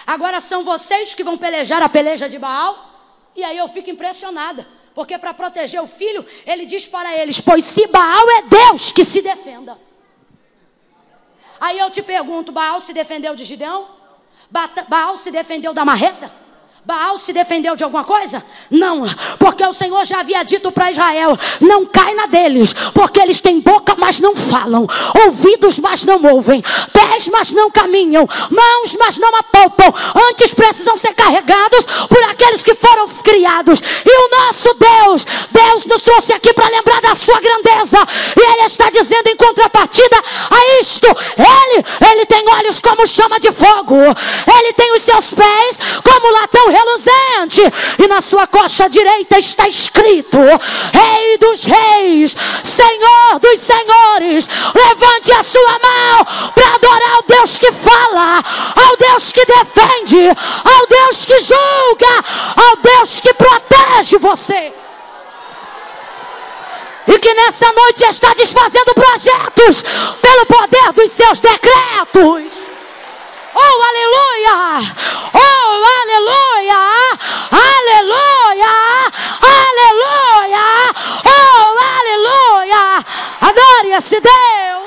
Agora 0.07 0.41
são 0.41 0.65
vocês 0.65 1.15
que 1.15 1.25
vão 1.25 1.39
pelejar 1.39 1.83
a 1.83 1.89
peleja 1.89 2.29
de 2.29 2.39
Baal. 2.39 2.93
E 3.35 3.43
aí 3.43 3.57
eu 3.57 3.69
fico 3.69 3.91
impressionada. 3.91 4.67
Porque 4.95 5.19
para 5.19 5.35
proteger 5.35 5.83
o 5.83 5.87
filho, 5.87 6.25
ele 6.47 6.65
diz 6.65 6.87
para 6.87 7.17
eles: 7.17 7.41
Pois 7.41 7.65
se 7.65 7.87
Baal 7.87 8.31
é 8.39 8.43
Deus, 8.43 8.93
que 8.93 9.05
se 9.05 9.21
defenda. 9.21 9.77
Aí 11.61 11.79
eu 11.79 11.91
te 11.91 12.03
pergunto: 12.03 12.53
Baal 12.53 12.79
se 12.81 12.93
defendeu 12.93 13.35
de 13.35 13.45
Gideão? 13.45 13.89
Baal 14.89 15.17
se 15.17 15.31
defendeu 15.31 15.75
da 15.75 15.85
marreta? 15.85 16.44
Baal 16.87 17.17
se 17.17 17.33
defendeu 17.33 17.75
de 17.75 17.83
alguma 17.83 18.05
coisa? 18.05 18.45
Não, 18.71 19.05
porque 19.39 19.65
o 19.65 19.73
Senhor 19.73 20.05
já 20.05 20.21
havia 20.21 20.43
dito 20.43 20.71
para 20.71 20.91
Israel: 20.91 21.35
não 21.59 21.87
cai 21.87 22.13
na 22.13 22.27
deles, 22.27 22.75
porque 22.93 23.19
eles 23.19 23.41
têm 23.41 23.59
boca, 23.59 23.95
mas 23.97 24.21
não 24.21 24.37
falam, 24.37 24.87
ouvidos, 25.27 25.79
mas 25.79 26.05
não 26.05 26.23
ouvem, 26.23 26.63
pés, 26.93 27.27
mas 27.29 27.53
não 27.53 27.71
caminham, 27.71 28.29
mãos, 28.51 28.95
mas 28.99 29.17
não 29.17 29.35
apalpam. 29.35 29.95
Antes 30.29 30.53
precisam 30.53 30.95
ser 30.99 31.15
carregados 31.15 31.87
por 32.07 32.23
aqueles 32.25 32.63
que 32.63 32.75
foram 32.75 33.09
criados. 33.09 33.81
E 34.05 34.27
o 34.27 34.31
nosso 34.43 34.75
Deus, 34.75 35.27
Deus 35.51 35.87
nos 35.87 36.03
trouxe 36.03 36.35
aqui 36.35 36.53
para 36.53 36.69
lembrar 36.69 37.01
da 37.01 37.15
sua 37.15 37.41
grandeza, 37.41 37.97
e 38.37 38.53
Ele 38.53 38.67
está 38.67 38.91
dizendo 38.91 39.29
em 39.29 39.37
contrapartida 39.37 40.17
a 40.51 40.81
isto: 40.83 41.09
Ele, 41.39 41.83
Ele 42.13 42.27
tem 42.27 42.45
olhos 42.47 42.79
como 42.79 43.07
chama 43.07 43.41
de 43.41 43.51
fogo, 43.53 43.97
Ele 43.97 44.73
tem 44.75 44.95
os 44.95 45.01
seus 45.01 45.33
pés 45.33 45.79
como 46.05 46.31
latão 46.31 46.74
reluzente, 46.75 47.63
e 48.03 48.09
na 48.09 48.21
sua 48.21 48.47
coxa 48.47 48.89
direita 48.89 49.39
está 49.39 49.69
escrito: 49.69 50.39
Rei 50.93 51.39
dos 51.39 51.65
Reis, 51.65 52.35
Senhor 52.63 53.39
dos 53.41 53.61
Senhores. 53.61 54.49
Levante 54.75 55.33
a 55.33 55.43
sua 55.43 55.79
mão 55.79 56.53
para 56.55 56.75
adorar 56.75 57.15
ao 57.17 57.23
Deus 57.23 57.59
que 57.59 57.71
fala, 57.73 58.43
ao 58.85 58.97
Deus 58.97 59.33
que 59.33 59.45
defende, 59.45 60.29
ao 60.29 60.87
Deus 60.87 61.25
que 61.25 61.41
julga, 61.41 62.15
ao 62.57 62.77
Deus 62.77 63.21
que 63.21 63.33
protege 63.35 64.19
você. 64.19 64.73
E 67.07 67.19
que 67.19 67.35
nessa 67.35 67.71
noite 67.73 68.03
está 68.05 68.33
desfazendo 68.35 68.95
projetos 68.95 69.83
pelo 70.23 70.47
poder 70.47 70.93
dos 70.95 71.11
seus 71.11 71.39
decretos. 71.39 72.64
Oh, 73.55 73.79
aleluia! 73.89 74.59
Oh, 75.33 75.83
aleluia! 75.99 76.83
Aleluia! 77.51 78.75
Aleluia! 79.41 80.67
Oh, 81.25 81.77
aleluia! 81.99 82.85
Adore 83.41 83.97
esse 83.97 84.21
Deus! 84.21 84.84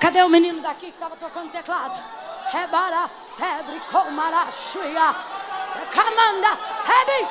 Cadê 0.00 0.22
o 0.22 0.28
menino 0.28 0.60
daqui 0.60 0.86
que 0.86 0.92
estava 0.92 1.16
tocando 1.16 1.50
teclado? 1.50 1.98
Rebara 2.50 3.06
sebre 3.06 3.80
comarachuia. 3.90 5.14
Camanda 5.92 6.56
sebre. 6.56 7.26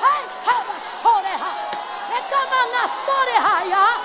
Recaba 0.00 0.78
soreha. 1.02 1.52
Recamana 2.12 2.88
soreha. 2.88 4.00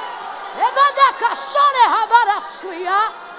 Rebada 0.56 1.36
soreha 1.36 2.08
barasuia. 2.08 3.32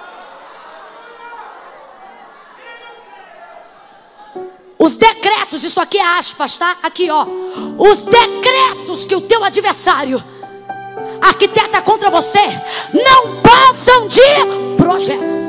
Os 4.79 4.97
decretos, 4.97 5.63
isso 5.63 5.81
aqui 5.81 5.99
é 5.99 6.19
aspas, 6.19 6.59
tá? 6.59 6.77
Aqui, 6.83 7.11
ó. 7.11 7.27
Os 7.79 8.05
decretos 8.05 9.07
que 9.07 9.15
o 9.15 9.21
teu 9.21 9.45
adversário 9.45 10.32
arquiteta 11.43 11.83
contra 11.83 12.09
você 12.09 12.39
não 12.93 13.43
passam 13.43 14.07
de 14.07 14.21
projetos. 14.77 15.43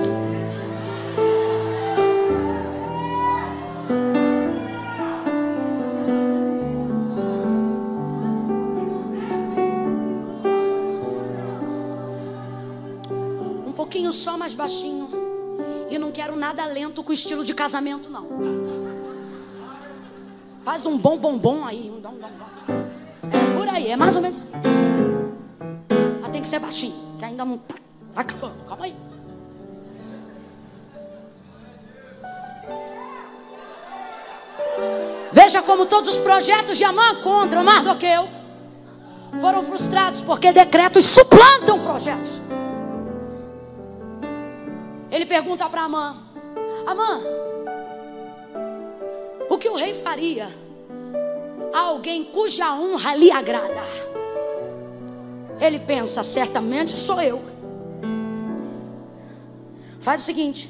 Um 13.67 13.71
pouquinho 13.71 14.11
só 14.11 14.35
mais 14.35 14.55
baixinho. 14.55 15.09
E 15.91 15.99
não 15.99 16.11
quero 16.11 16.35
nada 16.35 16.65
lento 16.65 17.03
com 17.03 17.13
estilo 17.13 17.43
de 17.43 17.53
casamento, 17.53 18.09
não. 18.09 18.25
Faz 20.63 20.87
um 20.87 20.97
bom 20.97 21.17
bombom 21.19 21.63
aí. 21.63 21.91
Um 21.91 22.01
bom, 22.01 22.13
bom, 22.13 22.17
bom. 22.19 22.73
É 23.31 23.55
por 23.55 23.69
aí, 23.69 23.91
é 23.91 23.95
mais 23.95 24.15
ou 24.15 24.21
menos 24.23 24.41
assim 24.41 24.92
que 26.43 26.49
ser 26.49 26.59
baixinho, 26.59 27.17
que 27.17 27.25
ainda 27.25 27.43
não 27.43 27.57
tá 27.57 27.75
acabando. 28.15 28.63
Calma 28.67 28.85
aí. 28.85 28.95
Veja 35.31 35.61
como 35.63 35.85
todos 35.85 36.09
os 36.09 36.17
projetos 36.19 36.77
de 36.77 36.83
Amã 36.83 37.15
contra 37.21 37.63
Mardoqueu 37.63 38.27
foram 39.39 39.63
frustrados 39.63 40.21
porque 40.21 40.51
decretos 40.51 41.05
suplantam 41.05 41.79
projetos. 41.81 42.29
Ele 45.09 45.25
pergunta 45.25 45.67
para 45.69 45.83
Amã: 45.83 46.17
Amã, 46.85 47.21
o 49.49 49.57
que 49.57 49.69
o 49.69 49.75
rei 49.75 49.93
faria 49.93 50.49
a 51.73 51.79
alguém 51.79 52.25
cuja 52.25 52.73
honra 52.73 53.15
lhe 53.15 53.31
agrada? 53.31 54.02
Ele 55.63 55.79
pensa, 55.79 56.23
certamente 56.23 56.99
sou 56.99 57.21
eu. 57.21 57.41
Faz 60.01 60.19
o 60.19 60.23
seguinte: 60.25 60.69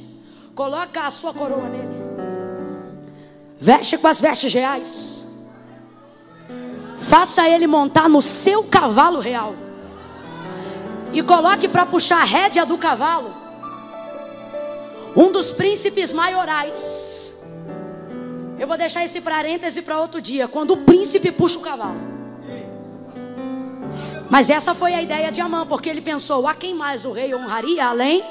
coloca 0.54 1.02
a 1.02 1.10
sua 1.10 1.34
coroa 1.34 1.68
nele. 1.68 1.98
Veste 3.60 3.98
com 3.98 4.08
as 4.08 4.22
vestes 4.22 4.54
reais. 4.54 5.26
Faça 6.96 7.50
ele 7.50 7.66
montar 7.66 8.08
no 8.08 8.22
seu 8.22 8.64
cavalo 8.66 9.20
real. 9.20 9.56
E 11.12 11.24
coloque 11.24 11.68
para 11.68 11.88
puxar 11.88 12.22
a 12.22 12.24
rédea 12.24 12.64
do 12.64 12.78
cavalo 12.78 13.34
um 15.16 15.32
dos 15.32 15.52
príncipes 15.52 16.14
maiorais. 16.14 17.34
Eu 18.60 18.68
vou 18.68 18.78
deixar 18.78 19.04
esse 19.04 19.20
parêntese 19.20 19.82
para 19.82 20.00
outro 20.00 20.22
dia, 20.22 20.48
quando 20.48 20.72
o 20.72 20.78
príncipe 20.78 21.32
puxa 21.32 21.58
o 21.58 21.62
cavalo. 21.62 22.13
Mas 24.34 24.50
essa 24.50 24.74
foi 24.74 24.96
a 24.96 25.00
ideia 25.00 25.32
de 25.32 25.40
Amã, 25.42 25.64
porque 25.64 25.88
ele 25.88 26.02
pensou: 26.02 26.48
a 26.48 26.56
quem 26.56 26.74
mais 26.74 27.06
o 27.06 27.12
rei 27.12 27.36
honraria 27.36 27.86
além? 27.86 28.26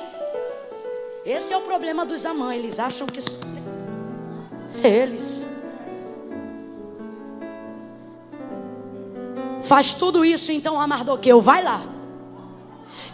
Esse 1.24 1.54
é 1.54 1.56
o 1.56 1.60
problema 1.60 2.04
dos 2.04 2.26
Amã, 2.26 2.52
eles 2.52 2.80
acham 2.80 3.06
que 3.06 3.20
só 3.20 3.36
tem 3.36 4.90
eles. 4.92 5.46
Faz 9.62 9.94
tudo 9.94 10.24
isso, 10.24 10.50
então, 10.50 10.80
a 10.80 10.88
vai 11.40 11.62
lá. 11.62 11.82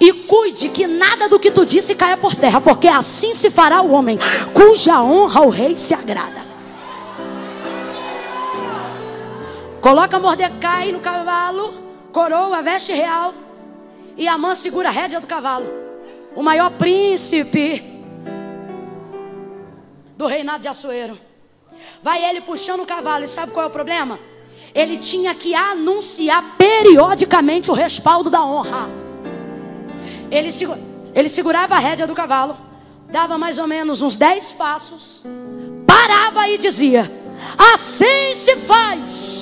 E 0.01 0.11
cuide 0.24 0.70
que 0.70 0.86
nada 0.86 1.28
do 1.28 1.39
que 1.39 1.51
tu 1.51 1.66
disse 1.66 1.95
caia 1.95 2.16
por 2.16 2.34
terra, 2.34 2.59
porque 2.59 2.89
assim 2.89 3.34
se 3.34 3.51
fará 3.51 3.82
o 3.82 3.91
homem, 3.91 4.18
cuja 4.55 5.03
honra 5.03 5.43
o 5.43 5.51
rei 5.51 5.76
se 5.76 5.93
agrada. 5.93 6.41
Coloca 9.82 10.18
Mordecai 10.18 10.91
no 10.91 11.01
cavalo, 11.01 11.88
coroa, 12.13 12.63
veste 12.63 12.93
real, 12.93 13.35
e 14.17 14.27
a 14.27 14.37
mãe 14.37 14.55
segura 14.55 14.89
a 14.89 14.93
rédea 14.93 15.21
do 15.21 15.27
cavalo. 15.27 15.67
O 16.35 16.43
maior 16.43 16.71
príncipe 16.71 17.83
do 20.17 20.27
reinado 20.27 20.63
de 20.63 20.69
Assuero. 20.69 21.19
Vai 22.03 22.25
ele 22.25 22.41
puxando 22.41 22.81
o 22.81 22.87
cavalo, 22.87 23.25
e 23.25 23.29
sabe 23.29 23.53
qual 23.53 23.65
é 23.67 23.69
o 23.69 23.73
problema? 23.73 24.19
Ele 24.75 24.97
tinha 24.97 25.35
que 25.35 25.55
anunciar 25.55 26.57
periodicamente 26.57 27.71
o 27.71 27.75
respaldo 27.75 28.29
da 28.29 28.45
honra. 28.45 28.89
Ele, 30.31 30.49
ele 31.15 31.29
segurava 31.29 31.77
a 31.77 31.79
rédea 31.79 32.07
do 32.07 32.15
cavalo, 32.15 32.57
dava 33.11 33.39
mais 33.39 33.59
ou 33.59 33.67
menos 33.67 34.03
uns 34.03 34.17
dez 34.17 34.53
passos, 34.53 35.25
parava 35.87 36.49
e 36.49 36.59
dizia: 36.59 37.11
Assim 37.73 38.35
se 38.35 38.57
faz 38.57 39.38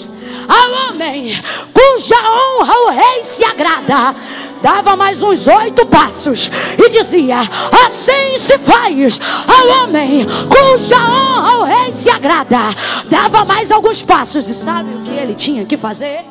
ao 0.49 0.91
homem 0.91 1.41
cuja 1.73 2.17
honra 2.17 2.75
o 2.87 2.91
rei 2.91 3.25
se 3.25 3.45
agrada. 3.45 4.15
Dava 4.63 4.97
mais 4.97 5.23
uns 5.23 5.47
oito 5.47 5.87
passos 5.87 6.51
e 6.79 6.89
dizia: 6.89 7.41
Assim 7.85 8.39
se 8.39 8.59
faz 8.59 9.21
ao 9.47 9.83
homem 9.85 10.27
cuja 10.49 10.97
honra 10.97 11.59
o 11.59 11.65
rei 11.65 11.93
se 11.93 12.11
agrada. 12.11 12.71
Dava 13.09 13.45
mais 13.45 13.71
alguns 13.71 14.03
passos 14.03 14.49
e 14.49 14.55
sabe 14.55 14.95
o 14.95 15.03
que 15.03 15.13
ele 15.13 15.35
tinha 15.35 15.65
que 15.65 15.77
fazer? 15.77 16.25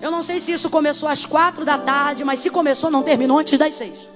Eu 0.00 0.10
não 0.10 0.22
sei 0.22 0.40
se 0.40 0.52
isso 0.52 0.70
começou 0.70 1.08
às 1.08 1.26
quatro 1.26 1.64
da 1.64 1.76
tarde, 1.76 2.24
mas 2.24 2.40
se 2.40 2.48
começou, 2.48 2.90
não 2.90 3.02
terminou 3.02 3.38
antes 3.38 3.58
das 3.58 3.74
seis. 3.74 4.08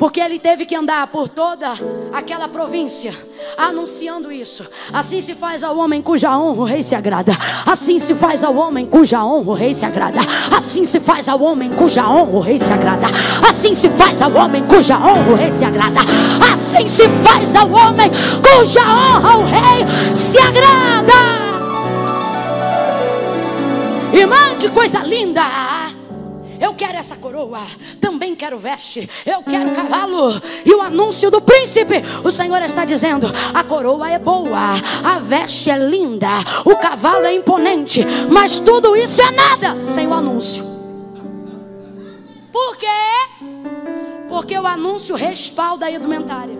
Porque 0.00 0.18
ele 0.18 0.38
teve 0.38 0.64
que 0.64 0.74
andar 0.74 1.06
por 1.08 1.28
toda 1.28 1.74
aquela 2.10 2.48
província, 2.48 3.14
anunciando 3.54 4.32
isso. 4.32 4.66
Assim 4.90 5.20
se 5.20 5.34
faz 5.34 5.62
ao 5.62 5.76
homem 5.76 6.00
cuja 6.00 6.30
honra 6.38 6.62
o 6.62 6.64
rei 6.64 6.82
se 6.82 6.94
agrada. 6.94 7.32
Assim 7.66 7.98
se 7.98 8.14
faz 8.14 8.42
ao 8.42 8.56
homem 8.56 8.86
cuja 8.86 9.22
honra 9.22 9.50
o 9.50 9.52
rei 9.52 9.74
se 9.74 9.84
agrada. 9.84 10.20
Assim 10.56 10.86
se 10.86 10.98
faz 10.98 11.28
ao 11.28 11.42
homem 11.42 11.70
cuja 11.72 12.08
honra 12.08 12.32
o 12.32 12.40
rei 12.40 12.58
se 12.58 12.72
agrada. 12.72 13.08
Assim 13.46 13.74
se 13.74 13.90
faz 13.90 14.22
ao 14.22 14.32
homem 14.32 14.64
cuja 14.66 14.96
honra 14.96 15.32
o 15.32 15.34
rei 15.34 15.50
se 15.50 15.64
agrada. 15.66 16.00
Assim 16.50 16.88
se 16.88 17.06
faz 17.22 17.54
ao 17.54 17.70
homem 17.70 18.10
cuja 18.42 18.80
honra 18.80 19.36
o 19.36 19.44
rei 19.44 20.16
se 20.16 20.38
agrada. 20.38 21.12
Irmã, 24.14 24.56
que 24.58 24.70
coisa 24.70 25.00
linda! 25.00 25.79
Eu 26.60 26.74
quero 26.74 26.98
essa 26.98 27.16
coroa, 27.16 27.60
também 28.00 28.36
quero 28.36 28.58
veste, 28.58 29.08
eu 29.24 29.42
quero 29.42 29.72
cavalo 29.72 30.40
e 30.64 30.74
o 30.74 30.82
anúncio 30.82 31.30
do 31.30 31.40
príncipe. 31.40 31.94
O 32.22 32.30
Senhor 32.30 32.60
está 32.62 32.84
dizendo: 32.84 33.26
a 33.54 33.64
coroa 33.64 34.10
é 34.10 34.18
boa, 34.18 34.74
a 35.02 35.18
veste 35.18 35.70
é 35.70 35.78
linda, 35.78 36.28
o 36.64 36.76
cavalo 36.76 37.24
é 37.24 37.32
imponente, 37.32 38.04
mas 38.30 38.60
tudo 38.60 38.94
isso 38.94 39.22
é 39.22 39.30
nada 39.30 39.86
sem 39.86 40.06
o 40.06 40.12
anúncio. 40.12 40.62
Por 42.52 42.76
quê? 42.76 42.86
Porque 44.28 44.58
o 44.58 44.66
anúncio 44.66 45.16
respalda 45.16 45.86
a 45.86 45.90
edumentária. 45.90 46.58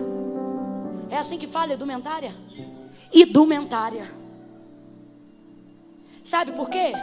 É 1.09 1.17
assim 1.17 1.37
que 1.37 1.45
fala 1.45 1.73
edumentária? 1.73 2.33
Idumentária. 3.13 4.09
Sabe 6.23 6.53
por 6.53 6.69
quê? 6.69 6.93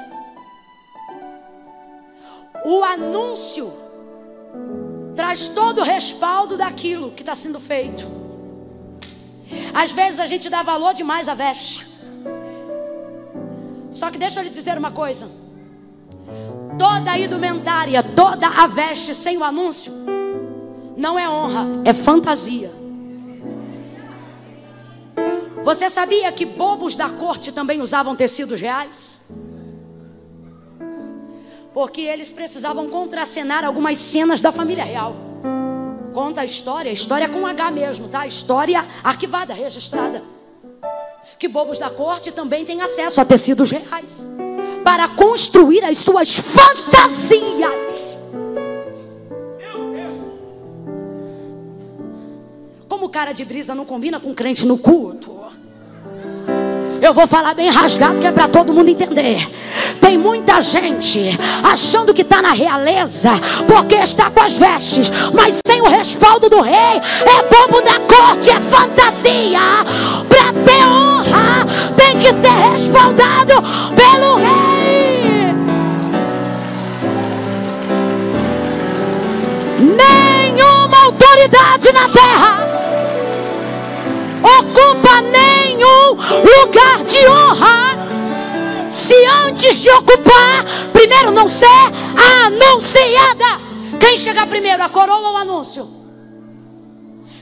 O 2.64 2.82
anúncio 2.84 3.72
traz 5.14 5.48
todo 5.48 5.80
o 5.80 5.84
respaldo 5.84 6.56
daquilo 6.56 7.10
que 7.12 7.22
está 7.22 7.34
sendo 7.34 7.58
feito. 7.58 8.10
Às 9.74 9.92
vezes 9.92 10.20
a 10.20 10.26
gente 10.26 10.48
dá 10.48 10.62
valor 10.62 10.94
demais 10.94 11.28
à 11.28 11.34
veste. 11.34 11.86
Só 13.92 14.10
que 14.10 14.18
deixa 14.18 14.40
eu 14.40 14.44
lhe 14.44 14.50
dizer 14.50 14.76
uma 14.78 14.90
coisa: 14.90 15.28
toda 16.78 17.12
a 17.12 17.18
indumentária, 17.18 18.02
toda 18.02 18.46
a 18.46 18.66
veste 18.66 19.14
sem 19.14 19.36
o 19.36 19.44
anúncio, 19.44 19.92
não 20.96 21.18
é 21.18 21.28
honra, 21.28 21.66
é 21.84 21.92
fantasia. 21.92 22.72
Você 25.62 25.90
sabia 25.90 26.30
que 26.32 26.46
bobos 26.46 26.96
da 26.96 27.10
corte 27.10 27.52
também 27.52 27.80
usavam 27.80 28.16
tecidos 28.16 28.60
reais? 28.60 29.20
Porque 31.72 32.02
eles 32.02 32.30
precisavam 32.30 32.88
contracenar 32.88 33.64
algumas 33.64 33.98
cenas 33.98 34.40
da 34.40 34.50
família 34.50 34.84
real. 34.84 35.14
Conta 36.12 36.40
a 36.40 36.44
história, 36.44 36.90
história 36.90 37.28
com 37.28 37.46
H 37.46 37.70
mesmo, 37.70 38.08
tá? 38.08 38.26
História 38.26 38.86
arquivada, 39.04 39.54
registrada. 39.54 40.22
Que 41.38 41.46
bobos 41.46 41.78
da 41.78 41.90
corte 41.90 42.32
também 42.32 42.64
têm 42.64 42.82
acesso 42.82 43.20
a 43.20 43.24
tecidos 43.24 43.70
reais 43.70 44.28
para 44.82 45.08
construir 45.08 45.84
as 45.84 45.98
suas 45.98 46.34
fantasias. 46.36 47.70
Como 52.88 53.08
cara 53.10 53.32
de 53.32 53.44
brisa 53.44 53.74
não 53.74 53.84
combina 53.84 54.18
com 54.18 54.34
crente 54.34 54.66
no 54.66 54.78
culto. 54.78 55.37
Eu 57.00 57.14
vou 57.14 57.26
falar 57.26 57.54
bem 57.54 57.70
rasgado 57.70 58.20
que 58.20 58.26
é 58.26 58.32
para 58.32 58.48
todo 58.48 58.72
mundo 58.72 58.88
entender. 58.88 59.48
Tem 60.00 60.18
muita 60.18 60.60
gente 60.60 61.38
achando 61.62 62.12
que 62.12 62.22
está 62.22 62.42
na 62.42 62.52
realeza 62.52 63.30
porque 63.66 63.94
está 63.94 64.30
com 64.30 64.40
as 64.40 64.54
vestes, 64.54 65.10
mas 65.32 65.60
sem 65.66 65.80
o 65.80 65.88
respaldo 65.88 66.48
do 66.48 66.60
rei. 66.60 66.74
É 66.74 67.42
bobo 67.48 67.80
da 67.82 68.00
corte, 68.00 68.50
é 68.50 68.60
fantasia. 68.60 69.60
Para 70.28 70.52
ter 70.64 70.84
honra, 70.84 71.66
tem 71.96 72.18
que 72.18 72.32
ser 72.32 72.50
respaldado 72.72 73.54
pelo 73.94 74.36
rei. 74.36 75.54
Nenhuma 79.78 81.04
autoridade 81.04 81.92
na 81.92 82.08
terra 82.08 82.68
ocupa 84.42 85.20
nenhum 85.78 86.10
lugar 86.10 87.04
de 87.04 87.26
honra 87.28 88.08
se 88.88 89.14
antes 89.46 89.76
de 89.76 89.90
ocupar, 89.90 90.64
primeiro 90.92 91.30
não 91.30 91.46
ser 91.46 91.66
anunciada. 92.46 93.68
Quem 94.00 94.16
chegar 94.16 94.46
primeiro, 94.46 94.82
a 94.82 94.88
coroa 94.88 95.28
ou 95.28 95.34
o 95.34 95.36
anúncio? 95.36 95.88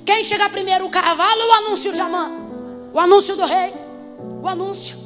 Quem 0.04 0.22
chegar 0.24 0.50
primeiro, 0.50 0.86
o 0.86 0.90
cavalo 0.90 1.42
ou 1.42 1.48
o 1.48 1.52
anúncio 1.52 1.92
de 1.92 2.00
Amã? 2.00 2.30
O 2.92 2.98
anúncio 2.98 3.36
do 3.36 3.44
rei? 3.44 3.74
O 4.42 4.48
anúncio. 4.48 4.98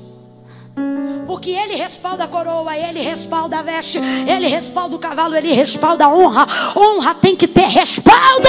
Porque 1.26 1.50
ele 1.50 1.74
respalda 1.74 2.24
a 2.24 2.28
coroa, 2.28 2.76
ele 2.76 3.00
respalda 3.00 3.58
a 3.58 3.62
veste, 3.62 3.98
ele 3.98 4.48
respalda 4.48 4.96
o 4.96 4.98
cavalo, 4.98 5.36
ele 5.36 5.52
respalda 5.52 6.06
a 6.06 6.08
honra. 6.08 6.46
Honra 6.74 7.14
tem 7.14 7.36
que 7.36 7.46
ter 7.46 7.68
respaldo. 7.68 8.48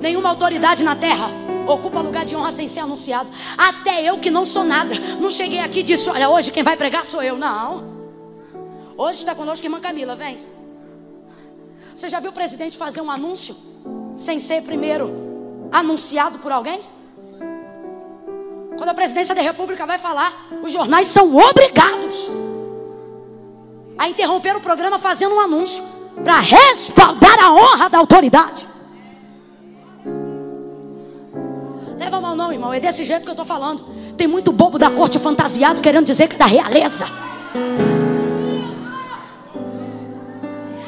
Nenhuma 0.00 0.30
autoridade 0.30 0.82
na 0.82 0.96
terra 0.96 1.45
ocupa 1.66 2.00
lugar 2.00 2.24
de 2.24 2.36
honra 2.36 2.52
sem 2.52 2.68
ser 2.68 2.80
anunciado. 2.80 3.30
Até 3.56 4.02
eu 4.02 4.18
que 4.18 4.30
não 4.30 4.44
sou 4.44 4.64
nada, 4.64 4.94
não 5.20 5.30
cheguei 5.30 5.58
aqui 5.58 5.80
e 5.80 5.82
disse: 5.82 6.08
Olha, 6.08 6.28
hoje 6.28 6.50
quem 6.50 6.62
vai 6.62 6.76
pregar 6.76 7.04
sou 7.04 7.22
eu. 7.22 7.36
Não. 7.36 7.96
Hoje 8.96 9.18
está 9.18 9.34
conosco 9.34 9.64
a 9.64 9.68
irmã 9.68 9.80
Camila, 9.80 10.16
vem. 10.16 10.38
Você 11.94 12.08
já 12.08 12.20
viu 12.20 12.30
o 12.30 12.34
presidente 12.34 12.76
fazer 12.76 13.00
um 13.00 13.10
anúncio 13.10 13.56
sem 14.16 14.38
ser 14.38 14.62
primeiro 14.62 15.68
anunciado 15.72 16.38
por 16.38 16.52
alguém? 16.52 16.80
Quando 18.76 18.90
a 18.90 18.94
presidência 18.94 19.34
da 19.34 19.40
República 19.40 19.86
vai 19.86 19.98
falar, 19.98 20.48
os 20.62 20.70
jornais 20.70 21.06
são 21.06 21.34
obrigados 21.34 22.30
a 23.98 24.08
interromper 24.08 24.54
o 24.54 24.60
programa 24.60 24.98
fazendo 24.98 25.34
um 25.34 25.40
anúncio 25.40 25.82
para 26.22 26.38
respaldar 26.40 27.38
a 27.42 27.52
honra 27.52 27.88
da 27.88 27.98
autoridade. 27.98 28.68
Leva 32.06 32.20
Não, 32.20 32.36
não, 32.36 32.52
irmão, 32.52 32.72
é 32.72 32.78
desse 32.78 33.02
jeito 33.02 33.24
que 33.24 33.28
eu 33.28 33.32
estou 33.32 33.44
falando. 33.44 33.84
Tem 34.16 34.28
muito 34.28 34.52
bobo 34.52 34.78
da 34.78 34.88
corte 34.88 35.18
fantasiado 35.18 35.82
querendo 35.82 36.06
dizer 36.06 36.28
que 36.28 36.36
é 36.36 36.38
da 36.38 36.46
realeza. 36.46 37.04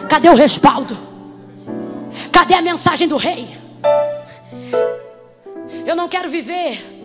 Cadê 0.08 0.28
o 0.28 0.34
respaldo? 0.36 0.96
Cadê 2.30 2.54
a 2.54 2.62
mensagem 2.62 3.08
do 3.08 3.16
rei? 3.16 3.48
Eu 5.84 5.96
não 5.96 6.08
quero 6.08 6.30
viver 6.30 7.02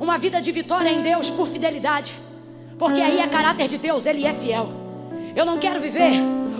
uma 0.00 0.18
vida 0.18 0.40
de 0.40 0.50
vitória 0.50 0.90
em 0.90 1.00
Deus 1.00 1.30
por 1.30 1.46
fidelidade, 1.46 2.20
porque 2.76 3.00
aí 3.00 3.20
é 3.20 3.28
caráter 3.28 3.68
de 3.68 3.78
Deus, 3.78 4.06
Ele 4.06 4.26
é 4.26 4.34
fiel. 4.34 4.70
Eu 5.36 5.46
não 5.46 5.56
quero 5.58 5.78
viver 5.78 6.14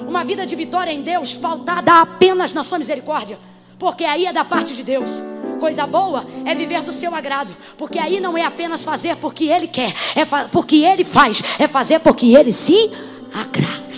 uma 0.07 0.25
vida 0.25 0.47
de 0.47 0.55
vitória 0.55 0.93
em 0.93 1.03
Deus 1.03 1.35
pautada 1.35 2.01
apenas 2.01 2.55
na 2.55 2.63
Sua 2.63 2.79
misericórdia, 2.79 3.41
porque 3.77 4.05
aí 4.05 4.25
é 4.25 4.33
da 4.33 4.45
parte 4.45 4.73
de 4.73 4.85
Deus. 4.85 5.21
Coisa 5.63 5.87
boa 5.87 6.27
é 6.45 6.57
viver 6.57 6.83
do 6.83 6.91
seu 6.91 7.15
agrado, 7.15 7.57
porque 7.79 7.97
aí 7.97 8.19
não 8.19 8.37
é 8.37 8.45
apenas 8.45 8.83
fazer 8.83 9.15
porque 9.15 9.45
Ele 9.45 9.69
quer, 9.69 9.95
é 10.17 10.25
porque 10.49 10.79
Ele 10.79 11.05
faz, 11.05 11.41
é 11.57 11.69
fazer 11.69 12.01
porque 12.01 12.35
Ele 12.35 12.51
se 12.51 12.91
agrada. 13.33 13.95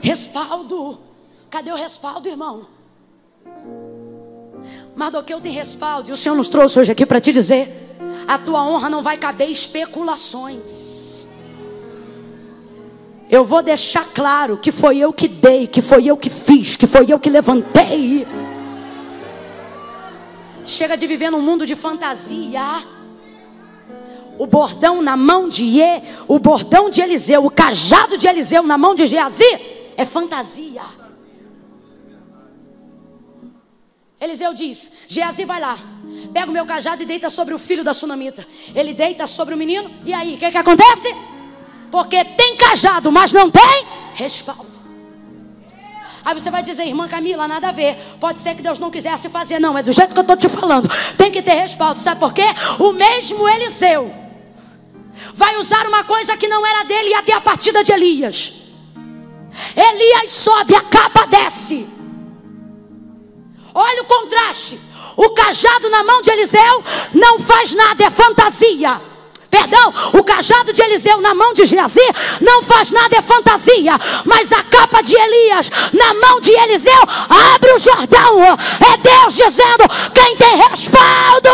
Respaldo, 0.00 1.00
cadê 1.50 1.72
o 1.72 1.74
respaldo, 1.74 2.28
irmão? 2.28 2.68
Mardoqueu 4.94 5.40
tem 5.40 5.50
respaldo, 5.50 6.08
e 6.08 6.12
o 6.12 6.16
Senhor 6.16 6.36
nos 6.36 6.48
trouxe 6.48 6.78
hoje 6.78 6.92
aqui 6.92 7.04
para 7.04 7.20
te 7.20 7.32
dizer: 7.32 7.96
a 8.28 8.38
tua 8.38 8.64
honra 8.64 8.88
não 8.88 9.02
vai 9.02 9.18
caber 9.18 9.50
especulações. 9.50 11.26
Eu 13.28 13.44
vou 13.44 13.60
deixar 13.60 14.06
claro 14.14 14.56
que 14.56 14.70
foi 14.70 14.98
eu 14.98 15.12
que 15.12 15.26
dei, 15.26 15.66
que 15.66 15.82
foi 15.82 16.06
eu 16.06 16.16
que 16.16 16.30
fiz, 16.30 16.76
que 16.76 16.86
foi 16.86 17.06
eu 17.08 17.18
que 17.18 17.28
levantei. 17.28 18.24
Chega 20.66 20.96
de 20.96 21.06
viver 21.06 21.30
num 21.30 21.40
mundo 21.40 21.66
de 21.66 21.74
fantasia. 21.74 22.84
O 24.38 24.46
bordão 24.46 25.00
na 25.00 25.16
mão 25.16 25.48
de 25.48 25.80
E, 25.80 26.02
o 26.26 26.38
bordão 26.38 26.90
de 26.90 27.00
Eliseu, 27.00 27.44
o 27.44 27.50
cajado 27.50 28.18
de 28.18 28.26
Eliseu 28.26 28.62
na 28.62 28.76
mão 28.76 28.94
de 28.94 29.06
Geazi 29.06 29.44
é 29.96 30.04
fantasia. 30.04 30.82
Eliseu 34.20 34.54
diz: 34.54 34.90
Geazi 35.06 35.44
vai 35.44 35.60
lá, 35.60 35.78
pega 36.32 36.50
o 36.50 36.52
meu 36.52 36.66
cajado 36.66 37.02
e 37.02 37.06
deita 37.06 37.28
sobre 37.30 37.54
o 37.54 37.58
filho 37.58 37.84
da 37.84 37.92
sunamita. 37.92 38.46
Ele 38.74 38.94
deita 38.94 39.26
sobre 39.26 39.54
o 39.54 39.58
menino, 39.58 39.90
e 40.04 40.12
aí, 40.12 40.34
o 40.34 40.38
que, 40.38 40.50
que 40.50 40.56
acontece? 40.56 41.14
Porque 41.90 42.24
tem 42.24 42.56
cajado, 42.56 43.12
mas 43.12 43.32
não 43.32 43.50
tem 43.50 43.86
respaldo. 44.14 44.73
Aí 46.24 46.32
você 46.32 46.50
vai 46.50 46.62
dizer, 46.62 46.86
irmã 46.86 47.06
Camila, 47.06 47.46
nada 47.46 47.68
a 47.68 47.72
ver. 47.72 47.96
Pode 48.18 48.40
ser 48.40 48.54
que 48.54 48.62
Deus 48.62 48.78
não 48.78 48.90
quisesse 48.90 49.28
fazer, 49.28 49.58
não. 49.58 49.76
É 49.76 49.82
do 49.82 49.92
jeito 49.92 50.14
que 50.14 50.18
eu 50.18 50.22
estou 50.22 50.36
te 50.36 50.48
falando. 50.48 50.88
Tem 51.18 51.30
que 51.30 51.42
ter 51.42 51.54
respaldo. 51.54 52.00
Sabe 52.00 52.18
por 52.18 52.32
quê? 52.32 52.46
O 52.78 52.92
mesmo 52.92 53.46
Eliseu 53.48 54.12
vai 55.34 55.56
usar 55.58 55.86
uma 55.86 56.04
coisa 56.04 56.36
que 56.36 56.48
não 56.48 56.66
era 56.66 56.84
dele 56.84 57.10
e 57.10 57.14
até 57.14 57.32
a 57.34 57.40
partida 57.40 57.84
de 57.84 57.92
Elias. 57.92 58.54
Elias 59.76 60.30
sobe, 60.30 60.74
a 60.74 60.80
capa 60.80 61.26
desce. 61.26 61.86
Olha 63.74 64.02
o 64.02 64.06
contraste. 64.06 64.80
O 65.16 65.30
cajado 65.30 65.90
na 65.90 66.02
mão 66.02 66.22
de 66.22 66.30
Eliseu 66.30 66.82
não 67.12 67.38
faz 67.38 67.72
nada, 67.74 68.04
é 68.04 68.10
fantasia. 68.10 69.00
Perdão, 69.54 69.94
o 70.14 70.24
cajado 70.24 70.72
de 70.72 70.82
Eliseu 70.82 71.20
na 71.20 71.32
mão 71.32 71.54
de 71.54 71.64
Geazi 71.64 72.00
não 72.40 72.60
faz 72.60 72.90
nada, 72.90 73.16
é 73.16 73.22
fantasia. 73.22 73.92
Mas 74.24 74.50
a 74.50 74.64
capa 74.64 75.00
de 75.00 75.14
Elias 75.14 75.70
na 75.92 76.12
mão 76.12 76.40
de 76.40 76.50
Eliseu 76.50 77.00
abre 77.54 77.70
o 77.70 77.78
Jordão. 77.78 78.42
É 78.42 78.96
Deus 78.96 79.36
dizendo: 79.36 79.84
quem 80.12 80.36
tem 80.36 80.56
respaldo, 80.56 81.50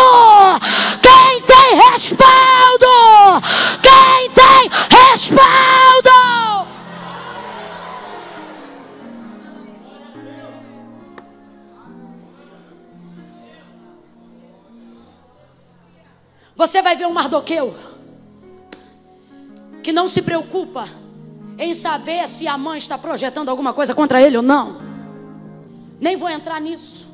quem 1.03 1.43
tem 1.43 1.91
respaldo, 1.91 2.87
quem 3.83 4.31
tem 4.31 4.71
respaldo. 5.11 6.11
Você 16.57 16.81
vai 16.81 16.97
ver 16.97 17.07
um 17.07 17.13
Mardoqueu 17.13 17.90
que 19.83 19.93
não 19.93 20.09
se 20.09 20.23
preocupa 20.23 20.89
em 21.59 21.75
saber 21.75 22.27
se 22.29 22.47
a 22.49 22.57
mãe 22.57 22.79
está 22.79 22.97
projetando 22.97 23.49
alguma 23.49 23.73
coisa 23.73 23.95
contra 23.95 24.23
ele 24.23 24.37
ou 24.37 24.43
não. 24.43 24.79
Nem 26.01 26.17
vou 26.17 26.29
entrar 26.29 26.61
nisso. 26.61 27.11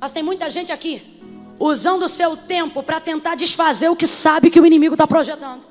Mas 0.00 0.12
tem 0.12 0.22
muita 0.22 0.48
gente 0.48 0.72
aqui 0.72 1.20
usando 1.58 2.04
o 2.04 2.08
seu 2.08 2.36
tempo 2.36 2.82
para 2.82 3.00
tentar 3.00 3.34
desfazer 3.34 3.88
o 3.88 3.96
que 3.96 4.06
sabe 4.06 4.48
que 4.48 4.60
o 4.60 4.66
inimigo 4.66 4.94
está 4.94 5.06
projetando. 5.06 5.66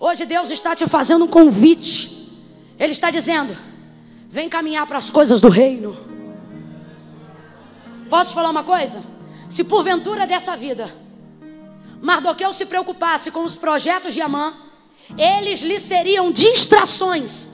Hoje 0.00 0.26
Deus 0.26 0.50
está 0.50 0.74
te 0.74 0.86
fazendo 0.86 1.24
um 1.24 1.28
convite. 1.28 2.28
Ele 2.78 2.92
está 2.92 3.10
dizendo: 3.10 3.56
vem 4.28 4.48
caminhar 4.48 4.86
para 4.86 4.98
as 4.98 5.10
coisas 5.10 5.40
do 5.40 5.48
reino. 5.48 5.96
Posso 8.10 8.34
falar 8.34 8.50
uma 8.50 8.64
coisa? 8.64 9.02
Se 9.48 9.62
porventura 9.64 10.26
dessa 10.26 10.56
vida 10.56 11.05
Mardoqueu 12.00 12.52
se 12.52 12.66
preocupasse 12.66 13.30
com 13.30 13.42
os 13.44 13.56
projetos 13.56 14.14
de 14.14 14.20
Amã, 14.20 14.54
eles 15.16 15.60
lhe 15.60 15.78
seriam 15.78 16.30
distrações 16.30 17.48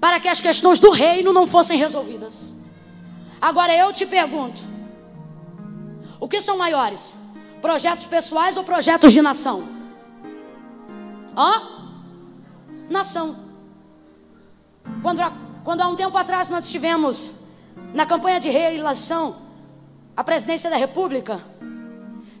para 0.00 0.20
que 0.20 0.28
as 0.28 0.40
questões 0.40 0.78
do 0.78 0.90
reino 0.90 1.32
não 1.32 1.46
fossem 1.46 1.78
resolvidas. 1.78 2.56
Agora 3.40 3.74
eu 3.74 3.92
te 3.92 4.06
pergunto: 4.06 4.60
o 6.20 6.28
que 6.28 6.40
são 6.40 6.56
maiores? 6.56 7.16
Projetos 7.60 8.06
pessoais 8.06 8.56
ou 8.56 8.62
projetos 8.62 9.12
de 9.12 9.20
nação? 9.20 9.68
Hã? 11.36 11.78
Nação. 12.88 13.36
Quando, 15.02 15.20
quando 15.64 15.80
há 15.80 15.88
um 15.88 15.96
tempo 15.96 16.16
atrás 16.16 16.48
nós 16.48 16.64
estivemos 16.64 17.32
na 17.92 18.06
campanha 18.06 18.40
de 18.40 18.48
reeleição 18.48 19.36
a 20.16 20.24
presidência 20.24 20.70
da 20.70 20.76
República, 20.76 21.40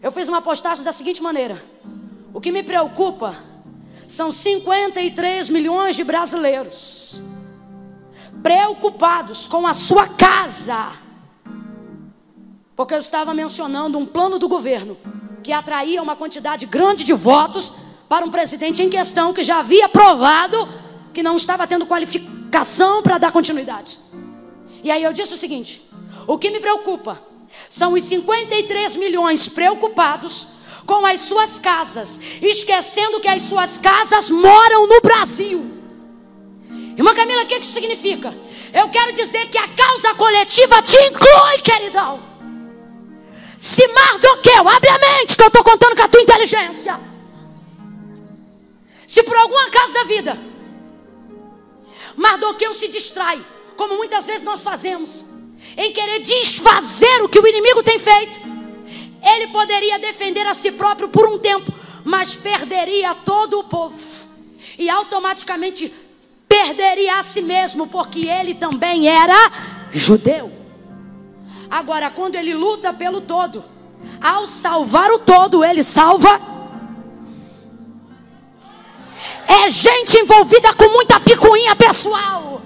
eu 0.02 0.10
fiz 0.12 0.28
uma 0.28 0.40
postagem 0.40 0.84
da 0.84 0.92
seguinte 0.92 1.22
maneira: 1.22 1.62
o 2.32 2.40
que 2.40 2.52
me 2.52 2.62
preocupa 2.62 3.36
são 4.06 4.32
53 4.32 5.50
milhões 5.50 5.96
de 5.96 6.04
brasileiros 6.04 7.20
preocupados 8.42 9.48
com 9.48 9.66
a 9.66 9.74
sua 9.74 10.06
casa, 10.06 10.92
porque 12.76 12.94
eu 12.94 12.98
estava 12.98 13.34
mencionando 13.34 13.98
um 13.98 14.06
plano 14.06 14.38
do 14.38 14.48
governo 14.48 14.96
que 15.42 15.52
atraía 15.52 16.02
uma 16.02 16.14
quantidade 16.14 16.64
grande 16.64 17.04
de 17.04 17.12
votos 17.12 17.74
para 18.08 18.24
um 18.24 18.30
presidente 18.30 18.82
em 18.82 18.88
questão 18.88 19.32
que 19.32 19.42
já 19.42 19.58
havia 19.58 19.88
provado 19.88 20.68
que 21.12 21.22
não 21.22 21.36
estava 21.36 21.66
tendo 21.66 21.86
qualificação 21.86 23.02
para 23.02 23.18
dar 23.18 23.32
continuidade. 23.32 23.98
E 24.82 24.90
aí 24.90 25.02
eu 25.02 25.12
disse 25.12 25.34
o 25.34 25.36
seguinte: 25.36 25.82
o 26.26 26.38
que 26.38 26.50
me 26.50 26.60
preocupa 26.60 27.22
são 27.68 27.92
os 27.92 28.02
53 28.04 28.96
milhões 28.96 29.48
preocupados 29.48 30.46
com 30.86 31.04
as 31.04 31.20
suas 31.20 31.58
casas, 31.58 32.18
esquecendo 32.40 33.20
que 33.20 33.28
as 33.28 33.42
suas 33.42 33.76
casas 33.76 34.30
moram 34.30 34.86
no 34.86 35.00
Brasil. 35.00 35.78
Irmã 36.96 37.14
Camila, 37.14 37.42
o 37.42 37.46
que 37.46 37.58
isso 37.58 37.72
significa? 37.72 38.34
Eu 38.72 38.88
quero 38.88 39.12
dizer 39.12 39.48
que 39.50 39.58
a 39.58 39.68
causa 39.68 40.14
coletiva 40.14 40.82
te 40.82 40.96
inclui, 40.96 41.58
queridão. 41.62 42.22
Se 43.58 43.86
Mardoqueu, 43.88 44.68
abre 44.68 44.88
a 44.88 44.98
mente, 44.98 45.36
que 45.36 45.42
eu 45.42 45.48
estou 45.48 45.62
contando 45.62 45.96
com 45.96 46.02
a 46.02 46.08
tua 46.08 46.22
inteligência. 46.22 46.98
Se 49.06 49.22
por 49.22 49.36
alguma 49.36 49.70
causa 49.70 49.94
da 49.94 50.04
vida, 50.04 50.38
Mardoqueu 52.16 52.72
se 52.72 52.88
distrai, 52.88 53.44
como 53.76 53.96
muitas 53.96 54.26
vezes 54.26 54.42
nós 54.42 54.62
fazemos, 54.62 55.24
em 55.76 55.92
querer 55.92 56.20
desfazer 56.20 57.22
o 57.22 57.28
que 57.28 57.38
o 57.38 57.46
inimigo 57.46 57.82
tem 57.82 57.98
feito, 57.98 58.38
ele 59.22 59.48
poderia 59.48 59.98
defender 59.98 60.46
a 60.46 60.54
si 60.54 60.72
próprio 60.72 61.08
por 61.08 61.28
um 61.28 61.38
tempo, 61.38 61.72
mas 62.04 62.34
perderia 62.34 63.14
todo 63.14 63.58
o 63.58 63.64
povo 63.64 63.98
e 64.78 64.88
automaticamente 64.88 65.92
perderia 66.48 67.18
a 67.18 67.22
si 67.22 67.42
mesmo, 67.42 67.86
porque 67.86 68.28
ele 68.28 68.54
também 68.54 69.08
era 69.08 69.34
judeu. 69.90 70.50
Agora, 71.70 72.10
quando 72.10 72.36
ele 72.36 72.54
luta 72.54 72.92
pelo 72.92 73.20
todo, 73.20 73.64
ao 74.20 74.46
salvar 74.46 75.10
o 75.10 75.18
todo, 75.18 75.64
ele 75.64 75.82
salva. 75.82 76.40
É 79.46 79.70
gente 79.70 80.18
envolvida 80.18 80.72
com 80.74 80.88
muita 80.88 81.20
picuinha 81.20 81.74
pessoal. 81.76 82.62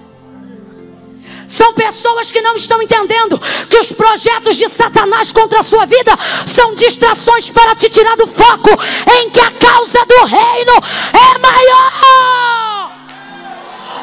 São 1.47 1.73
pessoas 1.73 2.31
que 2.31 2.41
não 2.41 2.55
estão 2.55 2.81
entendendo 2.81 3.39
que 3.69 3.77
os 3.77 3.91
projetos 3.91 4.55
de 4.55 4.67
Satanás 4.69 5.31
contra 5.31 5.59
a 5.59 5.63
sua 5.63 5.85
vida 5.85 6.11
são 6.45 6.75
distrações 6.75 7.49
para 7.49 7.75
te 7.75 7.89
tirar 7.89 8.15
do 8.15 8.27
foco 8.27 8.69
em 9.17 9.29
que 9.29 9.39
a 9.39 9.51
causa 9.51 10.05
do 10.05 10.25
reino 10.25 10.73
é 11.13 11.37
maior. 11.39 12.91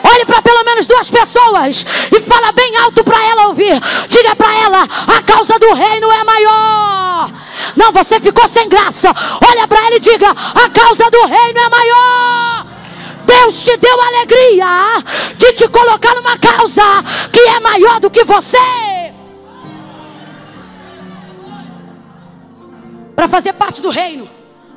Olhe 0.02 0.24
para 0.24 0.42
pelo 0.42 0.64
menos 0.64 0.86
duas 0.86 1.10
pessoas 1.10 1.84
e 2.14 2.20
fala 2.20 2.52
bem 2.52 2.76
alto 2.76 3.04
para 3.04 3.22
ela 3.22 3.48
ouvir. 3.48 3.80
Diga 4.08 4.34
para 4.34 4.54
ela: 4.60 4.82
a 4.82 5.22
causa 5.22 5.58
do 5.58 5.72
reino 5.74 6.10
é 6.10 6.24
maior. 6.24 7.30
Não, 7.76 7.92
você 7.92 8.18
ficou 8.18 8.46
sem 8.48 8.68
graça. 8.68 9.12
Olha 9.46 9.68
para 9.68 9.86
ela 9.86 9.96
e 9.96 10.00
diga: 10.00 10.30
a 10.30 10.68
causa 10.70 11.10
do 11.10 11.26
reino 11.26 11.60
é 11.60 11.68
maior. 11.68 12.49
Deus 13.30 13.64
te 13.64 13.76
deu 13.76 14.00
alegria 14.00 14.66
de 15.36 15.52
te 15.52 15.68
colocar 15.68 16.14
numa 16.16 16.36
causa 16.36 16.82
que 17.32 17.40
é 17.40 17.60
maior 17.60 18.00
do 18.00 18.10
que 18.10 18.24
você. 18.24 18.58
Para 23.14 23.28
fazer 23.28 23.52
parte 23.52 23.80
do 23.80 23.90
reino, 23.90 24.28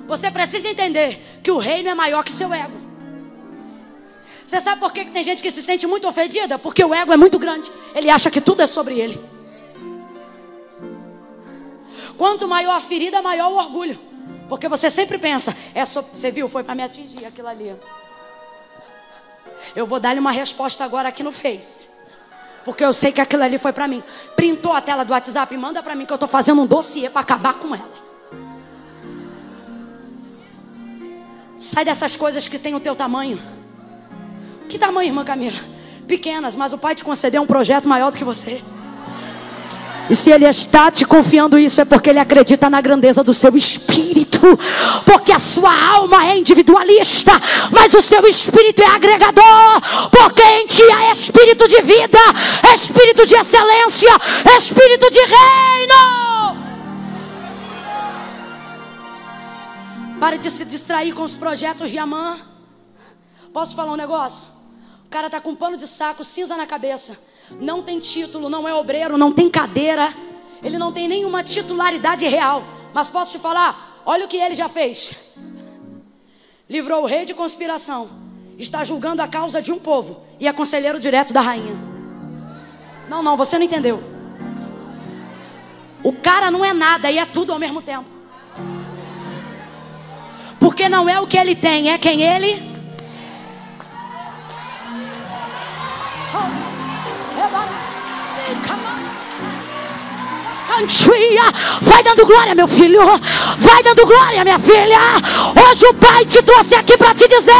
você 0.06 0.30
precisa 0.30 0.70
entender 0.70 1.20
que 1.42 1.50
o 1.50 1.58
reino 1.58 1.90
é 1.90 1.96
maior 1.96 2.24
que 2.24 2.32
seu 2.32 2.54
ego. 2.54 2.78
Você 4.46 4.60
sabe 4.60 4.80
por 4.80 4.92
que, 4.92 5.06
que 5.06 5.12
tem 5.12 5.24
gente 5.24 5.42
que 5.42 5.50
se 5.50 5.64
sente 5.64 5.88
muito 5.88 6.08
ofendida? 6.08 6.60
Porque 6.60 6.84
o 6.84 6.94
ego 6.94 7.12
é 7.12 7.18
muito 7.18 7.40
grande. 7.40 7.72
Ele 7.96 8.10
acha 8.10 8.30
que 8.30 8.42
tudo 8.42 8.62
é 8.62 8.68
sobre 8.68 9.00
ele. 9.00 9.20
Quanto 12.18 12.48
maior 12.48 12.76
a 12.76 12.82
ferida, 12.82 13.22
maior 13.22 13.52
o 13.52 13.56
orgulho. 13.56 13.98
Porque 14.48 14.68
você 14.68 14.90
sempre 14.90 15.18
pensa, 15.18 15.56
é 15.74 15.84
so... 15.86 16.02
você 16.02 16.30
viu, 16.30 16.48
foi 16.48 16.64
para 16.64 16.76
me 16.76 16.84
atingir 16.84 17.26
aquilo 17.26 17.48
ali. 17.48 17.74
Eu 19.76 19.86
vou 19.86 20.00
dar-lhe 20.00 20.20
uma 20.20 20.32
resposta 20.32 20.84
agora 20.84 21.10
aqui 21.10 21.24
no 21.24 21.32
Face. 21.32 21.88
Porque 22.64 22.84
eu 22.84 22.94
sei 22.94 23.12
que 23.12 23.20
aquilo 23.20 23.44
ali 23.44 23.58
foi 23.58 23.74
para 23.74 23.88
mim. 23.88 24.02
Printou 24.36 24.74
a 24.74 24.82
tela 24.82 25.04
do 25.04 25.12
WhatsApp 25.12 25.54
e 25.54 25.58
manda 25.58 25.84
para 25.84 25.96
mim 25.96 26.06
que 26.06 26.14
eu 26.14 26.16
estou 26.16 26.30
fazendo 26.30 26.62
um 26.62 26.66
dossiê 26.66 27.10
para 27.10 27.22
acabar 27.22 27.56
com 27.56 27.76
ela. 27.76 28.04
Sai 31.58 31.86
dessas 31.86 32.16
coisas 32.16 32.48
que 32.48 32.58
tem 32.58 32.76
o 32.76 32.80
teu 32.80 32.96
tamanho. 32.96 33.42
Que 34.68 34.78
tamanho, 34.78 35.10
irmã 35.10 35.24
Camila? 35.24 35.60
Pequenas, 36.08 36.56
mas 36.56 36.74
o 36.74 36.78
Pai 36.78 36.96
te 36.96 37.04
concedeu 37.04 37.42
um 37.42 37.46
projeto 37.46 37.88
maior 37.88 38.12
do 38.12 38.18
que 38.18 38.24
você. 38.24 38.62
E 40.10 40.16
se 40.16 40.30
Ele 40.30 40.46
está 40.46 40.92
te 40.92 41.06
confiando 41.06 41.58
isso, 41.58 41.80
é 41.80 41.86
porque 41.86 42.10
Ele 42.10 42.20
acredita 42.20 42.70
na 42.70 42.82
grandeza 42.82 43.24
do 43.24 43.34
seu 43.34 43.56
espírito. 43.56 44.40
Porque 45.06 45.32
a 45.32 45.40
sua 45.40 45.74
alma 45.96 46.28
é 46.28 46.38
individualista, 46.38 47.32
mas 47.72 47.94
o 47.94 48.02
seu 48.02 48.26
espírito 48.28 48.82
é 48.82 48.88
agregador. 48.88 49.82
Porque 50.12 50.44
em 50.44 50.68
ti 50.68 50.84
é 50.84 51.12
espírito 51.12 51.68
de 51.68 51.82
vida, 51.82 52.20
espírito 52.74 53.26
de 53.26 53.36
excelência, 53.36 54.12
espírito 54.58 55.10
de 55.10 55.20
reino. 55.20 56.64
Pare 60.20 60.38
de 60.38 60.50
se 60.50 60.66
distrair 60.66 61.14
com 61.14 61.24
os 61.24 61.36
projetos 61.36 61.90
de 61.90 61.98
Amã. 61.98 62.38
Posso 63.52 63.76
falar 63.76 63.92
um 63.92 63.98
negócio? 63.98 64.50
O 65.06 65.10
cara 65.10 65.30
tá 65.30 65.40
com 65.40 65.52
um 65.52 65.56
pano 65.56 65.78
de 65.78 65.88
saco, 65.88 66.24
cinza 66.24 66.56
na 66.58 66.66
cabeça. 66.66 67.18
Não 67.52 67.82
tem 67.82 68.00
título, 68.00 68.50
não 68.50 68.68
é 68.68 68.74
obreiro, 68.74 69.18
não 69.18 69.32
tem 69.32 69.50
cadeira. 69.50 70.14
Ele 70.62 70.78
não 70.78 70.92
tem 70.92 71.08
nenhuma 71.08 71.44
titularidade 71.44 72.28
real. 72.28 72.64
Mas 72.94 73.10
posso 73.10 73.32
te 73.32 73.40
falar? 73.40 74.02
Olha 74.06 74.26
o 74.26 74.28
que 74.28 74.38
ele 74.38 74.56
já 74.56 74.68
fez. 74.68 75.14
Livrou 76.70 77.04
o 77.04 77.06
rei 77.06 77.26
de 77.26 77.34
conspiração. 77.34 78.10
Está 78.58 78.84
julgando 78.84 79.22
a 79.22 79.28
causa 79.28 79.62
de 79.62 79.72
um 79.72 79.80
povo. 79.80 80.22
E 80.40 80.48
é 80.48 80.54
conselheiro 80.54 81.00
direto 81.00 81.34
da 81.34 81.42
rainha. 81.42 81.76
Não, 83.10 83.22
não, 83.22 83.36
você 83.36 83.58
não 83.58 83.66
entendeu. 83.66 84.02
O 86.04 86.12
cara 86.12 86.52
não 86.52 86.64
é 86.64 86.74
nada 86.74 87.12
e 87.12 87.18
é 87.18 87.26
tudo 87.26 87.54
ao 87.54 87.60
mesmo 87.60 87.82
tempo. 87.82 88.10
Porque 90.60 90.88
não 90.88 91.10
é 91.10 91.20
o 91.20 91.28
que 91.28 91.38
ele 91.38 91.56
tem, 91.56 91.92
é 91.92 91.98
quem 91.98 92.22
ele. 92.22 92.73
Vai 101.82 102.04
dando 102.04 102.26
glória, 102.26 102.56
meu 102.56 102.68
filho. 102.68 103.02
Vai 103.58 103.84
dando 103.84 104.06
glória, 104.06 104.44
minha 104.44 104.60
filha. 104.60 105.00
Hoje 105.70 105.86
o 105.86 105.94
Pai 105.94 106.26
te 106.26 106.42
trouxe 106.42 106.76
aqui 106.76 106.98
para 106.98 107.14
te 107.14 107.28
dizer: 107.28 107.54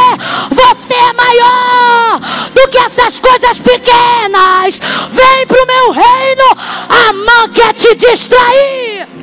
você 0.50 0.94
é 0.94 1.12
maior 1.12 2.20
do 2.52 2.68
que 2.68 2.78
essas 2.78 3.20
coisas 3.20 3.58
pequenas. 3.58 4.80
Vem 5.10 5.46
para 5.46 5.62
o 5.62 5.66
meu 5.66 5.90
reino. 5.92 6.44
A 6.88 7.12
mão 7.12 7.48
quer 7.48 7.72
te 7.72 7.94
distrair. 7.94 9.13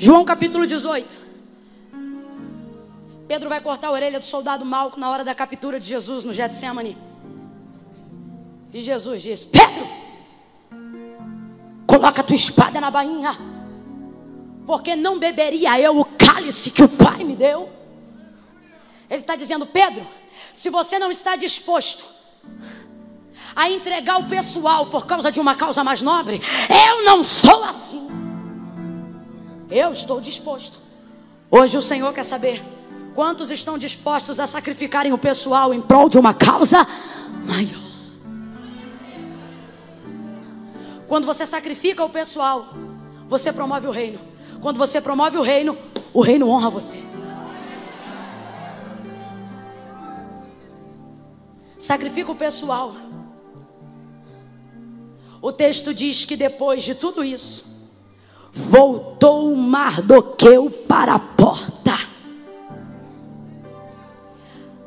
João 0.00 0.24
capítulo 0.24 0.64
18. 0.64 1.16
Pedro 3.26 3.48
vai 3.48 3.60
cortar 3.60 3.88
a 3.88 3.90
orelha 3.90 4.20
do 4.20 4.24
soldado 4.24 4.64
Malco 4.64 4.98
na 4.98 5.10
hora 5.10 5.24
da 5.24 5.34
captura 5.34 5.80
de 5.80 5.88
Jesus 5.88 6.24
no 6.24 6.32
Getsemane. 6.32 6.96
E 8.72 8.80
Jesus 8.80 9.20
diz: 9.20 9.44
Pedro, 9.44 9.88
coloca 11.84 12.22
tua 12.22 12.36
espada 12.36 12.80
na 12.80 12.92
bainha, 12.92 13.36
porque 14.64 14.94
não 14.94 15.18
beberia 15.18 15.80
eu 15.80 15.98
o 15.98 16.04
cálice 16.04 16.70
que 16.70 16.84
o 16.84 16.88
Pai 16.88 17.24
me 17.24 17.34
deu. 17.34 17.68
Ele 19.10 19.18
está 19.18 19.34
dizendo: 19.34 19.66
Pedro, 19.66 20.06
se 20.54 20.70
você 20.70 20.96
não 21.00 21.10
está 21.10 21.34
disposto 21.34 22.04
a 23.56 23.68
entregar 23.68 24.20
o 24.20 24.28
pessoal 24.28 24.86
por 24.86 25.06
causa 25.06 25.32
de 25.32 25.40
uma 25.40 25.56
causa 25.56 25.82
mais 25.82 26.00
nobre, 26.00 26.40
eu 26.88 27.04
não 27.04 27.24
sou 27.24 27.64
assim. 27.64 28.07
Eu 29.70 29.92
estou 29.92 30.20
disposto. 30.20 30.80
Hoje 31.50 31.76
o 31.76 31.82
Senhor 31.82 32.12
quer 32.12 32.24
saber 32.24 32.62
quantos 33.14 33.50
estão 33.50 33.76
dispostos 33.76 34.40
a 34.40 34.46
sacrificarem 34.46 35.12
o 35.12 35.18
pessoal 35.18 35.74
em 35.74 35.80
prol 35.80 36.08
de 36.08 36.18
uma 36.18 36.32
causa 36.32 36.86
maior. 37.44 37.88
Quando 41.06 41.26
você 41.26 41.44
sacrifica 41.46 42.04
o 42.04 42.10
pessoal, 42.10 42.68
você 43.28 43.52
promove 43.52 43.86
o 43.86 43.90
reino. 43.90 44.20
Quando 44.60 44.78
você 44.78 45.00
promove 45.00 45.36
o 45.38 45.42
reino, 45.42 45.76
o 46.12 46.20
reino 46.20 46.48
honra 46.48 46.70
você. 46.70 47.02
Sacrifica 51.78 52.32
o 52.32 52.36
pessoal. 52.36 52.94
O 55.40 55.52
texto 55.52 55.94
diz 55.94 56.24
que 56.24 56.36
depois 56.36 56.82
de 56.82 56.94
tudo 56.94 57.22
isso, 57.22 57.66
voltou 58.58 59.54
Mardoqueu 59.54 60.68
para 60.70 61.14
a 61.14 61.18
porta. 61.18 61.96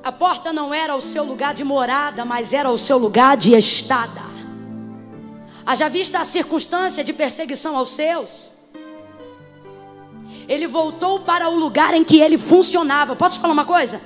A 0.03 0.11
porta 0.11 0.51
não 0.51 0.73
era 0.73 0.95
o 0.95 1.01
seu 1.01 1.23
lugar 1.23 1.53
de 1.53 1.63
morada, 1.63 2.25
mas 2.25 2.53
era 2.53 2.69
o 2.69 2.77
seu 2.77 2.97
lugar 2.97 3.37
de 3.37 3.53
estada. 3.53 4.21
Haja 5.65 5.87
vista 5.87 6.19
a 6.19 6.25
circunstância 6.25 7.03
de 7.03 7.13
perseguição 7.13 7.77
aos 7.77 7.89
seus. 7.91 8.51
Ele 10.49 10.67
voltou 10.67 11.21
para 11.21 11.47
o 11.47 11.55
lugar 11.55 11.93
em 11.93 12.03
que 12.03 12.19
ele 12.19 12.37
funcionava. 12.37 13.15
Posso 13.15 13.39
falar 13.39 13.53
uma 13.53 13.65
coisa? 13.65 14.01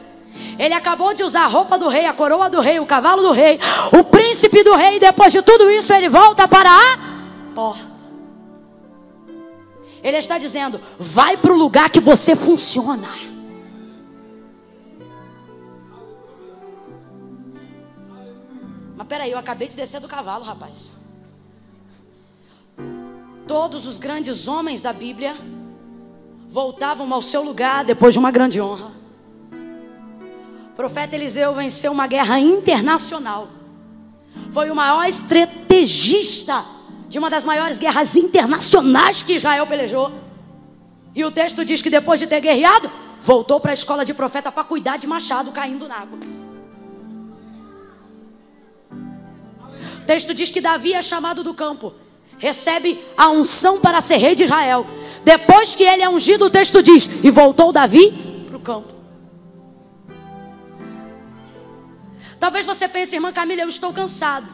Ele 0.59 0.74
acabou 0.74 1.13
de 1.13 1.24
usar 1.24 1.45
a 1.45 1.47
roupa 1.47 1.78
do 1.78 1.88
rei, 1.88 2.05
a 2.05 2.13
coroa 2.13 2.49
do 2.49 2.59
rei, 2.59 2.80
o 2.80 2.86
cavalo 2.86 3.22
do 3.22 3.32
rei, 3.32 3.57
o 3.97 4.03
príncipe 4.03 4.63
do 4.63 4.76
rei, 4.76 4.97
e 4.97 4.99
depois 4.99 5.32
de 5.32 5.41
tudo 5.41 5.70
isso 5.72 5.93
ele 5.93 6.09
volta 6.09 6.47
para 6.47 6.70
a 6.70 6.99
porta. 7.55 7.95
Ele 10.06 10.18
está 10.18 10.38
dizendo: 10.38 10.80
vai 10.99 11.36
para 11.36 11.51
o 11.51 11.58
lugar 11.58 11.89
que 11.89 11.99
você 11.99 12.36
funciona. 12.36 13.10
Mas 18.95 19.08
peraí, 19.08 19.32
eu 19.32 19.39
acabei 19.39 19.68
de 19.68 19.76
descer 19.76 19.99
do 19.99 20.08
cavalo, 20.08 20.45
rapaz. 20.45 20.93
Todos 23.47 23.88
os 23.88 23.97
grandes 23.97 24.47
homens 24.47 24.80
da 24.80 24.93
Bíblia 24.93 25.36
voltavam 26.49 27.12
ao 27.12 27.22
seu 27.22 27.43
lugar 27.43 27.84
depois 27.84 28.14
de 28.14 28.20
uma 28.20 28.30
grande 28.30 28.62
honra. 28.62 28.91
O 30.72 30.76
profeta 30.76 31.16
Eliseu 31.16 31.56
venceu 31.56 31.91
uma 31.91 32.06
guerra 32.06 32.39
internacional. 32.39 33.47
Foi 34.51 34.70
o 34.70 34.76
maior 34.76 35.08
estrategista 35.08 36.74
de 37.08 37.20
uma 37.20 37.30
das 37.30 37.43
maiores 37.43 37.78
guerras 37.78 38.16
internacionais 38.16 39.22
que 39.22 39.34
Israel 39.34 39.66
pelejou. 39.68 40.12
E 41.14 41.24
o 41.24 41.32
texto 41.32 41.64
diz 41.64 41.82
que 41.82 41.89
depois 41.89 42.20
de 42.20 42.28
ter 42.28 42.41
guerreado, 42.41 42.91
voltou 43.20 43.60
para 43.60 43.72
a 43.72 43.74
escola 43.74 44.03
de 44.03 44.14
profeta 44.14 44.51
para 44.51 44.64
cuidar 44.64 44.97
de 44.97 45.08
machado 45.08 45.51
caindo 45.51 45.88
na 45.88 45.95
água. 45.95 46.20
O 50.01 50.06
texto 50.06 50.34
diz 50.34 50.49
que 50.49 50.62
Davi 50.62 50.93
é 50.93 51.01
chamado 51.01 51.41
do 51.41 51.53
campo, 51.53 51.93
recebe 52.38 53.03
a 53.18 53.30
unção 53.30 53.80
para 53.80 54.01
ser 54.01 54.18
rei 54.18 54.36
de 54.36 54.43
Israel. 54.43 54.86
Depois 55.24 55.74
que 55.74 55.84
ele 55.84 56.03
é 56.03 56.10
ungido, 56.10 56.45
o 56.45 56.49
texto 56.49 56.84
diz: 56.84 57.10
e 57.24 57.32
voltou 57.32 57.72
Davi 57.72 58.12
para 58.47 58.58
o 58.58 58.60
campo. 58.60 58.93
Talvez 62.39 62.66
você 62.66 62.88
pense, 62.88 63.16
irmã 63.16 63.32
Camila, 63.32 63.62
eu 63.62 63.70
estou 63.70 63.91
cansado. 63.91 64.45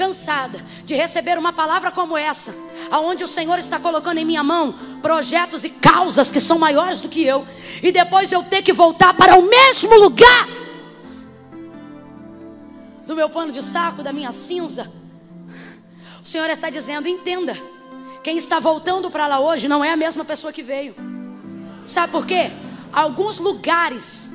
Cansada 0.00 0.64
de 0.82 0.94
receber 0.94 1.36
uma 1.36 1.52
palavra 1.52 1.90
como 1.90 2.16
essa, 2.16 2.54
aonde 2.90 3.22
o 3.22 3.28
Senhor 3.28 3.58
está 3.58 3.78
colocando 3.78 4.16
em 4.16 4.24
minha 4.24 4.42
mão 4.42 4.74
projetos 5.02 5.62
e 5.62 5.68
causas 5.68 6.30
que 6.30 6.40
são 6.40 6.58
maiores 6.58 7.02
do 7.02 7.08
que 7.10 7.22
eu, 7.22 7.46
e 7.82 7.92
depois 7.92 8.32
eu 8.32 8.42
ter 8.42 8.62
que 8.62 8.72
voltar 8.72 9.12
para 9.12 9.38
o 9.38 9.42
mesmo 9.42 9.94
lugar 9.94 10.48
do 13.06 13.14
meu 13.14 13.28
pano 13.28 13.52
de 13.52 13.62
saco, 13.62 14.02
da 14.02 14.10
minha 14.10 14.32
cinza. 14.32 14.90
O 16.24 16.26
Senhor 16.26 16.48
está 16.48 16.70
dizendo: 16.70 17.06
entenda, 17.06 17.54
quem 18.24 18.38
está 18.38 18.58
voltando 18.58 19.10
para 19.10 19.26
lá 19.26 19.38
hoje 19.38 19.68
não 19.68 19.84
é 19.84 19.90
a 19.90 19.96
mesma 19.96 20.24
pessoa 20.24 20.50
que 20.50 20.62
veio. 20.62 20.94
Sabe 21.84 22.10
por 22.10 22.24
quê? 22.24 22.52
Alguns 22.90 23.38
lugares 23.38 24.30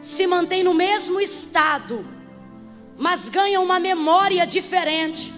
se 0.00 0.26
mantêm 0.26 0.64
no 0.64 0.72
mesmo 0.72 1.20
estado 1.20 2.21
mas 2.96 3.28
ganham 3.28 3.62
uma 3.62 3.78
memória 3.78 4.46
diferente. 4.46 5.32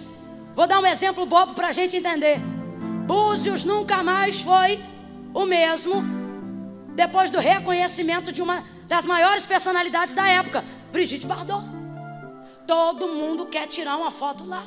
Vou 0.53 0.67
dar 0.67 0.79
um 0.79 0.85
exemplo 0.85 1.25
bobo 1.25 1.53
para 1.53 1.67
a 1.67 1.71
gente 1.71 1.97
entender. 1.97 2.39
Búzios 3.05 3.65
nunca 3.65 4.01
mais 4.03 4.41
foi 4.41 4.83
o 5.33 5.45
mesmo 5.45 6.03
depois 6.95 7.29
do 7.29 7.39
reconhecimento 7.39 8.31
de 8.31 8.41
uma 8.41 8.63
das 8.87 9.05
maiores 9.05 9.45
personalidades 9.45 10.13
da 10.13 10.27
época, 10.27 10.63
Brigitte 10.91 11.27
Bardot. 11.27 11.65
Todo 12.65 13.07
mundo 13.07 13.45
quer 13.47 13.67
tirar 13.67 13.97
uma 13.97 14.11
foto 14.11 14.45
lá, 14.45 14.63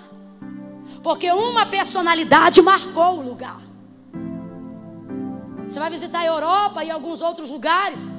porque 1.02 1.30
uma 1.32 1.66
personalidade 1.66 2.60
marcou 2.60 3.18
o 3.18 3.22
lugar. 3.22 3.60
Você 5.68 5.78
vai 5.78 5.90
visitar 5.90 6.20
a 6.20 6.26
Europa 6.26 6.84
e 6.84 6.90
alguns 6.90 7.20
outros 7.20 7.50
lugares, 7.50 8.10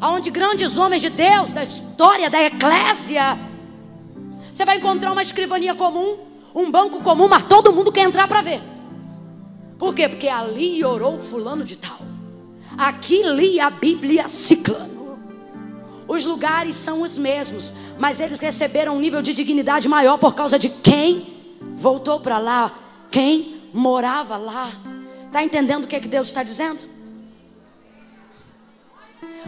onde 0.00 0.30
grandes 0.30 0.76
homens 0.76 1.02
de 1.02 1.10
Deus, 1.10 1.52
da 1.52 1.62
história 1.62 2.28
da 2.28 2.42
eclésia, 2.42 3.38
você 4.58 4.64
vai 4.64 4.78
encontrar 4.78 5.12
uma 5.12 5.22
escrivania 5.22 5.72
comum, 5.72 6.18
um 6.52 6.68
banco 6.68 7.00
comum, 7.00 7.28
mas 7.28 7.44
todo 7.44 7.72
mundo 7.72 7.92
quer 7.92 8.00
entrar 8.00 8.26
para 8.26 8.42
ver. 8.42 8.60
Por 9.78 9.94
quê? 9.94 10.08
Porque 10.08 10.26
ali 10.26 10.84
orou 10.84 11.20
fulano 11.20 11.62
de 11.62 11.76
tal. 11.76 12.00
Aqui 12.76 13.22
lia 13.22 13.66
a 13.66 13.70
Bíblia 13.70 14.26
ciclano. 14.26 15.16
Os 16.08 16.24
lugares 16.24 16.74
são 16.74 17.02
os 17.02 17.16
mesmos, 17.16 17.72
mas 18.00 18.18
eles 18.20 18.40
receberam 18.40 18.96
um 18.96 18.98
nível 18.98 19.22
de 19.22 19.32
dignidade 19.32 19.88
maior 19.88 20.18
por 20.18 20.34
causa 20.34 20.58
de 20.58 20.68
quem 20.68 21.36
voltou 21.76 22.18
para 22.18 22.40
lá, 22.40 22.74
quem 23.12 23.62
morava 23.72 24.36
lá. 24.36 24.72
Está 25.26 25.44
entendendo 25.44 25.84
o 25.84 25.86
que, 25.86 25.94
é 25.94 26.00
que 26.00 26.08
Deus 26.08 26.26
está 26.26 26.42
dizendo? 26.42 26.82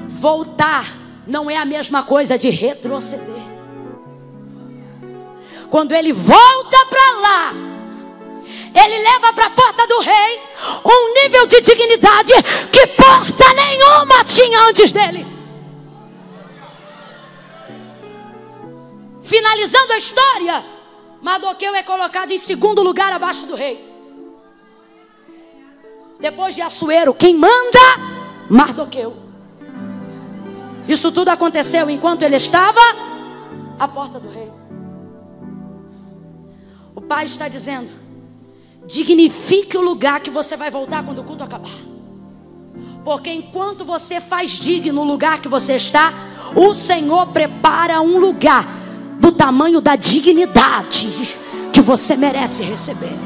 Voltar 0.07 0.87
não 1.27 1.51
é 1.51 1.57
a 1.57 1.65
mesma 1.65 2.05
coisa 2.05 2.39
de 2.39 2.49
retroceder. 2.49 3.50
Quando 5.71 5.93
ele 5.93 6.13
volta 6.13 6.87
para 6.87 7.19
lá, 7.21 7.53
ele 8.75 8.99
leva 8.99 9.33
para 9.33 9.47
a 9.47 9.51
porta 9.51 9.87
do 9.87 10.01
rei 10.01 10.41
um 10.85 11.15
nível 11.15 11.47
de 11.47 11.61
dignidade 11.61 12.33
que 12.73 12.87
porta 12.89 13.55
nenhuma 13.55 14.25
tinha 14.25 14.61
antes 14.69 14.93
dele. 14.93 15.27
Finalizando 19.23 19.93
a 19.93 19.99
história, 19.99 20.65
Mardoqueu 21.23 21.75
é 21.75 21.85
colocado 21.85 22.33
em 22.33 22.39
segundo 22.39 22.83
lugar 22.83 23.13
abaixo 23.13 23.47
do 23.47 23.55
rei. 23.55 23.89
Depois 26.19 26.55
de 26.55 26.63
Assuero, 26.63 27.15
quem 27.15 27.35
manda? 27.35 27.79
Mardoqueu. 28.49 29.17
Isso 30.89 31.13
tudo 31.13 31.29
aconteceu 31.29 31.89
enquanto 31.89 32.23
ele 32.23 32.37
estava 32.37 32.81
à 33.79 33.87
porta 33.87 34.19
do 34.19 34.29
rei. 34.29 34.60
Pai 37.11 37.25
está 37.25 37.49
dizendo: 37.49 37.91
dignifique 38.87 39.77
o 39.77 39.81
lugar 39.81 40.21
que 40.21 40.31
você 40.31 40.57
vai 40.57 40.71
voltar 40.71 41.05
quando 41.05 41.19
o 41.19 41.25
culto 41.25 41.43
acabar. 41.43 41.79
Porque 43.05 43.31
enquanto 43.33 43.85
você 43.85 44.21
faz 44.21 44.53
digno 44.53 45.01
o 45.01 45.05
lugar 45.05 45.41
que 45.41 45.49
você 45.49 45.75
está, 45.75 46.13
o 46.55 46.73
Senhor 46.73 47.27
prepara 47.33 48.01
um 48.01 48.17
lugar 48.21 48.65
do 49.19 49.33
tamanho 49.33 49.81
da 49.81 49.97
dignidade 49.97 51.09
que 51.73 51.81
você 51.81 52.17
merece 52.17 52.63
receber. 52.63 53.19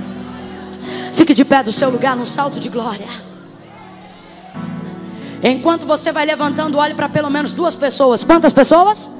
Fique 1.12 1.35
de 1.35 1.45
pé 1.45 1.62
do 1.62 1.70
seu 1.70 1.91
lugar 1.91 2.16
num 2.16 2.24
salto 2.24 2.59
de 2.59 2.70
glória. 2.70 3.09
Enquanto 5.43 5.85
você 5.85 6.11
vai 6.11 6.24
levantando, 6.24 6.78
olhe 6.78 6.95
para 6.95 7.11
pelo 7.11 7.28
menos 7.28 7.53
duas 7.53 7.76
pessoas. 7.76 8.24
Quantas 8.24 8.55
pessoas? 8.55 9.11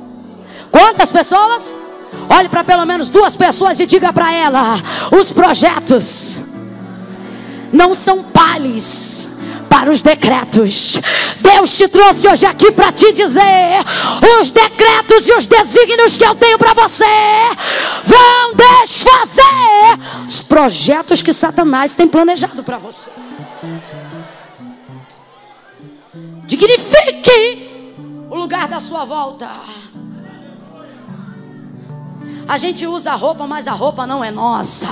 Quantas 0.71 1.13
pessoas? 1.13 1.77
Olhe 2.29 2.49
para 2.49 2.65
pelo 2.65 2.85
menos 2.85 3.09
duas 3.09 3.37
pessoas 3.37 3.79
e 3.81 3.87
diga 3.87 4.13
para 4.13 4.33
ela: 4.33 4.77
os 5.17 5.33
projetos 5.33 6.43
não 7.73 7.93
são 7.93 8.23
pales 8.23 9.29
para 9.69 9.91
os 9.91 10.01
decretos. 10.01 11.01
Deus 11.41 11.77
te 11.77 11.89
trouxe 11.89 12.29
hoje 12.29 12.47
aqui 12.47 12.71
para 12.71 12.93
te 12.93 13.13
dizer: 13.13 13.85
os 14.41 14.51
decretos 14.51 15.29
e 15.29 15.33
os 15.33 15.47
desígnios 15.47 16.17
que 16.17 16.25
eu 16.25 16.35
tenho 16.35 16.59
para 16.59 16.75
você 16.75 17.05
vão 18.05 18.55
desfazer 18.55 19.99
os 20.27 20.41
projetos 20.41 21.23
que 21.23 21.33
Satanás 21.33 21.95
tem 21.95 22.07
planejado 22.07 22.63
para 22.63 22.79
você. 22.79 23.11
Dignifique 26.47 27.95
o 28.31 28.37
lugar 28.37 28.69
da 28.69 28.79
sua 28.81 29.05
volta. 29.05 29.49
A 32.47 32.59
gente 32.59 32.87
usa 32.87 33.13
a 33.13 33.15
roupa, 33.15 33.47
mas 33.47 33.67
a 33.67 33.73
roupa 33.73 34.07
não 34.07 34.23
é 34.23 34.31
nossa. 34.31 34.89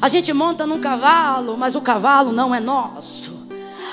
A 0.00 0.08
gente 0.08 0.32
monta 0.32 0.66
num 0.66 0.80
cavalo, 0.80 1.56
mas 1.56 1.74
o 1.74 1.80
cavalo 1.80 2.32
não 2.32 2.54
é 2.54 2.60
nosso. 2.60 3.36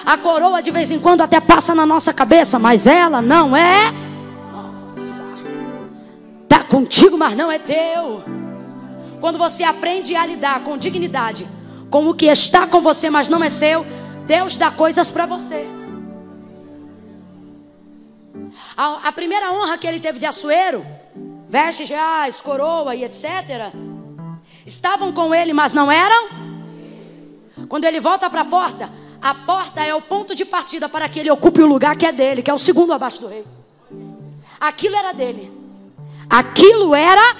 A 0.06 0.18
coroa 0.18 0.62
de 0.62 0.70
vez 0.70 0.92
em 0.92 1.00
quando 1.00 1.22
até 1.22 1.40
passa 1.40 1.74
na 1.74 1.86
nossa 1.86 2.14
cabeça, 2.14 2.60
mas 2.60 2.86
ela 2.86 3.22
não 3.22 3.58
é 3.58 3.92
nossa. 4.52 5.24
Tá 6.48 6.64
contigo, 6.64 7.18
mas 7.18 7.36
não 7.36 7.52
é 7.52 7.58
teu. 7.58 8.24
Quando 9.20 9.40
você 9.40 9.64
aprende 9.64 10.16
a 10.16 10.24
lidar 10.24 10.64
com 10.64 10.78
dignidade, 10.78 11.48
com 11.90 12.08
o 12.08 12.14
que 12.14 12.28
está 12.28 12.68
com 12.68 12.82
você, 12.82 13.10
mas 13.10 13.28
não 13.28 13.44
é 13.44 13.50
seu, 13.50 13.84
Deus 14.28 14.58
dá 14.58 14.70
coisas 14.70 15.10
para 15.10 15.26
você. 15.26 15.68
A, 18.78 19.08
a, 19.08 19.12
primeira 19.12 19.52
honra 19.54 19.78
que 19.78 19.88
ele 19.88 20.00
teve 20.00 20.20
de 20.20 20.26
Açoeiro 20.26 20.86
vestes 21.48 21.90
reais, 21.90 22.42
coroa 22.42 22.96
e 22.96 23.04
etc. 23.04 23.74
Estavam 24.66 25.12
com 25.12 25.34
ele, 25.34 25.54
mas 25.54 25.74
não 25.74 25.92
eram? 25.92 26.30
Quando 27.70 27.86
ele 27.86 28.00
volta 28.00 28.30
para 28.30 28.42
a 28.42 28.46
porta, 28.46 28.90
a 29.22 29.34
porta 29.34 29.84
é 29.84 29.94
o 29.94 30.02
ponto 30.02 30.36
de 30.36 30.46
partida 30.46 30.90
para 30.90 31.08
que 31.08 31.20
ele 31.20 31.32
ocupe 31.32 31.62
o 31.62 31.66
lugar 31.66 31.96
que 31.96 32.06
é 32.06 32.12
dele, 32.12 32.42
que 32.42 32.52
é 32.52 32.54
o 32.54 32.60
segundo 32.60 32.94
abaixo 32.94 33.22
do 33.22 33.28
rei. 33.28 33.46
Aquilo 34.60 34.96
era 34.96 35.14
dele. 35.14 35.52
Aquilo 36.30 36.94
era 36.96 37.36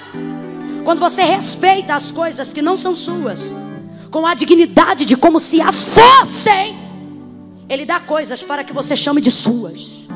quando 0.84 1.00
você 1.00 1.22
respeita 1.22 1.94
as 1.94 2.12
coisas 2.12 2.52
que 2.52 2.62
não 2.62 2.76
são 2.76 2.94
suas, 2.94 3.54
com 4.10 4.24
a 4.24 4.34
dignidade 4.34 5.04
de 5.04 5.16
como 5.16 5.40
se 5.40 5.60
as 5.60 5.84
fossem, 5.84 6.78
ele 7.68 7.84
dá 7.84 7.98
coisas 7.98 8.42
para 8.44 8.62
que 8.62 8.72
você 8.72 8.94
chame 8.94 9.20
de 9.20 9.30
suas. 9.30 10.06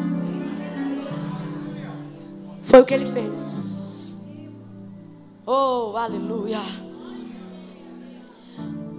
Foi 2.62 2.80
o 2.80 2.84
que 2.84 2.94
ele 2.94 3.06
fez. 3.06 3.69
Oh, 5.52 5.96
aleluia. 5.96 6.60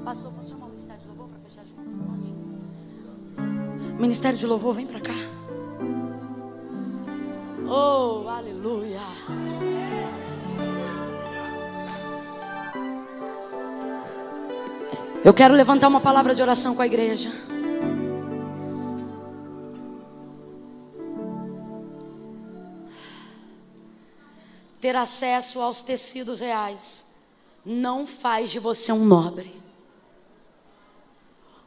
Pastor, 0.04 0.34
posso 0.34 0.50
chamar 0.50 0.66
o 0.66 0.70
Ministério 0.72 1.02
de 1.02 1.08
Louvor 1.08 1.30
para 1.30 1.40
fechar 1.40 1.64
junto? 1.64 1.82
Ministério 4.02 4.38
de 4.38 4.46
Louvor, 4.46 4.74
vem 4.74 4.86
para 4.86 5.00
cá. 5.00 5.14
Oh, 7.66 8.28
aleluia. 8.28 9.00
Eu 15.24 15.34
quero 15.34 15.54
levantar 15.54 15.88
uma 15.88 16.02
palavra 16.02 16.36
de 16.36 16.42
oração 16.42 16.76
com 16.76 16.82
a 16.82 16.86
igreja. 16.86 17.32
Ter 24.82 24.96
acesso 24.96 25.62
aos 25.62 25.84
tecidos 25.84 26.40
reais 26.40 27.06
não 27.64 28.08
faz 28.08 28.50
de 28.50 28.58
você 28.58 28.92
um 28.92 29.06
nobre. 29.06 29.62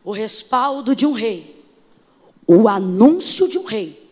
O 0.02 0.10
respaldo 0.10 0.94
de 0.94 1.06
um 1.06 1.12
rei, 1.12 1.64
o 2.46 2.68
anúncio 2.68 3.48
de 3.48 3.56
um 3.56 3.64
rei, 3.64 4.10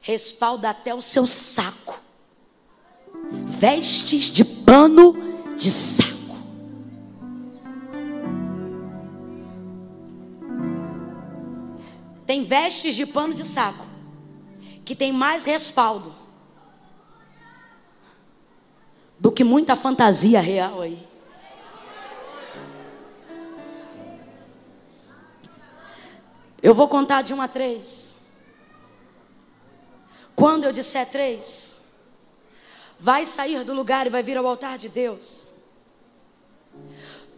respalda 0.00 0.70
até 0.70 0.94
o 0.94 1.02
seu 1.02 1.26
saco. 1.26 2.00
Vestes 3.44 4.24
de 4.30 4.44
pano 4.44 5.14
de 5.56 5.70
saco. 5.70 6.16
Tem 12.24 12.42
vestes 12.42 12.96
de 12.96 13.04
pano 13.04 13.34
de 13.34 13.44
saco 13.44 13.86
que 14.84 14.96
tem 14.96 15.12
mais 15.12 15.44
respaldo 15.44 16.25
do 19.18 19.32
que 19.32 19.42
muita 19.42 19.74
fantasia 19.76 20.40
real 20.40 20.80
aí. 20.80 21.06
Eu 26.62 26.74
vou 26.74 26.88
contar 26.88 27.22
de 27.22 27.32
um 27.32 27.40
a 27.40 27.48
três. 27.48 28.14
Quando 30.34 30.64
eu 30.64 30.72
disser 30.72 31.08
três, 31.08 31.80
vai 32.98 33.24
sair 33.24 33.64
do 33.64 33.72
lugar 33.72 34.06
e 34.06 34.10
vai 34.10 34.22
vir 34.22 34.36
ao 34.36 34.46
altar 34.46 34.76
de 34.76 34.88
Deus. 34.88 35.46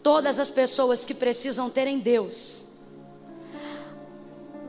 Todas 0.02 0.38
as 0.38 0.48
pessoas 0.48 1.04
que 1.04 1.14
precisam 1.14 1.68
ter 1.68 1.86
em 1.86 1.98
Deus 1.98 2.60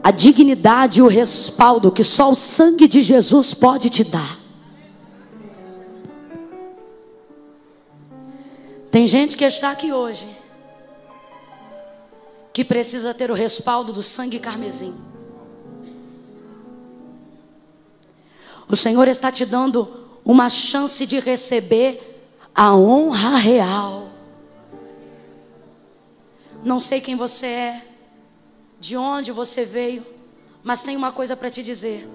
a 0.01 0.11
dignidade 0.11 0.99
e 0.99 1.01
o 1.03 1.07
respaldo 1.07 1.91
que 1.91 2.03
só 2.03 2.31
o 2.31 2.35
sangue 2.35 2.87
de 2.87 3.01
Jesus 3.01 3.53
pode 3.53 3.89
te 3.89 4.03
dar. 4.03 4.39
Tem 8.91 9.05
gente 9.05 9.37
que 9.37 9.45
está 9.45 9.71
aqui 9.71 9.93
hoje 9.93 10.27
que 12.51 12.65
precisa 12.65 13.13
ter 13.13 13.29
o 13.29 13.35
respaldo 13.35 13.93
do 13.93 14.01
sangue 14.01 14.39
carmesim. 14.39 14.93
O 18.67 18.75
Senhor 18.75 19.07
está 19.07 19.31
te 19.31 19.45
dando 19.45 19.87
uma 20.25 20.49
chance 20.49 21.05
de 21.05 21.19
receber 21.19 22.21
a 22.53 22.75
honra 22.75 23.37
real. 23.37 24.09
Não 26.63 26.79
sei 26.79 26.99
quem 26.99 27.15
você 27.15 27.45
é, 27.45 27.85
de 28.79 28.97
onde 28.97 29.31
você 29.31 29.63
veio, 29.63 30.05
mas 30.63 30.83
tem 30.83 30.97
uma 30.97 31.11
coisa 31.11 31.37
para 31.37 31.49
te 31.49 31.63
dizer. 31.63 32.07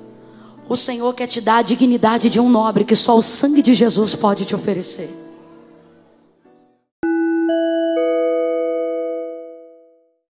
O 0.68 0.76
Senhor 0.76 1.14
quer 1.14 1.26
te 1.26 1.40
dar 1.40 1.56
a 1.56 1.62
dignidade 1.62 2.28
de 2.28 2.40
um 2.40 2.50
nobre 2.50 2.84
que 2.84 2.96
só 2.96 3.16
o 3.16 3.22
sangue 3.22 3.62
de 3.62 3.72
Jesus 3.72 4.14
pode 4.14 4.44
te 4.44 4.54
oferecer. 4.54 5.23